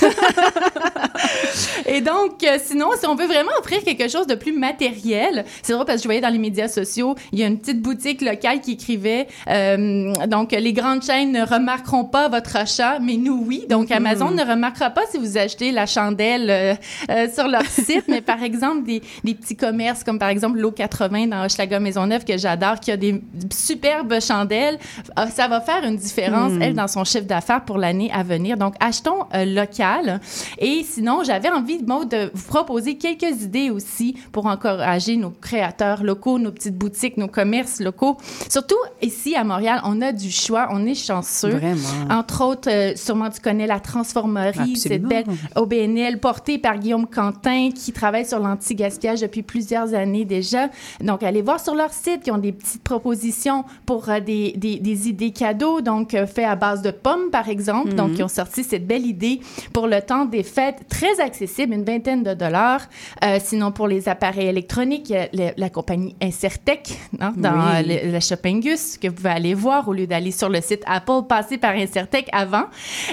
Et 1.86 2.02
donc, 2.02 2.44
euh, 2.44 2.58
sinon, 2.64 2.90
si 3.00 3.06
on 3.06 3.16
veut 3.16 3.28
vraiment 3.28 3.52
offrir 3.60 3.84
quelque 3.84 4.08
chose 4.10 4.28
de 4.28 4.36
plus 4.36 4.52
matériel, 4.58 5.46
c'est 5.62 5.74
drôle 5.74 5.86
parce 5.86 5.98
que 5.98 6.04
je 6.04 6.08
voyais 6.08 6.22
dans 6.22 6.30
les 6.30 6.38
médias 6.40 6.68
sociaux, 6.68 7.16
il 7.32 7.40
y 7.40 7.43
a 7.43 7.43
une 7.48 7.60
petite 7.60 7.82
boutique 7.82 8.22
locale 8.22 8.62
qui 8.62 8.74
écrivait, 8.74 9.28
euh, 9.50 10.14
donc, 10.28 10.52
les 10.52 10.74
grandes 10.74 11.04
chaînes 11.04 11.32
ne 11.32 11.46
remarqueront 11.46 12.06
pas 12.06 12.30
votre 12.30 12.56
achat, 12.56 13.00
mais 13.00 13.18
nous, 13.18 13.44
oui. 13.48 13.66
Donc, 13.70 13.92
Amazon 13.92 14.32
ne 14.32 14.44
remarquera 14.44 14.90
pas 14.90 15.02
si 15.12 15.18
vous 15.18 15.38
achetez 15.38 15.72
la 15.72 15.86
chandelle 15.86 16.50
euh, 16.50 16.74
euh, 17.10 17.28
sur 17.34 17.48
leur 17.48 17.66
site, 17.70 18.06
mais 18.08 18.22
par 18.22 18.44
exemple, 18.44 18.84
des, 18.84 19.02
des 19.24 19.34
petits 19.34 19.56
commerces 19.56 20.04
comme 20.04 20.20
par 20.20 20.30
exemple 20.30 20.60
l'eau 20.60 20.72
80 20.72 21.28
dans 21.28 21.46
Hochelaga 21.46 21.80
Maisonneuve 21.80 22.26
que 22.26 22.38
j'adore, 22.38 22.80
qui 22.80 22.92
a 22.92 22.98
des 22.98 23.22
superbes 23.52 24.20
chandelles, 24.20 24.80
euh, 25.18 25.26
ça 25.28 25.48
va 25.48 25.62
faire 25.62 25.84
une 25.84 25.96
différence, 25.96 26.54
Mm. 26.54 26.62
elle, 26.62 26.74
dans 26.74 26.88
son 26.88 27.04
chiffre 27.04 27.26
d'affaires 27.26 27.64
pour 27.64 27.78
l'année 27.78 28.12
à 28.14 28.24
venir. 28.24 28.58
Donc, 28.58 28.76
achetons 28.80 29.26
local. 29.46 30.20
Et 30.60 30.84
sinon, 30.84 31.24
j'avais 31.24 31.50
envie 31.50 31.82
de 31.82 32.32
vous 32.34 32.48
proposer 32.48 32.96
quelques 32.96 33.44
idées 33.44 33.70
aussi 33.70 34.16
pour 34.32 34.46
encourager 34.46 35.18
nos 35.18 35.32
créateurs 35.32 36.04
locaux, 36.04 36.40
nos 36.40 36.52
petites 36.52 36.78
boutiques, 36.78 37.18
nos 37.18 37.28
commerces 37.34 37.80
locaux. 37.80 38.18
Surtout 38.50 38.78
ici 39.02 39.36
à 39.36 39.44
Montréal, 39.44 39.82
on 39.84 40.02
a 40.02 40.12
du 40.12 40.32
choix, 40.32 40.70
on 40.72 40.86
est 40.86 40.96
chanceux. 40.96 41.50
Vraiment. 41.50 41.90
Entre 42.10 42.44
autres, 42.46 42.70
euh, 42.72 42.94
sûrement 42.96 43.30
tu 43.30 43.42
connais 43.42 43.68
la 43.68 43.80
Transformerie, 43.80 44.76
cette 44.78 45.04
belle 45.04 45.26
OBNL 45.56 46.20
portée 46.20 46.58
par 46.58 46.78
Guillaume 46.78 47.08
Quentin 47.08 47.70
qui 47.74 47.92
travaille 47.92 48.26
sur 48.26 48.40
l'anti-gaspillage 48.40 49.22
depuis 49.22 49.42
plusieurs 49.44 49.94
années 49.94 50.26
déjà. 50.26 50.70
Donc, 51.02 51.24
allez 51.24 51.42
voir 51.42 51.60
sur 51.60 51.76
leur 51.76 51.92
site, 51.92 52.22
ils 52.28 52.32
ont 52.32 52.38
des 52.38 52.52
petites 52.52 52.84
propositions 52.84 53.66
pour 53.86 54.10
euh, 54.10 54.20
des, 54.20 54.54
des, 54.56 54.78
des 54.78 55.10
idées 55.10 55.32
cadeaux, 55.32 55.82
donc 55.82 56.14
euh, 56.14 56.28
fait 56.28 56.44
à 56.46 56.56
base 56.56 56.82
de 56.82 56.92
pommes, 56.92 57.30
par 57.32 57.50
exemple. 57.50 57.90
Mhm. 57.90 57.96
Donc, 57.96 58.12
ils 58.18 58.24
ont 58.24 58.28
sorti 58.28 58.64
cette 58.64 58.86
belle 58.88 59.06
idée 59.06 59.40
pour 59.74 59.88
le 59.88 60.02
temps 60.02 60.26
des 60.26 60.44
fêtes, 60.44 60.82
très 60.90 61.20
accessible, 61.20 61.74
une 61.74 61.84
vingtaine 61.84 62.24
de 62.24 62.34
dollars. 62.34 62.82
Euh, 63.24 63.40
sinon, 63.44 63.72
pour 63.72 63.88
les 63.88 64.08
appareils 64.08 64.48
électroniques, 64.48 65.10
il 65.10 65.14
y 65.14 65.18
a 65.18 65.28
le- 65.34 65.52
la 65.58 65.70
compagnie 65.70 66.16
Incertec 66.22 67.00
hein, 67.24 67.34
dans 67.38 67.52
Oui. 67.54 67.88
le, 68.06 68.12
le 68.12 68.20
Shoppingus 68.20 68.98
que 68.98 69.08
vous 69.08 69.14
pouvez 69.16 69.30
aller 69.30 69.54
voir 69.54 69.88
au 69.88 69.94
lieu 69.94 70.08
d'aller 70.08 70.32
sur 70.32 70.50
le 70.50 70.62
site 70.62 70.84
Apple, 70.86 71.26
passer 71.28 71.58
par 71.58 71.72
Incertec 71.76 72.28
avant. 72.32 72.66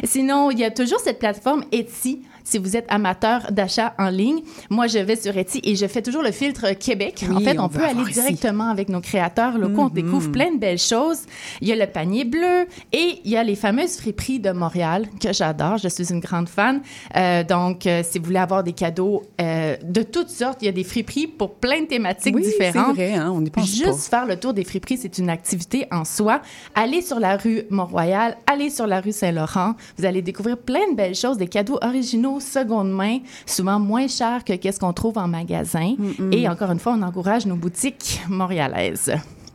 Sinon, 0.05 0.51
il 0.51 0.59
y 0.59 0.65
a 0.65 0.71
toujours 0.71 1.01
cette 1.01 1.19
plateforme 1.19 1.65
Etsy. 1.73 2.23
Si 2.45 2.59
vous 2.59 2.77
êtes 2.77 2.87
amateur 2.89 3.51
d'achat 3.53 3.95
en 3.99 4.09
ligne, 4.09 4.41
moi 4.71 4.87
je 4.87 4.99
vais 4.99 5.17
sur 5.17 5.37
Etsy 5.37 5.61
et 5.65 5.77
je 5.77 5.87
fais 5.87 6.03
toujours 6.03 6.23
le 6.23 6.33
filtre 6.33 6.73
Québec. 6.79 7.25
en 7.31 7.41
fait, 7.41 7.59
on, 7.59 7.65
on 7.65 7.69
peut 7.69 7.83
aller 7.85 8.03
ici. 8.03 8.13
directement 8.21 8.71
avec 8.71 8.89
nos 8.89 9.01
créateurs 9.01 9.59
locaux. 9.59 9.83
On 9.83 9.85
Mhm. 9.87 9.93
découvre 9.93 10.31
plein 10.33 10.53
de 10.53 10.59
belles 10.59 10.79
choses. 10.79 11.21
Il 11.61 11.69
y 11.69 11.73
a 11.73 11.77
le 11.77 11.87
panier 11.91 12.25
bleu 12.25 12.67
et 12.93 13.21
il 13.25 13.31
y 13.31 13.37
a 13.37 13.43
les 13.45 13.55
fameuses 13.57 13.97
friperies 13.97 14.41
de 14.41 14.51
Montréal 14.53 15.07
que 15.21 15.33
j'adore. 15.33 15.79
Je 15.79 15.89
suis 15.89 16.11
une 16.13 16.21
grande 16.21 16.49
fan. 16.49 16.81
Euh, 17.17 17.43
donc, 17.45 17.87
euh, 17.87 18.03
si 18.09 18.19
vous 18.19 18.27
voulez 18.27 18.39
avoir 18.39 18.63
des 18.63 18.73
cadeaux 18.73 19.23
euh, 19.41 19.77
de 19.83 20.03
toutes 20.03 20.29
sortes, 20.31 20.59
il 20.63 20.67
y 20.67 20.69
a 20.69 20.73
des 20.73 20.85
friperies 20.85 21.27
pour 21.27 21.55
plein 21.55 21.81
de 21.83 21.87
thématiques 21.87 22.35
Oui, 22.35 22.45
c'est 22.45 22.67
différentes. 22.69 22.95
vrai, 22.95 23.15
hein, 23.15 23.31
on 23.35 23.43
pense 23.45 23.67
Juste 23.75 24.09
faire 24.11 24.27
le 24.27 24.37
tour 24.37 24.53
des 24.55 24.65
friperies, 24.65 24.99
c'est 24.99 25.19
une 25.19 25.31
activité 25.31 25.87
en 25.91 26.05
soi. 26.05 26.41
Allez 26.75 27.03
sur 27.03 27.19
la 27.19 27.37
rue 27.37 27.63
Mont-Royal, 27.71 28.37
allez 28.47 28.71
sur 28.71 28.87
la 28.87 29.01
rue 29.01 29.13
Saint-Laurent. 29.13 29.75
Vous 29.99 30.05
allez 30.05 30.23
découvrir 30.23 30.57
plein 30.59 30.91
de 30.91 30.97
belles 30.97 31.15
choses, 31.15 31.37
des 31.39 31.49
cadeaux 31.49 31.79
originaux, 31.83 32.30
seconde 32.39 32.93
main, 32.93 33.19
souvent 33.47 33.81
moins 33.81 34.07
chers 34.07 34.45
que 34.45 34.53
qu'est-ce 34.53 34.79
qu'on 34.79 34.93
trouve 34.93 35.19
en 35.19 35.27
magasin. 35.27 35.97
Et 36.31 36.49
encore 36.49 36.71
une 36.71 36.79
fois, 36.79 36.93
on 36.97 37.03
encourage 37.03 37.47
nos 37.47 37.57
boutiques 37.57 38.21
montréalaises. 38.29 39.13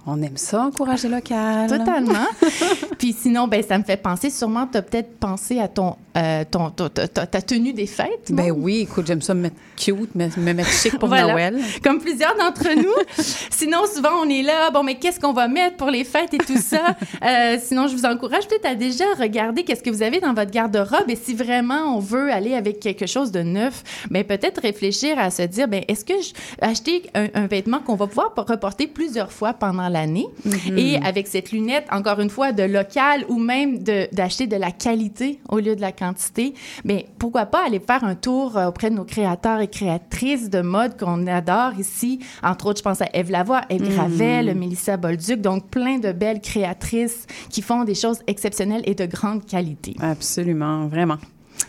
On 0.08 0.22
aime 0.22 0.38
ça, 0.38 0.62
encourager 0.66 1.08
local. 1.10 1.68
Totalement. 1.68 2.28
Puis 3.00 3.14
sinon, 3.18 3.48
ben, 3.48 3.64
ça 3.64 3.78
me 3.78 3.84
fait 3.84 3.98
penser, 3.98 4.30
sûrement, 4.30 4.68
tu 4.72 4.78
as 4.78 4.82
peut-être 4.84 5.18
pensé 5.20 5.60
à 5.60 5.68
ton, 5.68 5.96
euh, 6.16 6.44
ton, 6.50 6.70
ton- 6.70 6.90
ta, 6.90 7.08
tenue 7.42 7.74
des 7.74 7.88
fêtes. 7.88 8.32
Ben 8.32 8.52
oui, 8.52 8.82
écoute, 8.82 9.08
j'aime 9.08 9.22
ça 9.24 9.34
me 9.34 9.42
mettre 9.42 9.56
cute, 9.76 10.14
me, 10.14 10.28
me 10.40 10.54
mettre 10.54 10.70
chic 10.70 10.98
pour 11.00 11.10
Voilà. 11.10 11.34
Noël. 11.34 11.60
Comme 11.84 12.00
plusieurs 12.00 12.36
d'entre 12.38 12.68
nous. 12.76 13.24
sinon, 13.50 13.80
souvent, 13.94 14.12
on 14.24 14.30
est 14.30 14.44
là, 14.44 14.70
bon, 14.72 14.84
mais 14.84 14.96
qu'est-ce 14.96 15.20
qu'on 15.20 15.34
va 15.34 15.48
mettre 15.48 15.78
pour 15.78 15.90
les 15.90 16.04
fêtes 16.04 16.34
et 16.34 16.38
tout 16.38 16.58
ça? 16.60 16.96
Euh, 17.24 17.58
sinon, 17.62 17.88
je 17.88 17.96
vous 17.96 18.06
encourage 18.06 18.48
peut-être 18.48 18.66
à 18.68 18.76
déjà 18.76 19.06
regarder 19.20 19.64
qu'est-ce 19.64 19.82
que 19.82 19.90
vous 19.90 20.04
avez 20.04 20.20
dans 20.20 20.34
votre 20.34 20.52
garde-robe 20.52 21.10
et 21.10 21.16
si 21.16 21.34
vraiment 21.34 21.96
on 21.96 22.00
veut 22.00 22.32
aller 22.32 22.54
avec 22.54 22.80
quelque 22.80 23.08
chose 23.08 23.32
de 23.32 23.40
neuf, 23.42 23.84
ben 24.12 24.24
peut-être 24.24 24.62
réfléchir 24.62 25.18
à 25.18 25.32
se 25.32 25.42
dire, 25.42 25.68
ben 25.68 25.84
est-ce 25.88 26.06
que 26.06 26.14
je 26.22 26.34
acheter 26.62 27.04
un, 27.16 27.28
un 27.34 27.48
vêtement 27.48 27.80
qu'on 27.80 27.96
va 27.96 28.06
pouvoir 28.08 28.34
reporter 28.36 28.88
plusieurs 28.88 29.32
fois 29.32 29.54
pendant 29.54 29.90
l'année 29.96 30.28
Mhm. 30.46 30.78
et 30.78 30.98
avec 30.98 31.28
cette 31.28 31.52
lunette, 31.52 31.86
encore 31.92 32.20
une 32.20 32.30
fois, 32.30 32.52
de 32.52 32.64
local 32.64 33.26
ou 33.30 33.38
même 33.40 33.80
d'acheter 34.12 34.46
de, 34.48 34.56
la 34.58 34.72
qualité 34.72 35.40
au 35.50 35.58
lieu 35.60 35.76
de 35.76 35.82
la 35.82 35.92
quantité, 35.92 36.54
mais 36.84 37.08
pourquoi 37.20 37.46
pas 37.46 37.66
aller 37.66 37.80
faire 37.80 38.04
un 38.04 38.16
tour 38.16 38.58
euh, 38.58 38.68
auprès 38.68 38.90
de 38.90 38.96
nos 38.96 39.06
créateurs 39.06 39.60
et 39.62 39.68
créatrices 39.68 40.50
de 40.50 40.62
mode 40.62 40.98
qu'on 41.00 41.26
adore 41.28 41.74
ici. 41.80 42.20
Entre 42.44 42.68
autres, 42.68 42.80
je 42.80 42.84
pense 42.84 43.02
à 43.02 43.08
Eve 43.14 43.32
Lavoie, 43.32 43.62
Eve 43.70 43.82
Mhm. 43.84 43.90
Gravel, 43.96 44.56
Mélissa 44.56 44.98
Bolduc, 44.98 45.42
donc 45.42 45.70
plein 45.70 45.98
de 46.00 46.12
belles 46.12 46.42
créatrices 46.42 47.26
qui 47.50 47.62
font 47.62 47.84
des 47.86 47.96
choses 47.96 48.20
exceptionnelles 48.28 48.84
et 48.86 48.96
de 48.96 49.06
grande 49.06 49.46
qualité. 49.46 49.96
Absolument, 50.02 50.88
vraiment. 50.88 51.18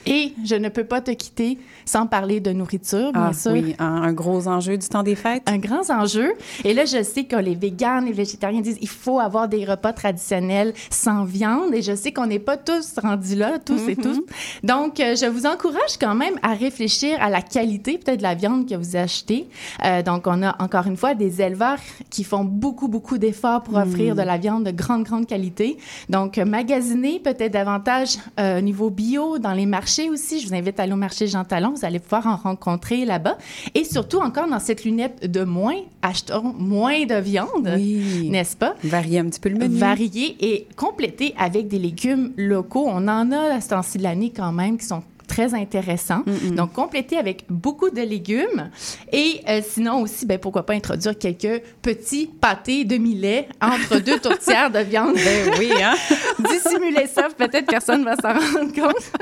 Et 0.07 0.32
je 0.45 0.55
ne 0.55 0.68
peux 0.68 0.84
pas 0.84 1.01
te 1.01 1.11
quitter 1.11 1.59
sans 1.84 2.07
parler 2.07 2.41
de 2.41 2.53
nourriture, 2.53 3.12
bien 3.12 3.30
Ah 3.30 3.32
sûr. 3.32 3.53
oui, 3.53 3.74
un, 3.78 4.03
un 4.03 4.12
gros 4.12 4.47
enjeu 4.49 4.76
du 4.78 4.87
temps 4.89 5.03
des 5.03 5.14
fêtes. 5.16 5.43
Un 5.47 5.59
grand 5.59 5.89
enjeu. 5.91 6.32
Et 6.64 6.74
là, 6.74 6.84
je 6.84 7.03
sais 7.03 7.24
que 7.24 7.37
les 7.37 7.55
véganes, 7.55 8.07
les 8.07 8.12
végétariens 8.12 8.61
disent 8.61 8.78
il 8.80 8.89
faut 8.89 9.18
avoir 9.20 9.49
des 9.49 9.64
repas 9.64 9.93
traditionnels 9.93 10.72
sans 10.91 11.24
viande. 11.24 11.74
Et 11.74 11.82
je 11.82 11.95
sais 11.95 12.12
qu'on 12.12 12.26
n'est 12.26 12.39
pas 12.39 12.57
tous 12.57 12.95
rendus 13.03 13.34
là, 13.37 13.59
tous 13.64 13.89
et 13.89 13.97
Mhm. 13.97 14.03
tous. 14.03 14.20
Donc, 14.62 15.01
euh, 15.01 15.14
je 15.16 15.26
vous 15.26 15.47
encourage 15.47 15.97
quand 16.01 16.14
même 16.14 16.34
à 16.43 16.55
réfléchir 16.55 17.16
à 17.20 17.28
la 17.30 17.43
qualité 17.43 17.99
peut-être 17.99 18.18
de 18.18 18.22
la 18.22 18.34
viande 18.34 18.68
que 18.68 18.74
vous 18.74 18.97
achetez. 18.97 19.49
Euh, 19.84 20.03
donc, 20.03 20.26
on 20.26 20.43
a 20.43 20.57
encore 20.62 20.87
une 20.87 20.97
fois 20.97 21.14
des 21.14 21.43
éleveurs 21.43 21.78
qui 22.11 22.24
font 22.24 22.45
beaucoup, 22.45 22.89
beaucoup 22.89 23.18
d'efforts 23.18 23.62
pour 23.62 23.76
offrir 23.76 24.14
Mhm. 24.14 24.20
de 24.20 24.26
la 24.26 24.39
viande 24.39 24.64
de 24.64 24.70
grande, 24.70 25.05
grande 25.05 25.26
qualité. 25.26 25.76
Donc, 26.09 26.37
magasiner 26.39 27.20
peut-être 27.20 27.53
davantage 27.53 28.16
euh, 28.41 28.59
au 28.59 28.62
niveau 28.62 28.91
bio 28.91 29.39
dans 29.39 29.53
les 29.53 29.66
marchés 29.77 30.09
aussi. 30.09 30.41
Je 30.41 30.49
vous 30.49 30.55
invite 30.55 30.81
à 30.81 30.85
aller 30.85 30.93
au 30.95 30.97
marché 30.97 31.27
Jean 31.27 31.45
Talon. 31.45 31.74
Vous 31.77 31.85
allez 31.85 31.99
pouvoir 31.99 32.27
en 32.27 32.37
rencontrer 32.37 33.05
là-bas. 33.05 33.37
Et 33.74 33.85
surtout, 33.85 34.18
encore 34.20 34.49
dans 34.49 34.59
cette 34.59 34.85
lunette 34.85 35.31
de 35.31 35.45
moins, 35.45 35.77
achetons 36.01 36.55
moins 36.59 37.05
de 37.05 37.16
viande, 37.20 37.70
Oui. 37.77 38.31
n'est-ce 38.31 38.57
pas? 38.57 38.74
Varier 38.83 39.18
un 39.18 39.27
petit 39.27 39.41
peu 39.41 39.51
le 39.51 39.57
menu. 39.59 39.77
Varier 39.77 40.35
et 40.41 40.66
compléter 40.77 41.35
avec 41.39 41.68
des 41.68 41.79
légumes 41.79 42.33
locaux. 42.39 42.87
On 42.89 43.07
en 43.07 43.31
a 43.33 43.55
à 43.57 43.61
ce 43.61 43.68
temps-ci 43.68 43.99
de 43.99 44.03
l'année 44.05 44.33
quand 44.35 44.53
même 44.53 44.79
qui 44.79 44.87
sont 44.87 45.03
très 45.37 45.55
intéressants. 45.55 46.22
Donc, 46.53 46.72
compléter 46.72 47.18
avec 47.18 47.45
beaucoup 47.51 47.91
de 47.91 48.01
légumes. 48.01 48.70
Et 49.12 49.43
euh, 49.49 49.61
sinon 49.62 50.01
aussi, 50.01 50.24
ben, 50.24 50.39
pourquoi 50.39 50.64
pas 50.64 50.72
introduire 50.72 51.18
quelques 51.18 51.62
petits 51.82 52.26
pâtés 52.26 52.84
demi-lait 52.84 53.47
entre 53.61 53.99
deux 54.05 54.18
tourtières 54.18 54.70
de 54.70 54.78
viande. 54.78 55.14
Ben 55.14 55.51
oui, 55.59 55.70
hein? 55.82 55.95
Dissimuler 56.39 57.07
ça, 57.07 57.28
peut-être 57.37 57.66
personne 57.66 58.03
va 58.03 58.16
s'en 58.16 58.32
rendre 58.32 58.72
compte. 58.72 59.12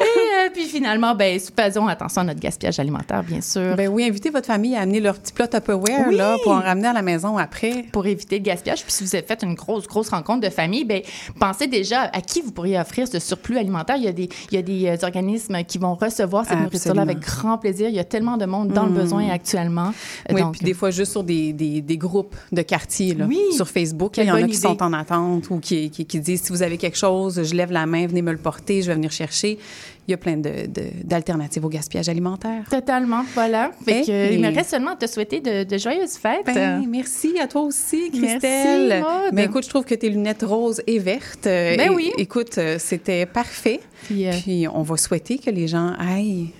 Et 0.00 0.04
euh, 0.04 0.48
puis 0.54 0.64
finalement, 0.64 1.14
ben, 1.14 1.38
faisons 1.38 1.88
attention 1.88 2.22
à 2.22 2.24
notre 2.24 2.40
gaspillage 2.40 2.78
alimentaire, 2.80 3.22
bien 3.22 3.42
sûr. 3.42 3.76
Ben 3.76 3.88
oui, 3.88 4.04
invitez 4.04 4.30
votre 4.30 4.46
famille 4.46 4.74
à 4.76 4.80
amener 4.80 5.00
leur 5.00 5.18
petit 5.18 5.34
plat 5.34 5.46
Tupperware 5.46 6.06
Oui. 6.08 6.16
là, 6.16 6.38
pour 6.42 6.52
en 6.52 6.60
ramener 6.60 6.88
à 6.88 6.94
la 6.94 7.02
maison 7.02 7.36
après. 7.36 7.84
pour 7.92 8.06
éviter 8.06 8.38
le 8.38 8.44
gaspillage. 8.44 8.82
Puis 8.82 8.92
si 8.92 9.04
vous 9.04 9.14
avez 9.14 9.26
fait 9.26 9.42
une 9.42 9.54
grosse, 9.54 9.86
grosse 9.86 10.08
rencontre 10.08 10.40
de 10.40 10.50
famille, 10.50 10.84
ben 10.84 11.02
pensez 11.38 11.66
déjà 11.66 12.04
à 12.04 12.22
qui 12.22 12.40
vous 12.40 12.52
pourriez 12.52 12.80
offrir 12.80 13.06
ce 13.06 13.18
surplus 13.18 13.58
alimentaire. 13.58 13.96
Il 13.96 14.04
y 14.04 14.08
a 14.08 14.12
des, 14.12 14.30
il 14.50 14.54
y 14.54 14.58
a 14.58 14.62
des 14.62 14.86
euh, 14.86 14.96
organismes 15.34 15.64
qui 15.64 15.78
vont 15.78 15.94
recevoir 15.94 16.44
cette 16.46 16.58
nourriture-là 16.60 17.02
avec 17.02 17.18
grand 17.20 17.58
plaisir. 17.58 17.88
Il 17.88 17.94
y 17.94 17.98
a 17.98 18.04
tellement 18.04 18.36
de 18.36 18.46
monde 18.46 18.68
dans 18.68 18.84
le 18.86 18.90
Mm. 18.92 18.94
besoin 18.94 19.28
actuellement. 19.30 19.92
Oui, 20.32 20.40
Donc, 20.40 20.52
puis 20.56 20.64
des 20.64 20.74
fois 20.74 20.90
juste 20.90 21.12
sur 21.12 21.24
des, 21.24 21.52
des, 21.52 21.80
des 21.80 21.96
groupes 21.98 22.36
de 22.52 22.62
quartier, 22.62 23.14
là, 23.14 23.26
Oui. 23.26 23.40
sur 23.52 23.68
Facebook. 23.68 24.16
Il 24.18 24.24
y 24.26 24.30
en 24.30 24.34
a 24.34 24.38
qui 24.42 24.48
idée. 24.50 24.54
sont 24.56 24.82
en 24.82 24.92
attente 24.92 25.50
ou 25.50 25.58
qui, 25.58 25.90
qui, 25.90 26.04
qui 26.06 26.20
disent 26.20 26.42
si 26.42 26.52
vous 26.52 26.62
avez 26.62 26.78
quelque 26.78 26.96
chose, 26.98 27.42
je 27.42 27.54
lève 27.54 27.72
la 27.72 27.86
main, 27.86 28.06
venez 28.06 28.22
me 28.22 28.32
le 28.32 28.38
porter, 28.38 28.82
je 28.82 28.88
vais 28.88 28.94
venir 28.94 29.10
chercher. 29.10 29.58
Il 30.06 30.10
y 30.10 30.14
a 30.14 30.18
plein 30.18 30.36
de- 30.36 30.66
de- 30.66 30.90
d'alternatives 31.02 31.64
au 31.64 31.68
gaspillage 31.68 32.08
alimentaire. 32.10 32.64
Totalement, 32.70 33.24
voilà. 33.34 33.70
Fait 33.84 34.00
Eh, 34.02 34.06
que, 34.06 34.12
et- 34.12 34.34
il 34.34 34.40
me 34.40 34.54
reste 34.54 34.70
seulement 34.70 34.92
à 34.92 34.96
te 34.96 35.06
souhaiter 35.06 35.40
de, 35.40 35.64
de 35.64 35.78
joyeuses 35.78 36.16
fêtes. 36.18 36.44
Ben, 36.46 36.84
merci 36.86 37.38
à 37.40 37.46
toi 37.46 37.62
aussi, 37.62 38.10
Merci, 38.12 38.20
Christelle. 38.20 39.00
Maude. 39.00 39.32
Mais 39.32 39.44
écoute, 39.44 39.64
je 39.64 39.70
trouve 39.70 39.84
que 39.84 39.94
tes 39.94 40.10
lunettes 40.10 40.42
roses 40.42 40.82
et 40.86 40.98
vertes. 40.98 41.46
euh, 41.46 41.76
Ben 41.76 41.90
et- 41.90 41.94
oui. 41.94 42.12
Écoute, 42.18 42.58
euh, 42.58 42.76
c'était 42.78 43.24
parfait. 43.26 43.80
Puis, 44.04 44.26
euh, 44.26 44.32
Puis 44.42 44.66
on 44.68 44.82
va 44.82 44.96
souhaiter 44.98 45.38
que 45.38 45.48
les 45.50 45.68
gens 45.68 45.92
aillent 45.98 46.50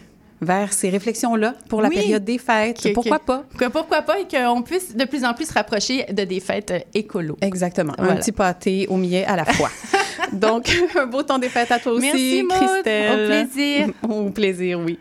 vers 0.45 0.73
ces 0.73 0.91
réflexions-là 0.91 1.55
pour 1.69 1.83
la 1.83 1.89
Oui. 1.89 1.95
période 1.97 2.25
des 2.25 2.39
fêtes. 2.39 2.81
Que- 2.83 2.93
Pourquoi 2.93 3.19
que- 3.19 3.25
pas? 3.25 3.45
que 3.59 3.65
pourquoi 3.67 4.03
pas 4.03 4.17
et 4.21 4.27
qu'on 4.29 4.63
puisse 4.63 4.95
de 4.95 5.05
plus 5.05 5.25
en 5.25 5.35
plus 5.35 5.47
se 5.49 5.53
rapprocher 5.55 6.05
de 6.13 6.25
des 6.25 6.41
fêtes 6.41 6.71
euh, 6.71 6.79
écolo. 6.95 7.37
Exactement. 7.41 7.95
Voilà. 7.99 8.13
Un 8.13 8.17
petit 8.17 8.33
pâté 8.33 8.87
au 8.89 8.97
millet 8.97 9.25
à 9.25 9.37
la 9.37 9.45
fois. 9.45 9.71
Donc, 10.33 10.71
un 10.97 11.07
beau 11.07 11.23
temps 11.23 11.39
des 11.39 11.49
fêtes 11.49 11.71
à 11.73 11.79
toi 11.79 11.93
aussi, 11.93 12.07
Merci. 12.13 12.47
Christelle. 12.49 13.13
Au 13.13 13.27
plaisir. 13.27 13.89
Au 14.09 14.31
plaisir, 14.31 14.81
oui. 14.81 14.99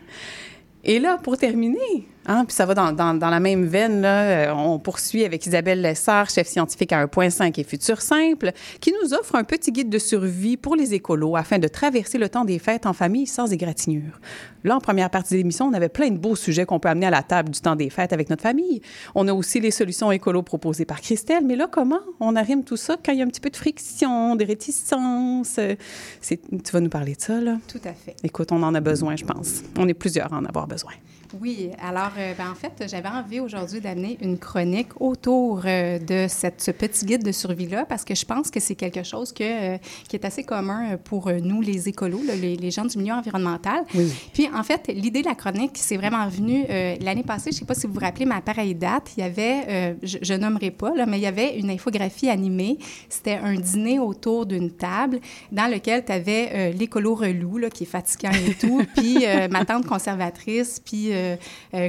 Et 0.82 0.98
là, 0.98 1.18
pour 1.22 1.36
terminer, 1.38 2.06
hein, 2.26 2.44
puis 2.44 2.54
ça 2.54 2.66
va 2.66 2.74
dans, 2.74 2.92
dans- 2.92 3.14
dans 3.14 3.30
la 3.30 3.40
même 3.40 3.64
veine, 3.64 4.00
là, 4.00 4.22
euh, 4.22 4.52
on 4.54 4.78
poursuit 4.78 5.24
avec 5.24 5.46
Isabelle 5.46 5.80
Lessard, 5.82 6.30
chef 6.30 6.46
scientifique 6.46 6.92
à 6.92 7.04
1.5 7.06 7.58
et 7.60 7.64
Futur 7.64 8.00
Simple, 8.00 8.52
qui 8.80 8.92
nous 9.02 9.14
offre 9.14 9.34
un 9.36 9.44
petit 9.44 9.72
guide 9.72 9.88
de 9.90 9.98
survie 9.98 10.56
pour 10.56 10.76
les 10.76 10.94
écolos 10.94 11.36
afin 11.36 11.58
de 11.58 11.68
traverser 11.68 12.18
le 12.18 12.28
temps 12.28 12.44
des 12.44 12.58
fêtes 12.58 12.86
en 12.86 12.92
famille 12.92 13.26
sans 13.26 13.52
égratignure. 13.52 14.20
Là, 14.64 14.76
en 14.76 14.80
première 14.80 15.10
partie 15.10 15.34
de 15.34 15.38
l'émission, 15.38 15.66
on 15.66 15.72
avait 15.74 15.88
plein 15.90 16.10
de 16.10 16.16
beaux 16.18 16.36
sujets 16.36 16.64
qu'on 16.64 16.80
peut 16.80 16.88
amener 16.88 17.06
à 17.06 17.10
la 17.10 17.22
table 17.22 17.50
du 17.50 17.60
temps 17.60 17.76
des 17.76 17.90
fêtes 17.90 18.12
avec 18.14 18.30
notre 18.30 18.42
famille. 18.42 18.80
On 19.14 19.28
a 19.28 19.32
aussi 19.34 19.60
les 19.60 19.70
solutions 19.70 20.10
écolo 20.10 20.42
proposées 20.42 20.86
par 20.86 21.00
Christelle, 21.00 21.44
mais 21.44 21.56
là, 21.56 21.68
comment 21.70 22.00
on 22.20 22.34
arrime 22.36 22.64
tout 22.64 22.76
ça 22.78 22.96
quand 23.04 23.12
il 23.12 23.18
y 23.18 23.22
a 23.22 23.24
un 23.24 23.28
petit 23.28 23.40
peu 23.42 23.50
de 23.50 23.56
friction, 23.56 24.36
de 24.36 24.44
réticence? 24.44 25.56
Euh, 25.58 25.74
c'est- 26.20 26.40
Tu 26.64 26.72
vas 26.72 26.80
nous 26.80 26.88
parler 26.88 27.14
de 27.14 27.20
ça, 27.20 27.40
là? 27.40 27.58
Tout 27.68 27.80
à 27.84 27.92
fait. 27.92 28.16
Écoute, 28.22 28.52
on 28.52 28.62
en 28.62 28.74
a 28.74 28.80
besoin, 28.80 29.16
je 29.16 29.24
pense. 29.24 29.62
On 29.78 29.86
est 29.88 29.94
plusieurs 29.94 30.32
à 30.32 30.38
en 30.38 30.44
avoir 30.44 30.66
besoin. 30.66 30.92
Oui, 31.40 31.70
alors 31.82 32.12
euh, 32.18 32.32
ben, 32.36 32.50
en 32.50 32.54
fait, 32.54 32.88
j'avais 32.88 33.08
envie 33.08 33.40
aujourd'hui 33.40 33.80
d'amener 33.80 34.18
une 34.20 34.38
chronique 34.38 35.00
autour 35.00 35.62
euh, 35.64 35.98
de 35.98 36.26
cette, 36.28 36.60
ce 36.60 36.70
petit 36.70 37.04
guide 37.04 37.24
de 37.24 37.32
survie-là 37.32 37.86
parce 37.86 38.04
que 38.04 38.14
je 38.14 38.24
pense 38.24 38.50
que 38.50 38.60
c'est 38.60 38.74
quelque 38.74 39.02
chose 39.02 39.32
que, 39.32 39.74
euh, 39.74 39.78
qui 40.08 40.16
est 40.16 40.24
assez 40.24 40.44
commun 40.44 40.96
pour 41.02 41.30
nous, 41.30 41.60
les 41.60 41.88
écolos, 41.88 42.22
là, 42.24 42.36
les, 42.36 42.56
les 42.56 42.70
gens 42.70 42.84
du 42.84 42.98
milieu 42.98 43.14
environnemental. 43.14 43.84
Oui. 43.94 44.12
Puis 44.32 44.48
en 44.54 44.62
fait, 44.62 44.88
l'idée 44.88 45.22
de 45.22 45.28
la 45.28 45.34
chronique, 45.34 45.72
c'est 45.74 45.96
vraiment 45.96 46.28
venu 46.28 46.64
l'année 47.00 47.22
passée, 47.22 47.50
je 47.50 47.56
ne 47.56 47.60
sais 47.60 47.64
pas 47.64 47.74
si 47.74 47.86
vous 47.86 47.94
vous 47.94 48.00
rappelez, 48.00 48.26
mais 48.26 48.34
à 48.34 48.40
pareille 48.40 48.74
date, 48.74 49.12
il 49.16 49.20
y 49.20 49.22
avait, 49.24 49.96
je, 50.02 50.18
je 50.20 50.34
nommerai 50.34 50.70
pas, 50.70 50.94
là, 50.94 51.06
mais 51.06 51.18
il 51.18 51.22
y 51.22 51.26
avait 51.26 51.58
une 51.58 51.70
infographie 51.70 52.28
animée. 52.28 52.78
C'était 53.08 53.36
un 53.42 53.54
dîner 53.54 53.98
autour 53.98 54.46
d'une 54.46 54.70
table 54.70 55.20
dans 55.52 55.70
lequel 55.70 56.04
tu 56.04 56.12
avais 56.12 56.72
l'écolo 56.72 57.14
relou, 57.14 57.58
là, 57.58 57.70
qui 57.70 57.84
est 57.84 57.86
fatigant 57.86 58.30
et 58.30 58.54
tout, 58.54 58.82
puis 58.96 59.24
ma 59.50 59.64
tante 59.64 59.86
conservatrice, 59.86 60.80
puis 60.84 61.10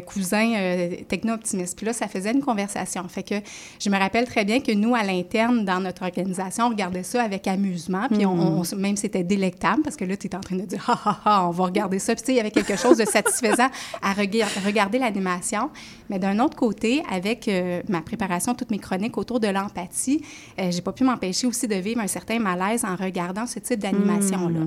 cousin 0.01 0.53
euh, 0.55 0.89
techno-optimiste. 1.07 1.75
Puis 1.77 1.85
là, 1.85 1.93
ça 1.93 2.07
faisait 2.07 2.31
une 2.31 2.41
conversation. 2.41 3.07
Fait 3.07 3.23
que 3.23 3.35
je 3.79 3.89
me 3.89 3.97
rappelle 3.97 4.25
très 4.25 4.45
bien 4.45 4.59
que 4.59 4.71
nous, 4.71 4.95
à 4.95 5.03
l'interne, 5.03 5.65
dans 5.65 5.79
notre 5.79 6.03
organisation, 6.03 6.65
on 6.65 6.69
regardait 6.69 7.03
ça 7.03 7.23
avec 7.23 7.47
amusement. 7.47 8.07
Puis 8.11 8.25
on, 8.25 8.59
on- 8.61 8.75
même 8.77 8.97
c'était 8.97 9.23
délectable 9.23 9.81
parce 9.83 9.95
que 9.95 10.05
là, 10.05 10.17
tu 10.17 10.27
es 10.27 10.35
en 10.35 10.39
train 10.39 10.55
de 10.55 10.61
dire, 10.63 10.83
ha, 10.89 10.99
ha, 11.05 11.19
ha, 11.25 11.47
on 11.47 11.51
va 11.51 11.65
regarder 11.65 11.99
ça. 11.99 12.13
Puis 12.15 12.21
tu 12.23 12.27
sais, 12.27 12.33
il 12.33 12.37
y 12.37 12.39
avait 12.39 12.51
quelque 12.51 12.75
chose 12.77 12.97
de 12.97 13.05
satisfaisant 13.05 13.69
à 14.01 14.13
rega- 14.13 14.47
regarder 14.65 14.99
l'animation. 14.99 15.69
Mais 16.09 16.19
d'un 16.19 16.39
autre 16.39 16.55
côté, 16.55 17.01
avec 17.11 17.47
euh, 17.47 17.81
ma 17.89 18.01
préparation, 18.01 18.53
toutes 18.53 18.71
mes 18.71 18.79
chroniques 18.79 19.17
autour 19.17 19.39
de 19.39 19.47
l'empathie, 19.47 20.21
euh, 20.59 20.69
j'ai 20.71 20.81
pas 20.81 20.91
pu 20.93 21.03
m'empêcher 21.03 21.47
aussi 21.47 21.67
de 21.67 21.75
vivre 21.75 22.01
un 22.01 22.07
certain 22.07 22.39
malaise 22.39 22.83
en 22.85 22.95
regardant 22.95 23.45
ce 23.47 23.59
type 23.59 23.79
d'animation-là. 23.79 24.59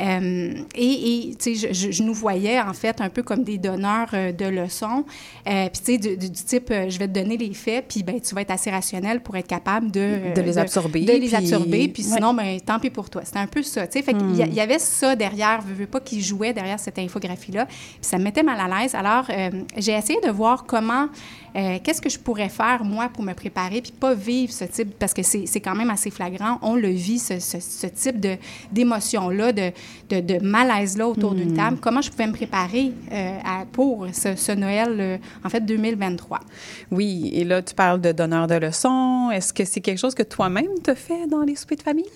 Euh, 0.00 0.54
et, 0.74 1.28
et, 1.30 1.34
tu 1.36 1.56
sais, 1.56 1.68
je, 1.68 1.74
je- 1.74 1.90
je 1.90 2.02
nous 2.02 2.14
voyais, 2.14 2.60
en 2.60 2.72
fait, 2.72 3.00
un 3.00 3.08
peu 3.08 3.22
comme 3.22 3.42
des 3.44 3.58
donneurs 3.58 4.05
euh, 4.14 4.32
de 4.32 4.44
leçons. 4.46 5.04
Euh, 5.48 5.68
puis, 5.68 5.80
tu 5.84 5.92
sais, 5.92 5.98
du, 5.98 6.16
du- 6.16 6.30
du 6.30 6.42
type, 6.44 6.70
euh, 6.70 6.88
je 6.90 6.98
vais 6.98 7.08
te 7.08 7.12
donner 7.12 7.36
les 7.36 7.52
faits, 7.54 7.86
puis 7.88 8.02
ben, 8.02 8.20
tu 8.20 8.34
vas 8.34 8.40
être 8.42 8.50
assez 8.50 8.70
rationnel 8.70 9.20
pour 9.20 9.36
être 9.36 9.46
capable 9.48 9.90
de... 9.90 10.34
De 10.34 10.40
les 10.42 10.58
absorber, 10.58 11.00
De 11.04 11.12
les 11.12 11.26
puis- 11.26 11.34
absorber, 11.34 11.88
puis 11.88 12.04
Ouais. 12.04 12.14
sinon, 12.16 12.34
ben, 12.34 12.60
tant 12.60 12.78
pis 12.78 12.90
pour 12.90 13.08
toi. 13.10 13.22
C'était 13.24 13.38
un 13.38 13.46
peu 13.46 13.62
ça, 13.62 13.86
tu 13.86 13.98
sais. 13.98 14.04
Fait 14.04 14.12
qu'il 14.14 14.36
y, 14.36 14.42
a- 14.42 14.46
il 14.46 14.54
y 14.54 14.60
avait 14.60 14.78
ça 14.78 15.16
derrière, 15.16 15.60
je 15.68 15.74
veux 15.74 15.86
pas 15.86 16.00
qu'il 16.00 16.22
jouait 16.22 16.52
derrière 16.52 16.78
cette 16.78 16.98
infographie-là. 16.98 17.66
Puis 17.66 17.76
ça 18.00 18.18
me 18.18 18.24
mettait 18.24 18.42
mal 18.42 18.58
à 18.60 18.80
l'aise. 18.82 18.94
Alors, 18.94 19.26
euh, 19.30 19.50
j'ai 19.76 19.92
essayé 19.92 20.18
de 20.24 20.30
voir 20.30 20.64
comment, 20.64 21.06
euh, 21.56 21.78
qu'est-ce 21.82 22.02
que 22.02 22.10
je 22.10 22.18
pourrais 22.18 22.48
faire, 22.50 22.84
moi, 22.84 23.08
pour 23.08 23.24
me 23.24 23.32
préparer, 23.32 23.80
puis 23.80 23.92
pas 23.92 24.12
vivre 24.14 24.52
ce 24.52 24.64
type, 24.64 24.94
parce 24.98 25.14
que 25.14 25.22
c'est 25.22 25.60
quand 25.60 25.74
même 25.74 25.88
assez 25.90 26.10
flagrant. 26.10 26.58
On 26.62 26.74
le 26.74 26.88
vit, 26.90 27.18
ce, 27.18 27.38
ce- 27.40 27.60
ce 27.60 27.86
type 27.86 28.20
d'émotion-là, 28.72 29.52
de, 29.52 29.72
de, 30.10 30.20
de 30.20 30.44
malaise-là 30.44 31.08
autour 31.08 31.34
d'une 31.34 31.50
Mhm. 31.50 31.56
table. 31.56 31.78
Comment 31.80 32.02
je 32.02 32.10
pouvais 32.10 32.26
me 32.26 32.32
préparer 32.32 32.92
euh, 33.12 33.38
à- 33.44 33.64
pour 33.72 34.06
ce, 34.12 34.36
ce 34.36 34.52
Noël, 34.52 34.96
euh, 35.00 35.16
en 35.44 35.48
fait, 35.48 35.60
2023? 35.60 36.40
Oui, 36.90 37.30
et 37.34 37.44
là, 37.44 37.62
tu 37.62 37.74
parles 37.74 38.00
de 38.00 38.12
donneur 38.12 38.46
de 38.46 38.54
leçons. 38.56 39.30
Est-ce 39.32 39.52
que 39.52 39.64
c'est 39.64 39.80
quelque 39.80 39.98
chose 39.98 40.14
que 40.14 40.22
toi-même 40.22 40.68
te 40.82 40.94
fais 40.94 41.26
dans 41.26 41.42
les 41.42 41.56
soupers 41.56 41.78
de 41.78 41.82
famille? 41.82 42.10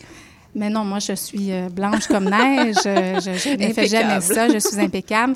Mais 0.53 0.69
non, 0.69 0.85
moi, 0.85 0.99
je 0.99 1.13
suis 1.13 1.51
blanche 1.73 2.09
comme 2.09 2.25
neige. 2.29 2.75
Euh, 2.85 3.21
je 3.21 3.31
je 3.39 3.57
ne 3.57 3.73
fais 3.73 3.87
jamais 3.87 4.21
ça. 4.21 4.49
Je 4.49 4.59
suis 4.59 4.81
impeccable. 4.81 5.35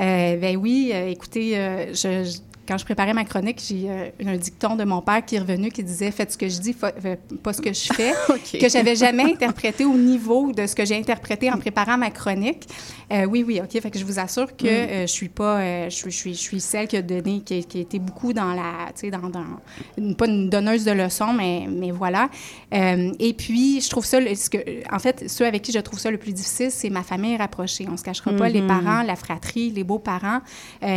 Euh, 0.00 0.36
ben 0.36 0.56
oui, 0.56 0.90
euh, 0.92 1.08
écoutez, 1.08 1.56
euh, 1.56 1.94
je, 1.94 2.24
je- 2.28 2.38
quand 2.66 2.78
je 2.78 2.84
préparais 2.84 3.12
ma 3.14 3.24
chronique, 3.24 3.60
j'ai 3.66 3.84
euh, 3.88 4.08
un 4.26 4.36
dicton 4.36 4.76
de 4.76 4.84
mon 4.84 5.00
père 5.00 5.24
qui 5.24 5.36
est 5.36 5.40
revenu 5.40 5.70
qui 5.70 5.82
disait 5.82 6.10
Faites 6.10 6.32
ce 6.32 6.38
que 6.38 6.48
je 6.48 6.58
dis, 6.60 6.74
pas 6.74 7.52
ce 7.52 7.60
que 7.62 7.72
je 7.72 7.92
fais. 7.92 8.12
OK. 8.28 8.58
Que 8.60 8.68
j'avais 8.68 8.96
jamais 8.96 9.24
interprété 9.24 9.84
au 9.84 9.94
niveau 9.96 10.52
de 10.52 10.66
ce 10.66 10.74
que 10.74 10.84
j'ai 10.84 10.96
interprété 10.96 11.50
en 11.50 11.58
préparant 11.58 11.96
ma 11.98 12.10
chronique. 12.10 12.66
Euh, 13.12 13.24
oui, 13.24 13.44
oui, 13.46 13.60
OK. 13.62 13.80
Fait 13.80 13.90
que 13.90 13.98
je 13.98 14.04
vous 14.04 14.18
assure 14.18 14.56
que 14.56 14.66
Mm. 14.66 14.68
euh, 14.90 15.00
je 15.02 15.12
suis 15.12 15.28
pas. 15.28 15.58
euh, 15.60 15.84
je, 15.90 15.94
suis, 15.94 16.10
je, 16.10 16.16
suis, 16.16 16.34
je 16.34 16.40
suis 16.40 16.60
celle 16.60 16.88
qui 16.88 16.96
a 16.96 17.02
donné, 17.02 17.40
qui, 17.42 17.58
a- 17.58 17.62
qui 17.62 17.78
a 17.78 17.80
été 17.82 17.98
beaucoup 17.98 18.32
dans 18.32 18.52
la. 18.52 18.86
Tu 18.94 19.02
sais, 19.02 19.10
dans. 19.10 19.28
dans 19.28 19.44
une- 19.96 20.16
pas 20.16 20.26
une 20.26 20.48
donneuse 20.50 20.84
de 20.84 20.90
leçons, 20.92 21.32
mais, 21.32 21.66
mais 21.70 21.90
voilà. 21.92 22.28
Euh, 22.74 23.12
et 23.20 23.32
puis, 23.32 23.80
je 23.80 23.88
trouve 23.88 24.04
ça. 24.04 24.18
le- 24.20 24.34
Ce 24.34 24.50
que, 24.50 24.58
en 24.92 24.98
fait, 24.98 25.28
ceux 25.28 25.46
avec 25.46 25.62
qui 25.62 25.72
je 25.72 25.78
trouve 25.78 25.98
ça 26.00 26.10
le 26.10 26.18
plus 26.18 26.32
difficile, 26.32 26.70
c'est 26.70 26.90
ma 26.90 27.02
famille 27.02 27.36
rapprochée. 27.36 27.86
On 27.90 27.96
se 27.96 28.02
cachera 28.02 28.32
pas, 28.32 28.48
les 28.48 28.60
Mhm. 28.60 28.66
parents, 28.66 29.02
la 29.02 29.14
fratrie, 29.16 29.70
les 29.70 29.84
beaux-parents. 29.84 30.40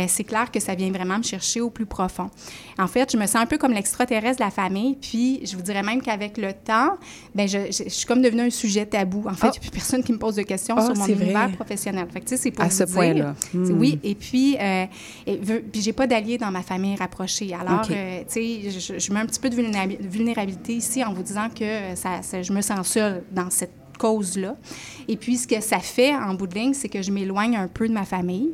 C'est 0.08 0.24
clair 0.24 0.50
que 0.50 0.58
ça 0.60 0.74
vient 0.74 0.90
vraiment 0.90 1.18
me 1.18 1.22
chercher 1.22 1.59
au 1.60 1.70
plus 1.70 1.86
profond. 1.86 2.30
En 2.78 2.86
fait, 2.86 3.10
je 3.12 3.16
me 3.16 3.26
sens 3.26 3.36
un 3.36 3.46
peu 3.46 3.58
comme 3.58 3.72
l'extraterrestre 3.72 4.38
de 4.38 4.44
la 4.44 4.50
famille. 4.50 4.96
Puis, 5.00 5.40
je 5.44 5.56
vous 5.56 5.62
dirais 5.62 5.82
même 5.82 6.00
qu'avec 6.02 6.38
le 6.38 6.52
temps, 6.52 6.96
ben, 7.34 7.48
je, 7.48 7.58
je- 7.70 7.84
je 7.84 7.88
suis 7.88 8.06
comme 8.06 8.22
devenue 8.22 8.42
un 8.42 8.50
sujet 8.50 8.86
tabou. 8.86 9.24
En 9.28 9.34
fait, 9.34 9.48
il 9.48 9.50
n'y 9.52 9.56
a 9.58 9.60
plus 9.60 9.70
personne 9.70 10.02
qui 10.02 10.12
me 10.12 10.18
pose 10.18 10.36
de 10.36 10.42
questions 10.42 10.74
Ah, 10.78 10.84
sur 10.86 10.96
mon 10.96 11.04
vrai. 11.04 11.12
univers 11.14 11.52
professionnel. 11.52 12.06
Fait 12.12 12.20
que, 12.20 12.36
c'est 12.36 12.50
pour 12.50 12.64
À 12.64 12.68
vous 12.68 12.74
ce 12.74 12.84
dire. 12.84 12.94
point-là. 12.94 13.34
Hmm. 13.54 13.78
Oui, 13.78 13.98
et 14.02 14.14
puis, 14.14 14.56
euh, 14.60 14.86
et 15.26 15.36
puis 15.36 15.80
j'ai 15.82 15.92
pas 15.92 16.06
d'alliés 16.06 16.38
dans 16.38 16.50
ma 16.50 16.62
famille 16.62 16.96
rapprochée. 16.96 17.52
Alors, 17.54 17.86
euh, 17.90 18.20
tu 18.20 18.32
sais, 18.32 18.70
je, 18.70 18.98
je 18.98 19.12
mets 19.12 19.20
un 19.20 19.26
petit 19.26 19.40
peu 19.40 19.50
de 19.50 19.56
vulnérabi- 19.56 19.98
vulnérabilité 20.00 20.74
ici 20.74 21.04
en 21.04 21.12
vous 21.12 21.22
disant 21.22 21.48
que 21.54 21.64
euh, 21.64 21.94
ça, 21.96 22.22
ça- 22.22 22.42
je 22.42 22.52
me 22.52 22.60
sens 22.60 22.86
seule 22.88 23.22
dans 23.32 23.50
cette 23.50 23.72
cause-là. 23.98 24.56
Et 25.08 25.16
puis, 25.16 25.36
ce 25.36 25.46
que 25.46 25.60
ça 25.60 25.78
fait 25.78 26.14
en 26.14 26.32
bout 26.34 26.46
de 26.46 26.54
ligne, 26.54 26.72
c'est 26.74 26.88
que 26.88 27.02
je 27.02 27.10
m'éloigne 27.10 27.56
un 27.56 27.68
peu 27.68 27.86
de 27.86 27.92
ma 27.92 28.04
famille. 28.04 28.50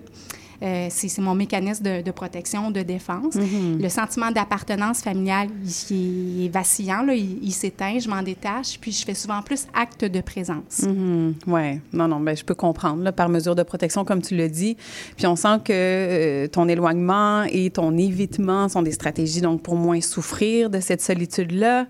Euh, 0.62 0.86
c'est 0.90 1.18
mon 1.18 1.34
mécanisme 1.34 1.82
de, 1.82 2.02
de 2.02 2.10
protection, 2.10 2.70
de 2.70 2.82
défense. 2.82 3.34
Mhm. 3.34 3.80
Le 3.80 3.88
sentiment 3.88 4.30
d'appartenance 4.30 5.02
familiale, 5.02 5.48
il, 5.90 5.96
il 5.96 6.46
est 6.46 6.48
vacillant, 6.48 7.02
là, 7.02 7.14
il, 7.14 7.38
il 7.42 7.52
s'éteint, 7.52 7.98
je 7.98 8.08
m'en 8.08 8.22
détache, 8.22 8.78
puis 8.80 8.92
je 8.92 9.04
fais 9.04 9.14
souvent 9.14 9.42
plus 9.42 9.66
acte 9.74 10.04
de 10.04 10.20
présence. 10.20 10.82
Mhm. 10.82 11.34
Ouais, 11.46 11.80
non, 11.92 12.08
non, 12.08 12.20
ben, 12.20 12.36
je 12.36 12.44
peux 12.44 12.54
comprendre, 12.54 13.02
là, 13.02 13.12
par 13.12 13.28
mesure 13.28 13.54
de 13.54 13.62
protection, 13.62 14.04
comme 14.04 14.22
tu 14.22 14.36
l'as 14.36 14.48
dit. 14.48 14.76
Puis 15.16 15.26
on 15.26 15.36
sent 15.36 15.58
que 15.64 15.72
euh, 15.72 16.48
ton 16.48 16.68
éloignement 16.68 17.44
et 17.44 17.70
ton 17.70 17.96
évitement 17.96 18.68
sont 18.68 18.82
des 18.82 18.92
stratégies, 18.92 19.40
donc, 19.40 19.62
pour 19.62 19.76
moins 19.76 20.00
souffrir 20.00 20.70
de 20.70 20.80
cette 20.80 21.02
solitude-là. 21.02 21.86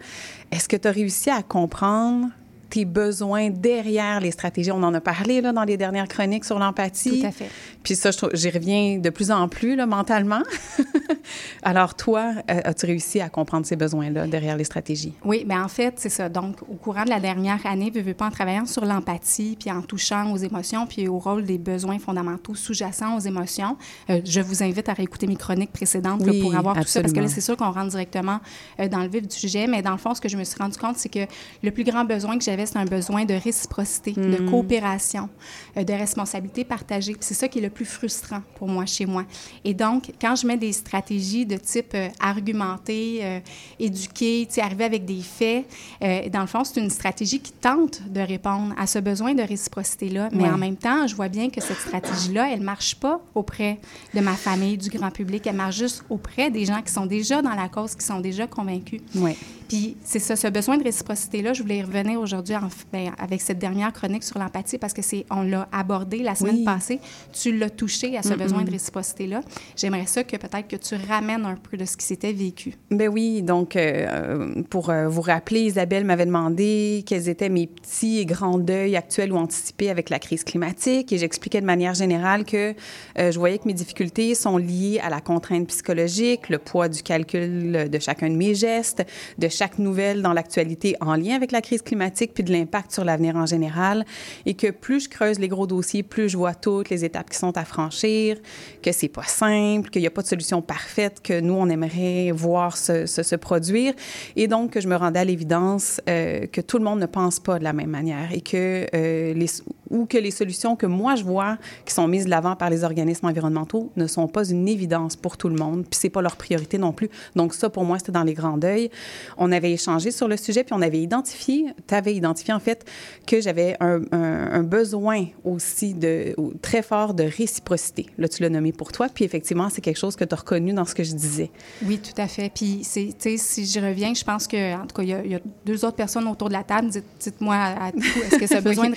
Est-ce 0.51 0.69
que 0.69 0.77
tu 0.77 0.89
as 0.89 0.93
réussi 0.93 1.31
à 1.31 1.43
comprendre 1.43 2.29
tes 2.71 2.85
besoins 2.85 3.51
derrière 3.51 4.21
les 4.21 4.31
stratégies? 4.31 4.73
On 4.73 4.83
en 4.83 4.95
a 4.95 5.01
parlé, 5.01 5.41
là, 5.41 5.53
dans 5.53 5.65
les 5.65 5.77
dernières 5.77 6.09
chroniques 6.09 6.45
sur 6.45 6.59
l'empathie. 6.59 7.21
Tout 7.21 7.27
à 7.27 7.33
fait. 7.33 7.51
Puis 7.83 7.95
ça, 7.95 8.11
j'y 8.33 8.51
reviens 8.51 8.99
de 8.99 9.11
plus 9.11 9.31
en 9.31 9.49
plus, 9.49 9.77
là, 9.77 9.87
mentalement. 9.87 10.43
Alors, 11.63 11.95
toi, 11.95 12.33
euh, 12.51 12.61
as-tu 12.65 12.87
réussi 12.87 13.21
à 13.21 13.29
comprendre 13.29 13.67
ces 13.67 13.77
besoins-là 13.77 14.27
derrière 14.27 14.57
les 14.57 14.65
stratégies? 14.65 15.13
Oui, 15.25 15.45
bien 15.45 15.65
en 15.65 15.69
fait, 15.69 15.95
c'est 15.97 16.09
ça. 16.09 16.29
Donc, 16.29 16.63
au 16.63 16.75
courant 16.75 17.05
de 17.05 17.11
la 17.11 17.21
dernière 17.21 17.65
année, 17.67 17.91
veux, 17.91 18.03
veux 18.03 18.15
pas, 18.15 18.27
en 18.27 18.31
travaillant 18.31 18.67
sur 18.67 18.85
l'empathie, 18.85 19.57
puis 19.59 19.71
en 19.71 19.83
touchant 19.83 20.33
aux 20.33 20.37
émotions, 20.37 20.87
puis 20.87 21.09
au 21.09 21.19
rôle 21.19 21.45
des 21.45 21.59
besoins 21.59 21.99
fondamentaux 21.99 22.55
sous-jacents 22.55 23.17
aux 23.17 23.21
émotions, 23.21 23.77
euh, 24.11 24.21
je 24.25 24.41
vous 24.41 24.63
invite 24.63 24.89
à 24.89 24.93
réécouter 24.93 25.27
mes 25.27 25.37
chroniques 25.37 25.73
précédentes 25.73 26.25
là, 26.25 26.33
pour 26.41 26.55
avoir 26.55 26.77
tout 26.77 26.85
ça, 26.85 27.01
parce 27.01 27.13
que 27.13 27.21
là, 27.21 27.29
c'est 27.29 27.41
sûr 27.41 27.57
qu'on 27.57 27.71
rentre 27.71 27.91
directement 27.91 28.41
euh, 28.81 28.89
dans 28.89 29.01
le 29.01 29.09
vif 29.09 29.27
du 29.27 29.37
sujet, 29.37 29.67
mais 29.67 29.83
dans 29.83 29.93
le 29.93 29.99
fond, 29.99 30.15
ce 30.15 30.21
que 30.21 30.29
je 30.29 30.37
me 30.37 30.45
suis 30.45 30.59
rendu 30.59 30.79
compte, 30.79 30.97
c'est 30.97 31.09
que 31.09 31.27
le 31.63 31.71
plus 31.71 31.85
grand 31.85 32.05
besoin 32.05 32.39
que 32.39 32.45
j'avais, 32.45 32.56
c'est 32.65 32.79
un 32.79 32.85
besoin 32.87 33.25
de 33.27 33.35
réciprocité, 33.35 34.13
de 34.13 34.39
Mhm. 34.43 34.51
coopération, 34.51 35.29
euh, 35.77 35.85
de 35.85 35.93
responsabilité 35.93 36.65
partagée. 36.65 37.15
C'est 37.21 37.35
ça 37.35 37.49
qui 37.49 37.59
est 37.59 37.63
le 37.63 37.71
plus 37.71 37.85
frustrant 37.85 38.41
pour 38.55 38.69
moi, 38.69 38.87
chez 38.87 39.05
moi. 39.05 39.25
Et 39.65 39.75
donc, 39.75 40.13
quand 40.21 40.37
je 40.37 40.47
mets 40.47 40.57
des 40.57 40.73
stratégies 40.73 41.45
de 41.45 41.57
type 41.57 41.93
euh, 41.95 42.09
argumenter, 42.21 43.21
euh, 43.23 43.41
éduquer, 43.79 44.49
arriver 44.59 44.85
avec 44.85 45.05
des 45.05 45.21
faits, 45.21 45.67
euh, 46.03 46.29
dans 46.29 46.41
le 46.43 46.47
fond, 46.47 46.65
c'est 46.65 46.81
une 46.81 46.91
stratégie 46.91 47.41
qui 47.41 47.53
tente 47.53 48.01
de 48.09 48.21
répondre 48.21 48.75
à 48.79 48.87
ce 48.87 48.99
besoin 49.01 49.35
de 49.35 49.43
réciprocité-là. 49.43 50.29
Mais 50.33 50.45
Ouais. 50.45 50.51
en 50.51 50.59
même 50.59 50.77
temps, 50.77 51.07
je 51.07 51.15
vois 51.17 51.29
bien 51.29 51.51
que 51.51 51.61
cette 51.61 51.79
stratégie-là, 51.79 52.49
elle 52.53 52.61
marche 52.61 52.95
pas 52.95 53.21
auprès 53.35 53.79
de 54.15 54.21
ma 54.21 54.35
famille, 54.35 54.79
du 54.79 54.89
grand 54.91 55.11
public. 55.11 55.47
Elle 55.47 55.57
marche 55.57 55.77
juste 55.79 56.05
auprès 56.09 56.51
des 56.51 56.65
gens 56.65 56.81
qui 56.83 56.93
sont 56.93 57.07
déjà 57.07 57.43
dans 57.43 57.55
la 57.55 57.69
cause, 57.69 57.95
qui 57.95 58.05
sont 58.05 58.21
déjà 58.21 58.47
convaincus. 58.47 59.01
Oui. 59.15 59.37
Puis 59.69 59.97
c'est 60.05 60.19
ça, 60.19 60.37
ce 60.37 60.49
besoin 60.49 60.77
de 60.79 60.85
réciprocité-là, 60.85 61.53
je 61.53 61.63
voulais 61.63 61.79
y 61.79 61.83
revenir 61.83 62.21
aujourd'hui 62.21 62.55
en- 62.57 62.69
ben, 62.93 63.13
avec 63.19 63.41
cette 63.41 63.59
dernière 63.59 63.93
chronique 63.93 64.23
sur 64.25 64.39
l'empathie 64.39 64.79
parce 64.79 64.93
que 64.93 65.03
c'est, 65.03 65.27
on 65.31 65.43
l'a 65.43 65.69
abordé 65.73 66.19
la 66.19 66.35
semaine 66.35 66.57
Oui. 66.57 66.65
passée. 66.65 67.01
Tu 67.33 67.57
l'as 67.57 67.71
touché 67.71 68.17
à 68.17 68.23
ce 68.23 68.31
Mm-mm. 68.31 68.37
besoin 68.39 68.63
de 68.65 68.71
réciprocité-là. 68.71 69.41
J'aimerais 69.77 70.07
ça 70.07 70.25
que 70.25 70.37
peut-être 70.37 70.69
que 70.69 70.77
tu 70.77 70.95
ramènes 71.09 71.45
un 71.45 71.57
peu 71.57 71.77
de 71.77 71.85
ce 71.85 71.97
qui 71.97 72.07
s'était 72.07 72.33
vécu. 72.33 72.75
Ben 72.91 73.09
oui, 73.09 73.43
donc 73.43 73.77
euh, 73.77 74.63
pour 74.71 74.91
euh, 74.91 75.09
vous 75.09 75.21
rappeler, 75.23 75.61
Isabelle 75.63 76.05
m'avait 76.05 76.27
demandé 76.27 77.03
quels 77.07 77.29
étaient 77.29 77.49
mes 77.49 77.67
petits 77.67 78.19
et 78.19 78.27
grands 78.27 78.59
deuils 78.59 78.97
actuels 78.97 79.33
ou 79.33 79.37
anticipés 79.37 79.91
avec 79.91 80.11
la 80.11 80.19
crise 80.19 80.45
climatique 80.45 81.13
et 81.13 81.19
j'expliquais 81.19 81.61
de 81.61 81.67
manière 81.67 81.95
générale 81.95 82.45
que 82.45 82.75
euh, 83.19 83.31
je 83.31 83.39
voyais 83.39 83.59
que 83.59 83.67
mes 83.67 83.75
difficultés 83.75 84.35
sont 84.35 84.57
liées 84.57 85.01
à 85.03 85.11
la 85.11 85.21
contrainte 85.21 85.69
psychologique, 85.69 86.49
le 86.49 86.59
poids 86.59 86.89
du 86.89 87.03
calcul 87.03 87.89
de 87.91 87.99
chacun 87.99 88.29
de 88.31 88.35
mes 88.37 88.55
gestes, 88.55 89.05
de 89.39 89.49
chaque 89.57 89.79
nouvelle 89.79 90.23
dans 90.23 90.33
l'actualité 90.33 90.97
en 91.01 91.15
lien 91.15 91.35
avec 91.35 91.51
la 91.51 91.63
crise 91.63 91.83
climatique 91.83 92.33
puis 92.35 92.45
de 92.45 92.53
l'impact 92.53 92.93
sur 92.93 93.05
l'avenir 93.05 93.37
en 93.37 93.47
général 93.47 94.05
et 94.45 94.55
que 94.55 94.71
plus 94.71 95.05
je 95.05 95.09
creuse 95.09 95.39
les 95.39 95.49
gros 95.49 95.67
dossiers, 95.67 96.03
plus 96.03 96.29
je 96.29 96.37
vois 96.37 96.55
toutes 96.55 96.91
les 96.91 97.05
étapes 97.05 97.31
qui 97.31 97.39
sont 97.39 97.57
à 97.57 97.65
franchir, 97.65 98.37
que 98.83 98.93
c'est 98.93 99.09
pas 99.09 99.25
simple, 99.25 99.91
qu'il 99.91 100.03
n'y 100.03 100.07
a 100.07 100.11
pas 100.11 100.23
de 100.23 100.27
solution 100.27 100.63
parfaite, 100.63 101.21
que 101.23 101.41
nous, 101.41 101.55
on 101.55 101.69
aimerait 101.69 102.31
voir 102.33 102.77
se, 102.77 103.37
produire. 103.37 103.95
Et 104.37 104.47
donc, 104.49 104.73
que 104.73 104.81
je 104.81 104.89
me 104.89 104.97
rendais 104.97 105.21
à 105.21 105.25
l'évidence 105.25 106.01
euh, 106.09 106.47
que 106.47 106.61
tout 106.61 106.79
le 106.79 106.85
monde 106.85 107.01
ne 107.01 107.07
pense 107.07 107.41
pas 107.41 107.59
de 107.59 107.65
la 107.65 107.73
même 107.73 107.91
manière 107.91 108.33
et 108.33 108.41
que 108.41 108.87
euh, 108.95 109.35
les, 109.35 109.47
ou 109.91 110.07
que 110.07 110.19
les 110.19 110.31
solutions 110.31 110.77
que 110.77 110.87
moi 110.87 111.15
je 111.15 111.25
vois 111.25 111.59
qui 111.85 111.95
sont 111.95 112.09
mises 112.09 112.25
de 112.25 112.31
l'avant 112.31 112.57
par 112.57 112.71
les 112.71 112.85
organismes 112.85 113.27
environnementaux 113.27 113.91
ne 113.97 114.07
sont 114.07 114.29
pas 114.29 114.49
une 114.49 114.69
évidence 114.69 115.17
pour 115.17 115.37
tout 115.37 115.49
le 115.49 115.57
monde, 115.57 115.83
puis 115.83 115.99
c'est 116.01 116.11
pas 116.11 116.23
leur 116.23 116.37
priorité 116.37 116.79
non 116.79 116.93
plus. 116.93 117.09
Donc 117.35 117.55
ça, 117.55 117.71
pour 117.71 117.85
moi, 117.85 117.99
c'était 117.99 118.13
dans 118.13 118.25
les 118.25 118.35
grands 118.35 118.59
deuils. 118.59 118.91
On 119.37 119.53
avait 119.53 119.73
échangé 119.73 120.11
sur 120.11 120.29
le 120.29 120.37
sujet, 120.37 120.65
puis 120.65 120.75
on 120.75 120.83
avait 120.83 121.01
identifié, 121.01 121.67
tu 121.87 121.95
avais 121.95 122.15
identifié 122.15 122.55
en 122.55 122.61
fait 122.61 122.85
que 123.27 123.41
j'avais 123.41 123.77
un, 123.81 124.01
un, 124.13 124.53
un, 124.53 124.63
besoin 124.63 125.27
aussi 125.45 125.95
de, 125.95 126.35
très 126.63 126.83
fort 126.83 127.15
de 127.15 127.25
réciprocité. 127.25 128.07
Là, 128.19 128.29
tu 128.29 128.43
l'as 128.43 128.49
nommé 128.49 128.73
pour 128.73 128.93
toi, 128.93 129.09
puis 129.13 129.25
effectivement, 129.25 129.69
c'est 129.71 129.81
quelque 129.81 129.99
chose 129.99 130.17
que 130.17 130.25
tu 130.25 130.35
as 130.35 130.39
reconnu 130.39 130.73
dans 130.73 130.85
ce 130.85 130.95
que 130.95 131.05
je 131.05 131.13
disais. 131.13 131.51
Oui, 131.85 131.99
tout 131.99 132.21
à 132.21 132.29
fait. 132.29 132.51
Puis, 132.55 132.83
tu 132.93 133.13
sais, 133.19 133.37
si 133.37 133.67
je 133.67 133.81
reviens, 133.81 134.15
je 134.15 134.25
pense 134.25 134.47
que, 134.47 134.75
en 134.75 134.87
tout 134.87 134.97
cas, 134.97 135.03
il 135.03 135.09
y, 135.09 135.31
y, 135.31 135.35
a 135.35 135.41
deux 135.65 135.85
autres 135.85 135.97
personnes 135.97 136.27
autour 136.27 136.49
de 136.49 136.55
la 136.55 136.65
table. 136.65 136.91
Dites-moi 137.21 137.55
à, 137.55 137.89
est-ce 137.89 138.37
que 138.39 138.47
ce 138.47 138.61
besoin 138.61 138.91
de 138.91 138.95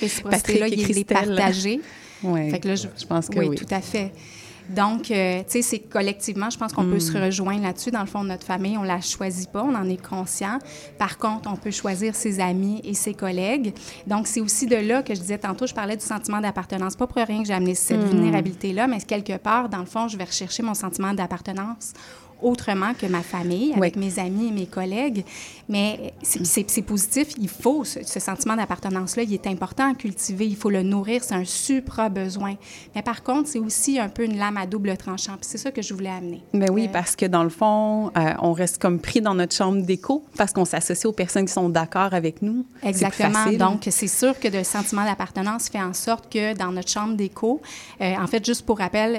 réciprocité-là, 0.84 1.22
il 1.24 1.32
est 1.32 1.36
partagé? 1.36 1.80
Oui, 2.22 2.50
fait 2.50 2.60
que 2.60 2.68
là, 2.68 2.74
je, 2.74 2.88
je 2.98 3.06
pense 3.06 3.28
que 3.28 3.38
oui. 3.38 3.48
oui. 3.48 3.56
tout 3.56 3.66
à 3.70 3.80
fait. 3.80 4.12
Donc, 4.70 5.10
euh, 5.10 5.40
tu 5.40 5.44
sais, 5.48 5.62
c'est 5.62 5.78
collectivement, 5.80 6.48
je 6.48 6.56
pense 6.56 6.72
qu'on 6.72 6.84
mm. 6.84 6.92
peut 6.92 7.00
se 7.00 7.18
rejoindre 7.18 7.62
là-dessus. 7.62 7.90
Dans 7.90 8.00
le 8.00 8.06
fond, 8.06 8.22
notre 8.22 8.46
famille, 8.46 8.78
on 8.78 8.84
la 8.84 9.00
choisit 9.00 9.50
pas, 9.50 9.64
on 9.64 9.74
en 9.74 9.88
est 9.88 10.00
conscient. 10.00 10.58
Par 10.96 11.18
contre, 11.18 11.50
on 11.52 11.56
peut 11.56 11.72
choisir 11.72 12.14
ses 12.14 12.38
amis 12.38 12.80
et 12.84 12.94
ses 12.94 13.14
collègues. 13.14 13.74
Donc, 14.06 14.28
c'est 14.28 14.40
aussi 14.40 14.66
de 14.66 14.76
là 14.76 15.02
que 15.02 15.14
je 15.14 15.20
disais 15.20 15.38
tantôt, 15.38 15.66
je 15.66 15.74
parlais 15.74 15.96
du 15.96 16.04
sentiment 16.04 16.40
d'appartenance. 16.40 16.94
Pas 16.94 17.08
pour 17.08 17.16
rien 17.16 17.42
que 17.42 17.48
j'ai 17.48 17.54
amené 17.54 17.74
cette 17.74 17.98
mm. 18.00 18.10
vulnérabilité-là, 18.10 18.86
mais 18.86 19.00
quelque 19.00 19.36
part, 19.38 19.68
dans 19.68 19.80
le 19.80 19.86
fond, 19.86 20.06
je 20.06 20.16
vais 20.16 20.24
rechercher 20.24 20.62
mon 20.62 20.74
sentiment 20.74 21.14
d'appartenance 21.14 21.92
autrement 22.42 22.94
que 22.94 23.06
ma 23.06 23.22
famille, 23.22 23.72
avec 23.74 23.96
oui. 23.96 24.06
mes 24.06 24.18
amis 24.18 24.48
et 24.48 24.50
mes 24.52 24.66
collègues. 24.66 25.24
Mais 25.68 26.12
c'est 26.22 26.82
positif. 26.82 27.28
Il 27.38 27.48
faut 27.48 27.84
ce, 27.84 28.02
ce 28.02 28.18
sentiment 28.18 28.56
d'appartenance-là, 28.56 29.22
il 29.22 29.32
est 29.32 29.46
important 29.46 29.90
à 29.90 29.94
cultiver. 29.94 30.46
Il 30.46 30.56
faut 30.56 30.70
le 30.70 30.82
nourrir. 30.82 31.22
C'est 31.22 31.34
un 31.34 31.44
supra 31.44 32.08
besoin. 32.08 32.56
Mais 32.94 33.02
par 33.02 33.22
contre, 33.22 33.48
c'est 33.48 33.58
aussi 33.58 33.98
un 33.98 34.08
peu 34.08 34.24
une 34.24 34.36
lame 34.36 34.56
à 34.56 34.66
double 34.66 34.96
tranchant. 34.96 35.32
Puis 35.32 35.48
c'est 35.48 35.58
ça 35.58 35.70
que 35.70 35.82
je 35.82 35.94
voulais 35.94 36.10
amener. 36.10 36.42
Mais 36.52 36.70
oui, 36.70 36.86
euh... 36.86 36.92
parce 36.92 37.14
que 37.14 37.26
dans 37.26 37.44
le 37.44 37.50
fond, 37.50 38.10
euh, 38.16 38.32
on 38.40 38.52
reste 38.52 38.78
comme 38.78 38.98
pris 38.98 39.20
dans 39.20 39.34
notre 39.34 39.54
chambre 39.54 39.82
d'écho 39.82 40.24
parce 40.36 40.52
qu'on 40.52 40.64
s'associe 40.64 41.06
aux 41.06 41.12
personnes 41.12 41.46
qui 41.46 41.52
sont 41.52 41.68
d'accord 41.68 42.14
avec 42.14 42.42
nous. 42.42 42.64
Exactement. 42.82 43.52
Donc, 43.52 43.86
c'est 43.90 44.08
sûr 44.08 44.38
que 44.38 44.48
le 44.48 44.64
sentiment 44.64 45.04
d'appartenance 45.04 45.68
fait 45.68 45.82
en 45.82 45.92
sorte 45.92 46.32
que 46.32 46.56
dans 46.56 46.72
notre 46.72 46.88
chambre 46.88 47.14
d'écho, 47.14 47.60
euh, 48.00 48.14
en 48.16 48.26
fait, 48.26 48.44
juste 48.44 48.66
pour 48.66 48.78
rappel, 48.78 49.18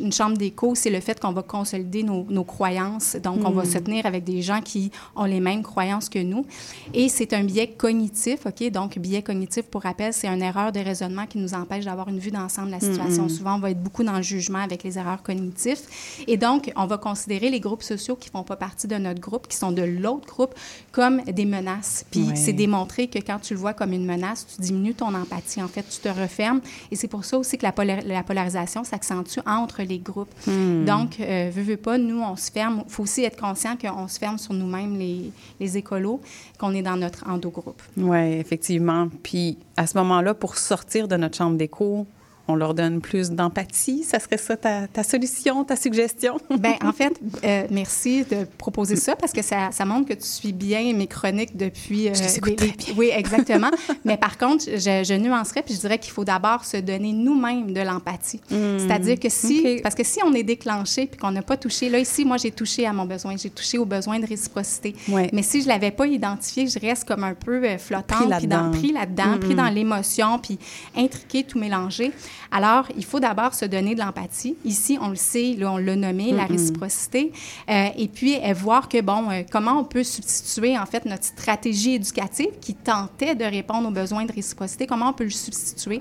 une 0.00 0.12
chambre 0.12 0.36
d'écho, 0.36 0.74
c'est 0.74 0.90
le 0.90 1.00
fait 1.00 1.18
qu'on 1.18 1.32
va 1.32 1.42
consolider 1.42 2.02
nos, 2.02 2.26
nos 2.28 2.44
croyances. 2.48 3.16
Donc, 3.22 3.40
mmh. 3.40 3.46
on 3.46 3.50
va 3.50 3.64
se 3.64 3.78
tenir 3.78 4.06
avec 4.06 4.24
des 4.24 4.42
gens 4.42 4.60
qui 4.60 4.90
ont 5.14 5.24
les 5.24 5.38
mêmes 5.38 5.62
croyances 5.62 6.08
que 6.08 6.18
nous. 6.18 6.44
Et 6.92 7.08
c'est 7.08 7.32
un 7.32 7.44
biais 7.44 7.68
cognitif, 7.68 8.46
OK? 8.46 8.68
Donc, 8.72 8.98
biais 8.98 9.22
cognitif, 9.22 9.62
pour 9.66 9.82
rappel, 9.82 10.12
c'est 10.12 10.26
une 10.26 10.42
erreur 10.42 10.72
de 10.72 10.80
raisonnement 10.80 11.26
qui 11.26 11.38
nous 11.38 11.54
empêche 11.54 11.84
d'avoir 11.84 12.08
une 12.08 12.18
vue 12.18 12.32
d'ensemble 12.32 12.68
de 12.68 12.72
la 12.72 12.80
situation. 12.80 13.26
Mmh. 13.26 13.28
Souvent, 13.28 13.54
on 13.54 13.60
va 13.60 13.70
être 13.70 13.82
beaucoup 13.82 14.02
dans 14.02 14.16
le 14.16 14.22
jugement 14.22 14.58
avec 14.58 14.82
les 14.82 14.98
erreurs 14.98 15.22
cognitives. 15.22 15.82
Et 16.26 16.36
donc, 16.36 16.72
on 16.74 16.86
va 16.86 16.98
considérer 16.98 17.50
les 17.50 17.60
groupes 17.60 17.84
sociaux 17.84 18.16
qui 18.16 18.28
ne 18.28 18.32
font 18.32 18.42
pas 18.42 18.56
partie 18.56 18.88
de 18.88 18.96
notre 18.96 19.20
groupe, 19.20 19.46
qui 19.46 19.56
sont 19.56 19.70
de 19.70 19.82
l'autre 19.82 20.26
groupe, 20.26 20.54
comme 20.90 21.22
des 21.22 21.44
menaces. 21.44 22.04
Puis, 22.10 22.30
c'est 22.34 22.52
démontré 22.52 23.06
que 23.06 23.18
quand 23.18 23.38
tu 23.38 23.54
le 23.54 23.60
vois 23.60 23.74
comme 23.74 23.92
une 23.92 24.06
menace, 24.06 24.46
tu 24.46 24.62
diminues 24.62 24.94
ton 24.94 25.14
empathie. 25.14 25.62
En 25.62 25.68
fait, 25.68 25.84
tu 25.88 26.00
te 26.00 26.08
refermes. 26.08 26.60
Et 26.90 26.96
c'est 26.96 27.08
pour 27.08 27.24
ça 27.24 27.38
aussi 27.38 27.58
que 27.58 27.64
la, 27.64 27.72
polar 27.72 27.98
la 28.04 28.22
polarisation 28.22 28.84
s'accentue 28.84 29.40
entre 29.46 29.82
les 29.82 29.98
groupes. 29.98 30.32
Mmh. 30.46 30.84
Donc, 30.84 31.20
euh, 31.20 31.50
veux, 31.52 31.62
veux 31.62 31.76
pas, 31.76 31.98
nous, 31.98 32.20
on 32.20 32.36
Il 32.54 32.90
faut 32.90 33.02
aussi 33.02 33.24
être 33.24 33.40
conscient 33.40 33.76
qu'on 33.76 34.08
se 34.08 34.18
ferme 34.18 34.38
sur 34.38 34.54
nous-mêmes, 34.54 34.98
les, 34.98 35.30
les 35.60 35.76
écolos, 35.76 36.20
qu'on 36.58 36.74
est 36.74 36.82
dans 36.82 36.96
notre 36.96 37.28
endogroupe. 37.28 37.82
Oui, 37.96 38.32
effectivement. 38.34 39.08
Puis 39.22 39.58
à 39.76 39.86
ce 39.86 39.96
moment-là, 39.98 40.34
pour 40.34 40.56
sortir 40.56 41.08
de 41.08 41.16
notre 41.16 41.36
chambre 41.36 41.56
d'écho, 41.56 42.06
on 42.48 42.56
leur 42.56 42.74
donne 42.74 43.00
plus 43.00 43.30
d'empathie? 43.30 44.02
Ça 44.02 44.18
serait 44.18 44.38
ça 44.38 44.56
ta, 44.56 44.88
ta, 44.88 45.02
solution, 45.02 45.64
ta 45.64 45.76
suggestion? 45.76 46.38
Bien, 46.58 46.76
en 46.82 46.92
fait, 46.92 47.18
euh, 47.44 47.66
merci 47.70 48.24
de 48.24 48.46
proposer 48.56 48.96
ça 48.96 49.14
parce 49.14 49.32
que 49.32 49.42
ça, 49.42 49.70
ça, 49.70 49.84
montre 49.84 50.08
que 50.08 50.14
tu 50.14 50.26
suis 50.26 50.52
bien 50.52 50.92
mes 50.94 51.06
chroniques 51.06 51.56
depuis... 51.56 52.08
Euh, 52.08 52.14
je 52.14 52.40
les 52.46 52.56
les, 52.56 52.92
Oui, 52.96 53.10
exactement. 53.14 53.70
Mais 54.04 54.16
par 54.16 54.38
contre, 54.38 54.64
je, 54.66 55.04
je 55.04 55.14
nuancerais 55.14 55.62
puis 55.62 55.74
je 55.74 55.80
dirais 55.80 55.98
qu'il 55.98 56.12
faut 56.12 56.24
d'abord 56.24 56.64
se 56.64 56.78
donner 56.78 57.12
nous-mêmes 57.12 57.72
de 57.72 57.80
l'empathie. 57.80 58.40
Mmh. 58.50 58.78
C'est-à-dire 58.78 59.20
que 59.20 59.28
si... 59.28 59.60
Okay. 59.60 59.80
Parce 59.82 59.94
que 59.94 60.04
si 60.04 60.20
on 60.24 60.32
est 60.32 60.42
déclenché 60.42 61.06
puis 61.06 61.18
qu'on 61.18 61.30
n'a 61.30 61.42
pas 61.42 61.56
touché... 61.56 61.88
Là, 61.90 61.98
ici, 61.98 62.24
moi, 62.24 62.38
j'ai 62.38 62.50
touché 62.50 62.86
à 62.86 62.92
mon 62.92 63.04
besoin. 63.04 63.36
J'ai 63.36 63.50
touché 63.50 63.78
au 63.78 63.84
besoin 63.84 64.18
de 64.18 64.26
réciprocité. 64.26 64.94
Ouais. 65.08 65.30
Mais 65.32 65.42
si 65.42 65.60
je 65.60 65.66
ne 65.66 65.72
l'avais 65.72 65.90
pas 65.90 66.06
identifié, 66.06 66.66
je 66.66 66.78
reste 66.78 67.06
comme 67.06 67.24
un 67.24 67.34
peu 67.34 67.64
euh, 67.64 67.78
flottante, 67.78 68.18
pris 68.18 68.28
là-dedans, 68.28 68.70
pris, 68.70 68.92
là 68.92 69.06
mmh. 69.06 69.40
pris 69.40 69.54
dans 69.54 69.68
l'émotion, 69.68 70.38
puis 70.38 70.58
intriqué, 70.96 71.44
tout 71.44 71.58
mélangé. 71.58 72.12
Alors, 72.50 72.86
il 72.96 73.04
faut 73.04 73.20
d'abord 73.20 73.54
se 73.54 73.64
donner 73.64 73.94
de 73.94 74.00
l'empathie. 74.00 74.56
Ici, 74.64 74.98
on 75.00 75.08
le 75.08 75.16
sait, 75.16 75.54
là, 75.58 75.72
on 75.72 75.76
l'a 75.76 75.96
nommé, 75.96 76.32
mm 76.32 76.34
-hmm. 76.34 76.36
la 76.36 76.46
réciprocité. 76.46 77.32
Euh, 77.68 77.88
et 77.96 78.08
puis, 78.08 78.36
euh, 78.36 78.52
voir 78.54 78.88
que, 78.88 79.00
bon, 79.00 79.30
euh, 79.30 79.42
comment 79.50 79.78
on 79.80 79.84
peut 79.84 80.04
substituer, 80.04 80.78
en 80.78 80.86
fait, 80.86 81.04
notre 81.04 81.24
stratégie 81.24 81.94
éducative 81.94 82.52
qui 82.60 82.74
tentait 82.74 83.34
de 83.34 83.44
répondre 83.44 83.88
aux 83.88 83.96
besoins 84.02 84.24
de 84.24 84.32
réciprocité, 84.32 84.86
comment 84.86 85.10
on 85.10 85.14
peut 85.20 85.24
le 85.24 85.30
substituer. 85.30 86.00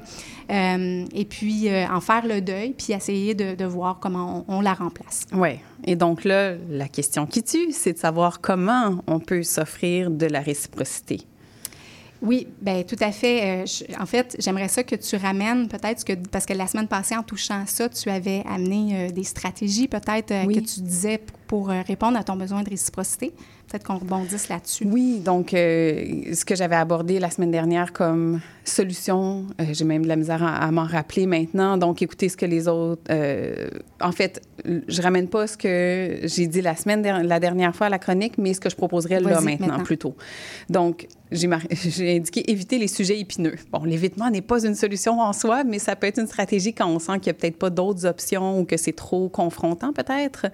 et 1.22 1.26
puis, 1.26 1.58
en 1.98 2.02
faire 2.10 2.26
le 2.26 2.40
deuil, 2.42 2.70
puis 2.80 2.94
essayer 2.94 3.34
de, 3.36 3.56
de 3.56 3.66
voir 3.66 4.00
comment 4.00 4.46
on, 4.48 4.58
on 4.58 4.62
la 4.62 4.74
remplace. 4.74 5.20
Oui. 5.34 5.54
Et 5.84 5.96
donc 5.96 6.24
là, 6.24 6.56
la 6.70 6.88
question 6.88 7.26
qui 7.28 7.44
tue, 7.44 7.72
c'est 7.72 7.94
de 7.94 7.98
savoir 7.98 8.40
comment 8.42 9.04
on 9.08 9.20
peut 9.20 9.44
s'offrir 9.44 10.10
de 10.10 10.26
la 10.26 10.40
réciprocité. 10.40 11.18
Oui, 12.22 12.48
bien, 12.62 12.84
tout 12.84 12.96
à 13.00 13.12
fait. 13.12 13.64
Euh, 13.64 13.66
je, 13.66 14.02
en 14.02 14.06
fait, 14.06 14.36
j'aimerais 14.40 14.68
ça 14.68 14.84
que 14.84 14.96
tu 14.96 15.16
ramènes 15.16 15.68
peut-être, 15.68 16.04
que, 16.04 16.14
parce 16.32 16.46
que 16.46 16.54
la 16.54 16.68
semaine 16.68 16.88
passée, 16.88 17.16
en 17.16 17.24
touchant 17.24 17.64
ça, 17.68 17.90
tu 17.90 18.10
avais 18.10 18.44
amené 18.50 19.08
euh, 19.08 19.12
des 19.12 19.24
stratégies 19.24 19.88
peut-être 19.88 20.32
euh, 20.32 20.44
oui. 20.46 20.56
que 20.56 20.60
tu 20.60 20.82
disais 20.82 21.22
pour 21.48 21.70
répondre 21.70 22.18
à 22.18 22.24
ton 22.24 22.36
besoin 22.36 22.62
de 22.62 22.70
réciprocité. 22.70 23.32
Peut-être 23.70 23.86
qu'on 23.86 23.98
rebondisse 23.98 24.50
là-dessus. 24.50 24.86
Oui, 24.86 25.20
donc 25.20 25.52
ce 25.52 26.44
que 26.44 26.56
j'avais 26.56 26.76
abordé 26.76 27.20
la 27.20 27.30
semaine 27.30 27.52
dernière 27.52 27.94
comme 27.94 28.42
solution, 28.66 29.46
j'ai 29.72 29.86
même 29.86 30.04
de 30.04 30.10
la 30.10 30.18
misère 30.18 30.44
à, 30.44 30.58
à 30.58 30.72
m'en 30.72 30.84
rappeler 30.84 31.26
maintenant. 31.26 31.78
Donc, 31.78 32.02
écoutez 32.02 32.28
ce 32.28 32.36
que 32.36 32.46
les 32.46 32.68
autres. 32.68 33.10
En 34.02 34.12
fait, 34.12 34.42
je 34.66 35.02
ramène 35.02 35.30
pas 35.30 35.48
ce 35.48 35.56
que 35.56 36.20
j'ai 36.24 36.48
dit 36.48 36.62
la 36.62 36.76
semaine 36.76 37.02
der 37.02 37.24
la 37.24 37.40
dernière 37.40 37.74
fois 37.74 37.88
à 37.88 37.90
la 37.90 38.00
chronique, 38.00 38.38
mais 38.38 38.54
ce 38.54 38.60
que 38.60 38.70
je 38.70 38.76
proposerais 38.76 39.22
là 39.22 39.40
maintenant, 39.40 39.68
maintenant, 39.68 39.84
plutôt. 39.86 40.16
Donc, 40.70 41.08
j'ai 41.72 42.18
indiqué 42.18 42.50
éviter 42.50 42.78
les 42.78 42.88
sujets 42.88 43.20
épineux. 43.20 43.56
Bon, 43.72 43.84
l'évitement 43.84 44.30
n'est 44.30 44.42
pas 44.42 44.66
une 44.66 44.76
solution 44.76 45.20
en 45.20 45.34
soi, 45.34 45.64
mais 45.64 45.80
ça 45.80 45.96
peut 45.96 46.08
être 46.08 46.20
une 46.20 46.28
stratégie 46.28 46.74
quand 46.74 46.88
on 46.88 47.00
sent 47.00 47.20
qu'il 47.20 47.32
n'y 47.32 47.32
a 47.32 47.34
peut-être 47.34 47.58
pas 47.58 47.70
d'autres 47.70 48.06
options 48.06 48.60
ou 48.60 48.66
que 48.66 48.78
c'est 48.78 48.96
trop 48.96 49.30
confrontant, 49.30 49.94
peut-être. 49.94 50.48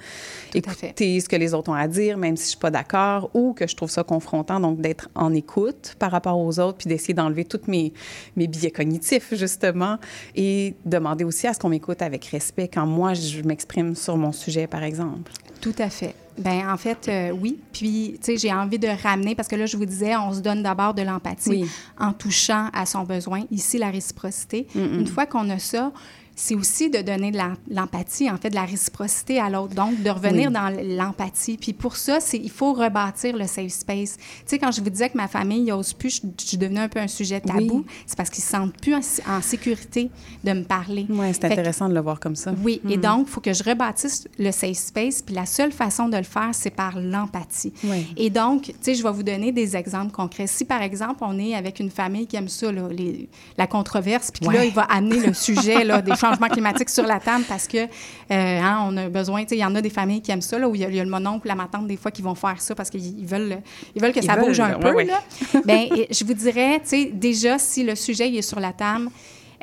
Écouter 0.54 1.20
ce 1.20 1.30
que 1.30 1.36
les 1.36 1.54
autres 1.54 1.70
ont 1.70 1.76
à 1.76 1.88
dire, 1.88 2.18
même 2.18 2.38
si 2.38 2.46
je 2.46 2.50
suis 2.50 2.58
pas 2.58 2.72
d'accord, 2.72 3.30
ou 3.34 3.54
que 3.54 3.68
je 3.68 3.76
trouve 3.76 3.90
ça 3.90 4.04
confrontant, 4.04 4.60
donc 4.60 4.82
d'être 4.82 5.10
en 5.16 5.34
écoute 5.34 5.96
par 6.00 6.12
rapport 6.12 6.40
aux 6.40 6.60
autres, 6.60 6.80
puis 6.80 6.90
d'essayer 6.90 7.14
d'enlever 7.14 7.46
tous 7.46 7.62
mes, 7.68 7.94
mes 8.36 8.48
biais 8.48 8.72
cognitifs, 8.72 9.34
justement, 9.34 9.98
et 10.36 10.76
demander 10.86 11.24
aussi 11.24 11.48
à 11.48 11.54
ce 11.54 11.60
qu'on 11.60 11.70
m'écoute 11.70 12.02
avec 12.02 12.26
respect 12.26 12.68
quand 12.68 12.86
moi, 12.86 13.14
je 13.14 13.42
m'exprime 13.42 13.96
sur 13.96 14.18
mon 14.18 14.32
sujet, 14.32 14.68
par 14.68 14.84
exemple. 14.84 15.32
Tout 15.62 15.76
à 15.78 15.90
fait. 15.90 16.16
Ben 16.38 16.70
en 16.70 16.78
fait, 16.78 17.08
euh, 17.08 17.32
oui. 17.32 17.60
Puis, 17.72 18.16
tu 18.16 18.26
sais, 18.26 18.38
j'ai 18.38 18.54
envie 18.54 18.80
de 18.80 18.88
ramener, 18.88 19.36
parce 19.36 19.48
que 19.48 19.56
là, 19.56 19.66
je 19.66 19.78
vous 19.78 19.86
disais, 19.86 20.16
on 20.16 20.34
se 20.34 20.40
donne 20.40 20.64
d'abord 20.64 20.94
de 20.94 21.02
l'empathie 21.02 21.50
oui. 21.50 21.66
en 22.00 22.14
touchant 22.14 22.70
à 22.74 22.86
son 22.86 23.04
besoin. 23.04 23.44
Ici, 23.52 23.78
la 23.78 23.92
réciprocité. 23.92 24.68
Mm. 24.74 25.00
Une 25.00 25.08
fois 25.08 25.26
qu'on 25.26 25.50
a 25.50 25.60
ça, 25.60 25.92
c'est 26.36 26.56
aussi 26.56 26.90
de 26.90 27.02
donner 27.02 27.32
de 27.32 27.40
l'empathie, 27.70 28.30
en 28.30 28.38
fait, 28.38 28.50
de 28.50 28.56
la 28.56 28.66
réciprocité 28.66 29.40
à 29.40 29.50
l'autre. 29.50 29.76
Donc, 29.76 30.02
de 30.02 30.10
revenir 30.10 30.48
oui. 30.48 30.54
dans 30.54 30.70
l'empathie. 30.98 31.58
Puis 31.58 31.74
pour 31.74 31.96
ça, 31.96 32.20
il 32.34 32.50
faut 32.50 32.74
rebâtir 32.74 33.36
le 33.36 33.46
safe 33.46 33.72
space. 33.72 34.18
Tu 34.18 34.24
sais, 34.46 34.60
quand 34.60 34.72
je 34.72 34.82
vous 34.82 34.90
disais 34.90 35.10
que 35.10 35.18
ma 35.18 35.28
famille 35.28 35.64
n'ose 35.64 35.94
plus, 35.94 36.22
je, 36.22 36.28
je, 36.40 36.48
suis 36.48 36.58
devenue 36.58 36.80
un 36.80 36.90
peu 36.90 37.00
un 37.00 37.08
sujet 37.08 37.40
tabou, 37.40 37.80
oui. 37.80 37.86
c'est 38.06 38.18
parce 38.18 38.30
qu'ils 38.30 38.42
ne 38.42 38.46
se 38.46 38.52
sentent 38.52 38.82
plus 38.82 38.96
en, 38.96 39.02
en, 39.38 39.42
sécurité 39.42 40.10
de 40.44 40.54
me 40.54 40.64
parler. 40.64 41.06
Oui, 41.10 41.28
c'est 41.34 41.46
intéressant 41.46 41.86
que, 41.86 41.92
de 41.92 41.96
le 41.96 42.02
voir 42.02 42.20
comme 42.20 42.36
ça. 42.36 42.54
Oui, 42.64 42.82
mm. 42.84 42.92
et 42.92 42.98
donc, 42.98 43.28
il 43.28 43.32
faut 43.32 43.42
que 43.42 43.54
je 43.54 43.64
rebâtisse 43.64 44.28
le 44.40 44.52
safe 44.52 44.78
space. 44.78 45.22
Puis 45.22 45.36
la 45.36 45.46
seule 45.46 45.72
façon 45.72 46.10
de 46.10 46.18
le 46.18 46.24
faire, 46.24 46.50
c'est 46.54 46.72
par 46.72 47.00
l'empathie. 47.00 47.74
Oui. 47.84 48.08
Et 48.18 48.30
donc, 48.30 48.64
tu 48.64 48.74
sais, 48.82 48.96
je 48.96 49.04
vais 49.04 49.12
vous 49.12 49.24
donner 49.24 49.52
des 49.52 49.76
exemples 49.76 50.12
concrets. 50.12 50.48
Si, 50.48 50.66
par 50.66 50.82
exemple, 50.82 51.20
on 51.22 51.38
est 51.38 51.56
avec 51.56 51.80
une 51.80 51.92
famille 51.92 52.28
qui 52.28 52.36
aime 52.36 52.50
ça, 52.50 52.72
là, 52.72 52.88
les, 52.90 53.30
la 53.58 53.68
controverse, 53.68 54.32
puis 54.32 54.48
là, 54.48 54.66
il 54.66 54.74
va 54.74 54.84
amener 54.84 55.20
le 55.20 55.34
sujet 55.34 55.84
là, 55.84 56.02
des 56.02 56.16
changement 56.24 56.48
climatique 56.48 56.90
sur 56.90 57.06
la 57.06 57.20
table 57.20 57.44
parce 57.48 57.68
que 57.68 57.78
euh, 57.78 57.88
hein, 58.30 58.86
on 58.88 58.96
a 58.98 59.10
besoin, 59.10 59.44
il 59.50 59.58
y 59.58 59.66
en 59.66 59.76
a 59.76 59.82
des 59.82 59.90
familles 59.90 60.22
qui 60.22 60.32
aiment 60.32 60.42
ça, 60.42 60.58
là, 60.58 60.68
où 60.68 60.76
il 60.76 60.82
y, 60.82 60.86
a, 60.86 60.90
il 60.90 60.96
y 60.96 61.00
a 61.00 61.04
le 61.04 61.10
mononcle, 61.10 61.48
la 61.48 61.56
matante, 61.56 61.88
des 61.88 61.98
fois, 61.98 62.12
qui 62.12 62.22
vont 62.22 62.36
faire 62.36 62.62
ça 62.62 62.76
parce 62.76 62.90
qu'ils 62.90 63.26
veulent, 63.26 63.60
ils 63.96 64.02
veulent 64.02 64.14
que 64.14 64.20
ils 64.20 64.26
ça 64.26 64.36
veulent, 64.36 64.48
bouge 64.48 64.60
un 64.60 64.80
peu. 64.80 65.04
Là. 65.04 65.22
ben, 65.66 65.88
je 66.10 66.24
vous 66.24 66.34
dirais, 66.34 66.82
déjà, 67.12 67.58
si 67.60 67.84
le 67.84 67.96
sujet 67.96 68.30
il 68.30 68.38
est 68.38 68.42
sur 68.42 68.60
la 68.60 68.74
table, 68.74 69.10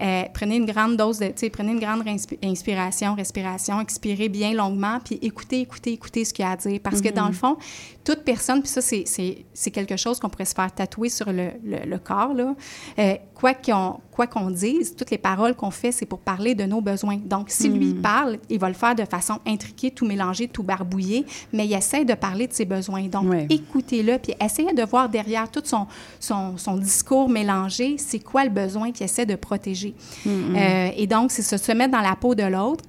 euh, 0.00 0.22
prenez 0.32 0.56
une 0.56 0.66
grande 0.66 0.96
dose 0.96 1.18
de, 1.18 1.26
tu 1.26 1.32
sais, 1.36 1.50
prenez 1.50 1.72
une 1.72 1.80
grande 1.80 2.02
inspi- 2.04 2.38
inspiration, 2.42 3.14
respiration, 3.14 3.80
expirez 3.80 4.28
bien 4.28 4.52
longuement, 4.52 4.98
puis 5.04 5.18
écoutez, 5.22 5.60
écoutez, 5.60 5.92
écoutez 5.92 6.24
ce 6.24 6.32
qu'il 6.32 6.44
y 6.44 6.48
a 6.48 6.52
à 6.52 6.56
dire. 6.56 6.80
Parce 6.82 7.00
que 7.00 7.08
dans 7.14 7.26
le 7.28 7.32
fond, 7.34 7.56
toute 8.04 8.20
personne, 8.24 8.60
puis 8.60 8.68
ça, 8.70 8.80
c'est- 8.80 9.70
quelque 9.70 9.96
chose 9.96 10.18
qu'on 10.18 10.28
pourrait 10.28 10.44
se 10.46 10.54
faire 10.54 10.72
tatouer 10.74 11.08
sur 11.10 11.32
le, 11.32 11.50
le- 11.64 11.86
le 11.88 11.98
corps, 11.98 12.34
là. 12.34 12.54
Euh, 12.98 13.14
quoi 13.34 13.54
qu'on 13.54 14.00
quoi 14.10 14.26
qu'on 14.26 14.50
dise, 14.50 14.94
toutes 14.96 15.10
les 15.10 15.16
paroles 15.16 15.54
qu'on 15.54 15.70
fait, 15.70 15.92
c'est 15.92 16.04
pour 16.04 16.18
parler 16.18 16.54
de 16.54 16.64
nos 16.64 16.82
besoins. 16.82 17.16
Donc, 17.16 17.48
si 17.48 17.68
lui 17.70 17.94
parle, 17.94 18.38
il 18.50 18.58
va 18.58 18.68
le 18.68 18.74
faire 18.74 18.94
de 18.94 19.04
façon 19.06 19.38
intriquée, 19.46 19.90
tout 19.92 20.04
mélangé, 20.04 20.46
tout 20.46 20.62
barbouillé, 20.62 21.24
mais 21.50 21.64
il 21.64 21.72
essaie 21.72 22.04
de 22.04 22.12
parler 22.12 22.46
de 22.46 22.52
ses 22.52 22.66
besoins. 22.66 23.04
Donc, 23.04 23.24
écoutez-le, 23.48 24.18
puis 24.18 24.34
essayez 24.44 24.74
de 24.74 24.82
voir 24.84 25.08
derrière 25.08 25.50
tout 25.50 25.62
son, 25.64 25.86
son, 26.18 26.58
son 26.58 26.76
discours 26.76 27.30
mélangé, 27.30 27.96
c'est 27.96 28.18
quoi 28.18 28.44
le 28.44 28.50
besoin 28.50 28.92
qu'il 28.92 29.04
essaie 29.04 29.24
de 29.24 29.36
protéger. 29.36 29.89
Mhm. 30.24 30.56
Euh, 30.56 30.88
et 30.96 31.06
donc, 31.06 31.30
c'est 31.30 31.42
se, 31.42 31.56
se 31.56 31.72
mettre 31.72 31.92
dans 31.92 32.00
la 32.00 32.16
peau 32.16 32.34
de 32.34 32.44
l'autre. 32.44 32.84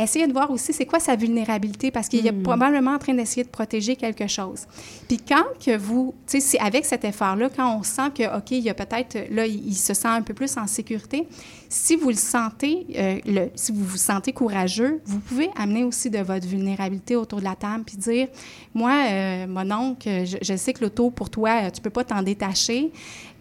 Essayez 0.00 0.28
de 0.28 0.32
voir 0.32 0.48
aussi 0.52 0.72
c'est 0.72 0.86
quoi 0.86 1.00
sa 1.00 1.16
vulnérabilité? 1.16 1.90
Parce 1.90 2.08
qu'il 2.08 2.24
est 2.24 2.32
probablement 2.32 2.92
en 2.92 2.98
train 2.98 3.14
d'essayer 3.14 3.42
de 3.42 3.48
protéger 3.48 3.96
quelque 3.96 4.28
chose. 4.28 4.66
Puis 5.08 5.18
quand 5.18 5.42
que 5.58 5.76
vous, 5.76 6.14
tu 6.24 6.38
sais, 6.38 6.40
c'est 6.40 6.60
avec 6.60 6.84
cet 6.84 7.04
effort-là, 7.04 7.48
quand 7.54 7.76
on 7.76 7.82
sent 7.82 8.10
que, 8.14 8.36
OK, 8.36 8.52
il 8.52 8.60
y 8.60 8.70
a 8.70 8.74
peut-être, 8.74 9.18
là, 9.32 9.44
il, 9.44 9.66
il 9.66 9.74
se 9.74 9.94
sent 9.94 10.06
un 10.06 10.22
peu 10.22 10.34
plus 10.34 10.56
en 10.56 10.68
sécurité, 10.68 11.26
si 11.68 11.96
vous 11.96 12.10
le 12.10 12.14
sentez, 12.14 12.86
euh, 12.96 13.18
le, 13.26 13.50
si 13.56 13.72
vous 13.72 13.84
vous 13.84 13.96
sentez 13.96 14.32
courageux, 14.32 15.00
vous 15.04 15.18
pouvez 15.18 15.50
amener 15.56 15.82
aussi 15.82 16.10
de 16.10 16.18
votre 16.18 16.46
vulnérabilité 16.46 17.16
autour 17.16 17.40
de 17.40 17.44
la 17.44 17.56
table 17.56 17.82
puis 17.84 17.96
dire, 17.96 18.28
moi, 18.74 18.92
euh, 19.10 19.46
mon 19.48 19.70
oncle, 19.72 20.08
je, 20.24 20.38
je 20.40 20.56
sais 20.56 20.72
que 20.72 20.84
l'auto, 20.84 21.10
pour 21.10 21.28
toi, 21.28 21.70
tu 21.72 21.80
peux 21.80 21.90
pas 21.90 22.04
t'en 22.04 22.22
détacher. 22.22 22.92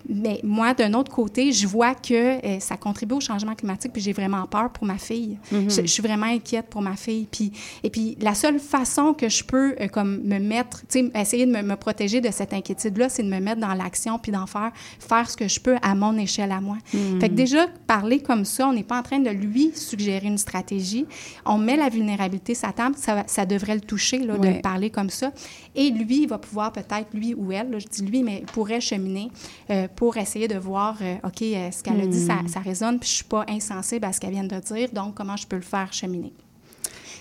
Mais 0.10 0.40
moi, 0.44 0.74
d'un 0.74 0.94
autre 0.94 1.12
côté, 1.12 1.52
je 1.52 1.68
vois 1.68 1.94
que 1.96 2.14
euh, 2.46 2.60
ça 2.60 2.78
contribue 2.78 3.16
au 3.16 3.20
changement 3.20 3.56
climatique, 3.56 3.92
puis 3.94 4.02
j'ai 4.02 4.14
vraiment 4.14 4.46
peur 4.46 4.70
pour 4.72 4.86
ma 4.86 4.98
fille. 4.98 5.38
Mhm. 5.52 5.70
je, 5.70 5.82
je 5.82 5.88
suis 5.88 6.02
vraiment 6.04 6.26
inquiète 6.28 6.68
pour 6.70 6.82
ma 6.82 6.96
fille. 6.96 7.28
Puis, 7.32 7.52
et 7.84 7.90
puis, 7.90 8.18
la 8.22 8.34
seule 8.36 8.60
façon 8.60 9.14
que 9.14 9.30
je 9.30 9.44
peux 9.44 9.76
euh, 9.80 9.88
comme 9.88 10.22
me 10.24 10.40
mettre, 10.40 10.84
essayer 11.16 11.46
de 11.46 11.52
me, 11.52 11.62
me 11.62 11.76
protéger 11.76 12.22
de 12.22 12.32
cette 12.32 12.54
inquiétude-là, 12.54 13.10
c'est 13.10 13.24
de 13.24 13.30
me 13.30 13.40
mettre 13.40 13.62
dans 13.62 13.74
l'action, 13.74 14.18
puis 14.20 14.32
d'en 14.32 14.48
faire, 14.48 14.72
faire 15.00 15.30
ce 15.30 15.36
que 15.38 15.48
je 15.48 15.60
peux 15.60 15.76
à 15.82 15.96
mon 15.96 16.18
échelle 16.18 16.52
à 16.52 16.62
moi. 16.62 16.78
Mhm. 16.94 17.20
Fait 17.20 17.30
que 17.30 17.34
déjà, 17.36 17.68
parler 17.88 18.20
comme 18.20 18.46
ça, 18.46 18.68
on 18.68 18.74
n'est 18.74 18.84
pas 18.84 19.00
en 19.00 19.04
train 19.04 19.20
de 19.20 19.30
lui 19.30 19.72
suggérer 19.76 20.28
une 20.28 20.38
stratégie. 20.38 21.06
On 21.46 21.58
met 21.58 21.76
la 21.78 21.90
vulnérabilité 21.90 22.54
sa 22.54 22.72
table, 22.72 22.96
ça, 22.98 23.24
ça 23.28 23.46
devrait 23.46 23.76
le 23.76 23.82
toucher, 23.82 24.20
là, 24.20 24.36
Ouais. 24.36 24.56
de 24.58 24.62
parler 24.62 24.90
comme 24.90 25.10
ça. 25.10 25.32
Et 25.76 25.90
lui, 25.90 26.24
il 26.24 26.28
va 26.28 26.38
pouvoir 26.38 26.72
peut-être, 26.72 27.08
lui 27.14 27.34
ou 27.34 27.52
elle, 27.52 27.72
là, 27.72 27.80
je 27.80 27.88
dis 27.88 28.04
lui, 28.04 28.24
mais 28.24 28.44
pourrait 28.54 28.82
cheminer 28.82 29.30
euh, 29.70 29.88
pour 29.98 30.16
essayer 30.16 30.48
de 30.48 30.58
voir, 30.58 30.96
euh, 31.02 31.16
OK, 31.26 31.42
euh, 31.42 31.72
ce 31.72 31.82
qu'elle 31.84 32.00
a 32.00 32.06
dit, 32.08 32.20
ça, 32.26 32.36
Hmm. 32.36 32.48
ça 32.48 32.60
résonne, 32.62 33.00
puis 33.00 33.10
je 33.10 33.16
suis 33.16 33.24
pas 33.26 33.44
insensible 33.50 34.06
à 34.06 34.14
ce 34.14 34.22
qu'elle 34.22 34.32
vient 34.32 34.44
de 34.46 34.60
dire, 34.60 34.90
donc 34.94 35.16
comment 35.16 35.36
je 35.36 35.46
peux 35.48 35.56
le 35.58 35.62
faire 35.64 35.92
cheminer? 35.92 36.32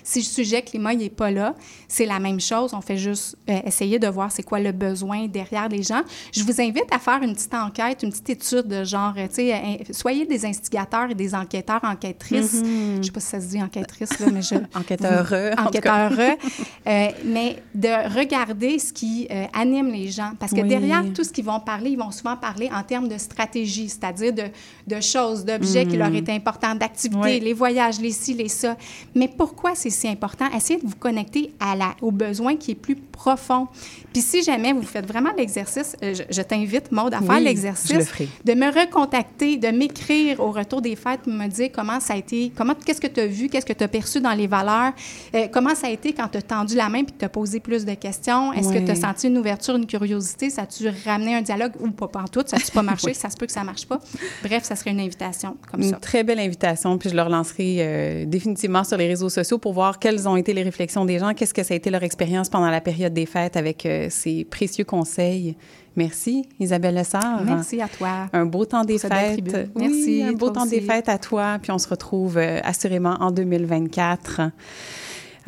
Si 0.07 0.21
le 0.21 0.25
sujet 0.25 0.63
climat 0.63 0.95
n'est 0.95 1.11
pas 1.11 1.33
là, 1.33 1.57
c'est 1.89 2.07
la 2.07 2.21
même 2.21 2.39
chose. 2.39 2.73
On 2.75 2.81
fait 2.81 2.97
juste 2.97 3.37
euh, 3.51 3.59
essayer 3.67 3.99
de 3.99 4.07
voir 4.07 4.31
c'est 4.31 4.45
quoi 4.45 4.61
le 4.61 4.71
besoin 4.71 5.27
derrière 5.27 5.69
les 5.69 5.83
gens. 5.83 6.03
Je 6.33 6.45
vous 6.45 6.61
invite 6.61 6.87
à 6.93 7.01
faire 7.01 7.21
une 7.23 7.35
petite 7.35 7.53
enquête, 7.55 8.05
une 8.05 8.11
petite 8.11 8.31
étude 8.31 8.69
de 8.69 8.85
genre, 8.85 9.15
euh, 9.19 9.27
tu 9.27 9.35
sais, 9.35 9.53
euh, 9.53 9.59
soyez 9.91 10.25
des 10.25 10.47
instigateurs 10.47 11.11
et 11.11 11.17
des 11.17 11.35
enquêteurs, 11.35 11.81
enquêtrices. 11.83 12.63
Mhm. 12.63 12.99
Je 12.99 13.07
sais 13.07 13.11
pas 13.11 13.19
si 13.19 13.27
ça 13.27 13.41
se 13.41 13.47
dit 13.47 13.61
enquêtrice, 13.61 14.17
là, 14.21 14.27
mais 14.33 14.43
je... 14.43 14.55
Enquêteureux, 14.79 15.51
en 15.53 15.57
tout 15.57 15.69
Enquêteureux. 15.79 16.37
Euh, 16.89 17.09
mais 17.25 17.61
de 17.75 18.17
regarder 18.17 18.79
ce 18.79 18.93
qui 18.93 19.27
euh, 19.29 19.47
anime 19.53 19.89
les 19.91 20.09
gens. 20.09 20.31
Parce 20.39 20.53
que 20.53 20.61
Oui. 20.61 20.69
derrière 20.69 21.03
tout 21.13 21.25
ce 21.25 21.31
qu'ils 21.33 21.45
vont 21.45 21.59
parler, 21.59 21.91
ils 21.91 21.99
vont 21.99 22.13
souvent 22.13 22.37
parler 22.37 22.71
en 22.73 22.85
termes 22.85 23.09
de 23.09 23.19
stratégie, 23.19 23.89
c'est-à-dire 23.89 24.33
de, 24.33 24.45
de 24.87 25.01
choses, 25.01 25.45
d'objets 25.45 25.85
qui 25.85 25.97
leur 25.97 26.15
étaient 26.15 26.31
importants, 26.31 26.77
d'activités, 26.77 27.21
Oui. 27.21 27.41
les 27.41 27.53
voyages, 27.55 27.99
les 28.01 28.13
ci, 28.13 28.35
les 28.35 28.47
ça. 28.47 28.77
Mais 29.17 29.27
pourquoi 29.27 29.75
c'est 29.97 30.09
important? 30.09 30.47
Essayez 30.55 30.81
de 30.81 30.87
vous 30.87 30.97
connecter 30.97 31.53
à 31.61 31.75
la, 31.75 31.95
au 32.03 32.11
besoin 32.11 32.57
qui 32.57 32.73
est 32.73 32.77
plus 32.77 32.97
profond. 32.97 33.67
Puis 34.13 34.23
si 34.23 34.43
jamais 34.43 34.73
vous 34.73 34.83
faites 34.83 35.07
vraiment 35.07 35.31
l'exercice, 35.37 35.97
euh, 36.03 36.15
je, 36.15 36.23
je 36.31 36.43
t'invite, 36.43 36.93
Maude, 36.93 37.15
à 37.15 37.21
faire 37.21 37.41
l'exercice 37.41 38.11
de 38.45 38.53
me 38.55 38.67
recontacter, 38.73 39.57
de 39.57 39.69
m'écrire 39.69 40.41
au 40.41 40.51
retour 40.53 40.81
des 40.83 40.97
fêtes, 40.97 41.27
me 41.27 41.47
dire 41.49 41.71
comment 41.73 42.01
ça 42.01 42.15
a 42.15 42.17
été, 42.17 42.53
comment, 42.57 42.75
qu'est-ce 42.75 43.01
que 43.01 43.07
tu 43.07 43.21
as 43.21 43.27
vu, 43.27 43.49
qu'est-ce 43.49 43.67
que 43.67 43.73
tu 43.73 43.85
as 43.85 43.89
perçu 43.89 44.21
dans 44.21 44.33
les 44.35 44.47
valeurs, 44.47 44.93
euh, 45.35 45.49
comment 45.53 45.75
ça 45.75 45.87
a 45.89 45.91
été 45.91 46.13
quand 46.13 46.29
tu 46.29 46.39
as 46.39 46.43
tendu 46.43 46.75
la 46.77 46.89
main 46.89 47.05
puis 47.05 47.13
que 47.15 47.19
tu 47.19 47.25
as 47.25 47.29
posé 47.31 47.61
plus 47.61 47.85
de 47.85 47.95
questions? 47.95 48.53
Est-ce 48.53 48.73
que 48.73 48.79
tu 48.85 48.91
as 48.91 48.97
senti 48.97 49.29
une 49.29 49.39
ouverture, 49.39 49.77
une 49.77 49.87
curiosité? 49.87 50.51
Ça 50.51 50.63
a-tu 50.63 50.89
ramené 51.05 51.35
un 51.35 51.43
dialogue 51.43 51.73
ou 51.81 51.91
pas, 51.91 52.09
tout? 52.31 52.43
Ça 52.47 52.57
a-tu 52.57 52.71
pas 52.73 52.83
marché? 52.83 52.97
Oui. 53.07 53.15
Ça 53.15 53.31
se 53.31 53.37
peut 53.37 53.47
que 53.47 53.53
ça 53.53 53.63
marche 53.63 53.87
pas. 53.87 54.01
Bref, 54.43 54.65
ça 54.65 54.75
serait 54.75 54.91
une 54.91 54.99
invitation 54.99 55.57
comme 55.71 55.81
Une 55.81 55.91
ça. 55.91 55.97
très 55.97 56.25
belle 56.25 56.41
invitation, 56.41 56.99
puis 56.99 57.09
je 57.11 57.15
le 57.15 57.23
relancerai 57.23 57.77
euh, 57.79 58.25
définitivement 58.25 58.83
sur 58.83 58.97
les 58.97 59.07
réseaux 59.07 59.29
sociaux 59.29 59.59
pour 59.59 59.75
voir 59.75 59.86
quelles 59.99 60.29
ont 60.29 60.37
été 60.37 60.53
les 60.53 60.63
réflexions 60.63 61.05
des 61.05 61.19
gens, 61.19 61.35
qu'est-ce 61.35 61.55
que 61.55 61.63
ça 61.63 61.75
a 61.75 61.77
été 61.77 61.91
leur 61.91 62.03
expérience 62.03 62.49
pendant 62.49 62.71
la 62.71 62.81
période 62.81 63.13
des 63.13 63.27
fêtes 63.27 63.57
avec 63.57 63.87
euh, 63.87 64.09
ces 64.11 64.45
précieux 64.45 64.85
conseils. 64.85 65.57
Merci, 65.97 66.47
Isabelle 66.61 66.95
Lessard. 66.95 67.43
Merci 67.45 67.81
à 67.81 67.89
toi. 67.89 68.29
Un 68.33 68.45
beau 68.45 68.67
temps 68.67 68.85
des 68.85 68.99
fêtes. 68.99 69.41
Oui, 69.75 69.89
Merci, 69.89 70.23
un 70.23 70.33
beau 70.33 70.51
temps 70.51 70.67
des 70.67 70.81
fêtes 70.81 71.09
à 71.09 71.19
toi, 71.19 71.59
puis 71.61 71.73
on 71.73 71.79
se 71.79 71.89
retrouve 71.89 72.37
euh, 72.37 72.61
assurément 72.65 73.17
en 73.21 73.31
2024. 73.31 74.43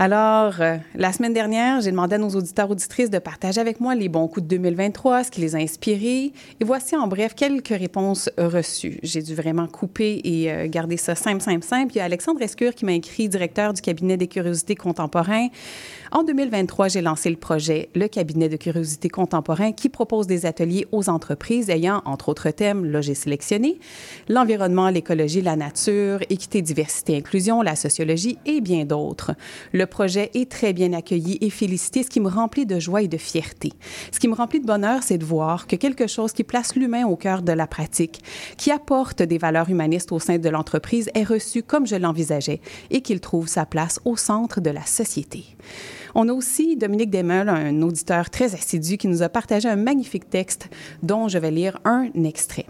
Alors, 0.01 0.61
euh, 0.61 0.77
la 0.95 1.13
semaine 1.13 1.33
dernière, 1.33 1.81
j'ai 1.81 1.91
demandé 1.91 2.15
à 2.15 2.19
nos 2.19 2.29
auditeurs 2.29 2.71
auditrices 2.71 3.11
de 3.11 3.19
partager 3.19 3.61
avec 3.61 3.81
moi 3.81 3.97
les 3.97 4.09
bons 4.09 4.29
coups 4.29 4.47
de 4.47 4.57
2023, 4.57 5.25
ce 5.25 5.31
qui 5.33 5.41
les 5.41 5.57
a 5.57 5.59
inspirés. 5.59 6.33
Et 6.61 6.65
voici 6.65 6.95
en 6.95 7.09
bref 7.09 7.35
quelques 7.35 7.77
réponses 7.77 8.31
reçues. 8.39 9.01
J'ai 9.03 9.23
dû 9.23 9.35
vraiment 9.35 9.67
couper 9.67 10.21
et 10.23 10.53
euh, 10.53 10.69
garder 10.69 10.97
ça 10.99 11.17
simple, 11.17 11.41
simple, 11.41 11.65
simple. 11.65 11.95
Il 11.97 11.99
y 11.99 12.01
a 12.01 12.05
Alexandre 12.05 12.41
Escure 12.41 12.77
qui 12.77 12.85
m'a 12.85 12.93
écrit, 12.93 13.29
directeur 13.29 13.73
du 13.73 13.83
cabinet 13.83 14.17
des 14.17 14.29
curiosités 14.29 14.77
contemporains. 14.77 15.49
En 16.13 16.23
2023, 16.23 16.87
j'ai 16.87 17.01
lancé 17.01 17.29
le 17.29 17.37
projet 17.37 17.89
Le 17.97 18.07
cabinet 18.07 18.49
de 18.49 18.57
curiosité 18.57 19.09
contemporain 19.09 19.73
qui 19.73 19.89
propose 19.89 20.29
des 20.29 20.47
ateliers 20.47 20.87
aux 20.93 21.09
entreprises 21.11 21.71
ayant, 21.71 22.03
entre 22.05 22.29
autres 22.29 22.51
thèmes, 22.51 22.85
là 22.85 23.01
j'ai 23.01 23.15
sélectionné, 23.15 23.81
l'environnement, 24.29 24.91
l'écologie, 24.91 25.43
la 25.43 25.57
nature, 25.57 26.21
équité, 26.31 26.63
diversité, 26.63 27.17
inclusion, 27.17 27.63
la 27.63 27.75
sociologie 27.75 28.39
et 28.47 28.61
bien 28.61 28.85
d'autres. 28.85 29.33
Projet 29.89 30.31
est 30.35 30.51
très 30.51 30.73
bien 30.73 30.93
accueilli 30.93 31.39
et 31.41 31.51
félicité, 31.51 32.03
ce 32.03 32.11
qui 32.11 32.21
me 32.21 32.29
remplit 32.29 32.67
de 32.67 32.79
joie 32.79 33.03
et 33.03 33.09
de 33.09 33.17
fierté. 33.17 33.73
Ce 34.13 34.21
qui 34.21 34.29
me 34.29 34.35
remplit 34.35 34.61
de 34.61 34.67
bonheur, 34.67 35.03
c'est 35.03 35.19
de 35.19 35.25
voir 35.25 35.67
que 35.67 35.77
quelque 35.77 36.07
chose 36.07 36.33
qui 36.33 36.45
place 36.45 36.77
l'humain 36.77 37.07
au 37.07 37.17
cœur 37.17 37.43
de 37.43 37.53
la 37.53 37.67
pratique, 37.67 38.23
qui 38.57 38.71
apporte 38.71 39.23
des 39.23 39.39
valeurs 39.39 39.71
humanistes 39.71 40.13
au 40.13 40.19
sein 40.19 40.39
de 40.39 40.49
l'entreprise, 40.49 41.11
est 41.15 41.25
reçu 41.25 41.63
comme 41.63 41.87
je 41.87 41.97
l'envisageais 41.97 42.61
et 42.91 43.01
qu'il 43.01 43.21
trouve 43.21 43.49
sa 43.49 43.67
place 43.67 44.01
au 44.05 44.17
centre 44.17 44.61
de 44.61 44.71
la 44.71 44.85
société. 44.85 45.45
On 46.15 46.29
a 46.29 46.33
aussi 46.33 46.77
Dominique 46.77 47.11
Desmeules, 47.11 47.49
un 47.49 47.83
auditeur 47.83 48.31
très 48.31 48.55
assidu, 48.55 48.97
qui 48.97 49.09
nous 49.09 49.23
a 49.23 49.29
partagé 49.29 49.69
un 49.69 49.77
magnifique 49.77 50.31
texte 50.31 50.69
dont 51.03 51.29
je 51.29 51.39
vais 51.39 51.51
lire 51.51 51.79
un 51.85 52.11
extrait. 52.25 52.67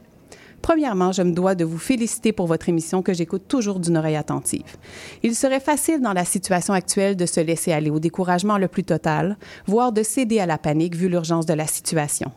Premièrement, 0.68 1.12
je 1.12 1.22
me 1.22 1.32
dois 1.32 1.54
de 1.54 1.64
vous 1.64 1.78
féliciter 1.78 2.30
pour 2.30 2.46
votre 2.46 2.68
émission 2.68 3.00
que 3.00 3.14
j'écoute 3.14 3.48
toujours 3.48 3.80
d'une 3.80 3.96
oreille 3.96 4.16
attentive. 4.16 4.76
Il 5.22 5.34
serait 5.34 5.60
facile 5.60 6.02
dans 6.02 6.12
la 6.12 6.26
situation 6.26 6.74
actuelle 6.74 7.16
de 7.16 7.24
se 7.24 7.40
laisser 7.40 7.72
aller 7.72 7.88
au 7.88 7.98
découragement 7.98 8.58
le 8.58 8.68
plus 8.68 8.84
total, 8.84 9.38
voire 9.66 9.92
de 9.92 10.02
céder 10.02 10.40
à 10.40 10.44
la 10.44 10.58
panique 10.58 10.94
vu 10.94 11.08
l'urgence 11.08 11.46
de 11.46 11.54
la 11.54 11.66
situation. 11.66 12.32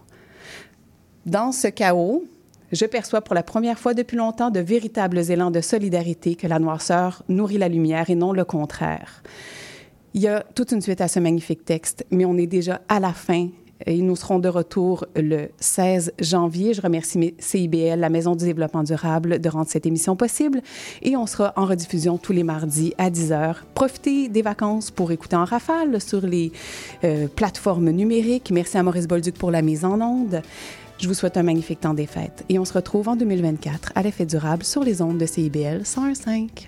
Dans 1.26 1.52
ce 1.52 1.68
chaos, 1.68 2.24
je 2.72 2.86
perçois 2.86 3.20
pour 3.20 3.36
la 3.36 3.44
première 3.44 3.78
fois 3.78 3.94
depuis 3.94 4.16
longtemps 4.16 4.50
de 4.50 4.62
véritables 4.62 5.30
élans 5.30 5.52
de 5.52 5.60
solidarité 5.60 6.36
que 6.36 6.48
la 6.48 6.60
noirceur 6.60 7.24
nourrit 7.28 7.58
la 7.58 7.68
lumière 7.68 8.10
et 8.10 8.16
non 8.16 8.32
le 8.32 8.46
contraire. 8.46 9.24
Il 10.14 10.22
y 10.22 10.30
a 10.30 10.46
toute 10.56 10.72
une 10.72 10.82
suite 10.82 11.02
à 11.02 11.10
ce 11.10 11.20
magnifique 11.20 11.66
texte, 11.66 12.06
mais 12.12 12.24
on 12.24 12.38
est 12.38 12.48
déjà 12.48 12.80
à 12.88 13.02
la 13.02 13.12
fin 13.12 13.50
et 13.86 14.02
nous 14.02 14.16
serons 14.16 14.40
de 14.40 14.50
retour 14.50 15.06
le 15.16 15.50
16 15.60 16.14
janvier. 16.20 16.74
Je 16.74 16.82
remercie 16.82 17.34
CIBL, 17.38 18.00
la 18.00 18.10
Maison 18.10 18.36
du 18.36 18.46
développement 18.46 18.84
durable, 18.84 19.40
de 19.40 19.50
rendre 19.50 19.68
cette 19.70 19.86
émission 19.86 20.16
possible. 20.16 20.62
Et 21.02 21.16
on 21.16 21.26
sera 21.26 21.54
en 21.56 21.66
rediffusion 21.66 22.18
tous 22.18 22.34
les 22.34 22.44
mardis 22.44 22.94
à 22.98 23.10
10h. 23.10 23.56
Profitez 23.74 24.30
des 24.30 24.42
vacances 24.42 24.92
pour 24.92 25.12
écouter 25.12 25.36
en 25.36 25.46
rafale 25.46 26.02
sur 26.02 26.22
les 26.22 26.52
euh, 27.04 27.28
plateformes 27.28 27.90
numériques. 27.90 28.52
Merci 28.52 28.78
à 28.78 28.84
Maurice 28.84 29.08
Bolduc 29.08 29.36
pour 29.36 29.52
la 29.52 29.62
mise 29.62 29.86
en 29.86 30.00
onde. 30.02 30.42
Je 31.00 31.08
vous 31.08 31.16
souhaite 31.16 31.36
un 31.38 31.44
magnifique 31.44 31.80
temps 31.80 31.96
des 31.96 32.06
fêtes 32.06 32.46
et 32.48 32.60
on 32.60 32.66
se 32.66 32.74
retrouve 32.74 33.10
en 33.10 33.16
2024 33.16 33.94
à 33.96 34.04
l'effet 34.04 34.26
durable 34.26 34.64
sur 34.64 34.84
les 34.84 35.02
ondes 35.02 35.18
de 35.18 35.26
CIBL 35.26 35.82
101.5. 35.82 36.68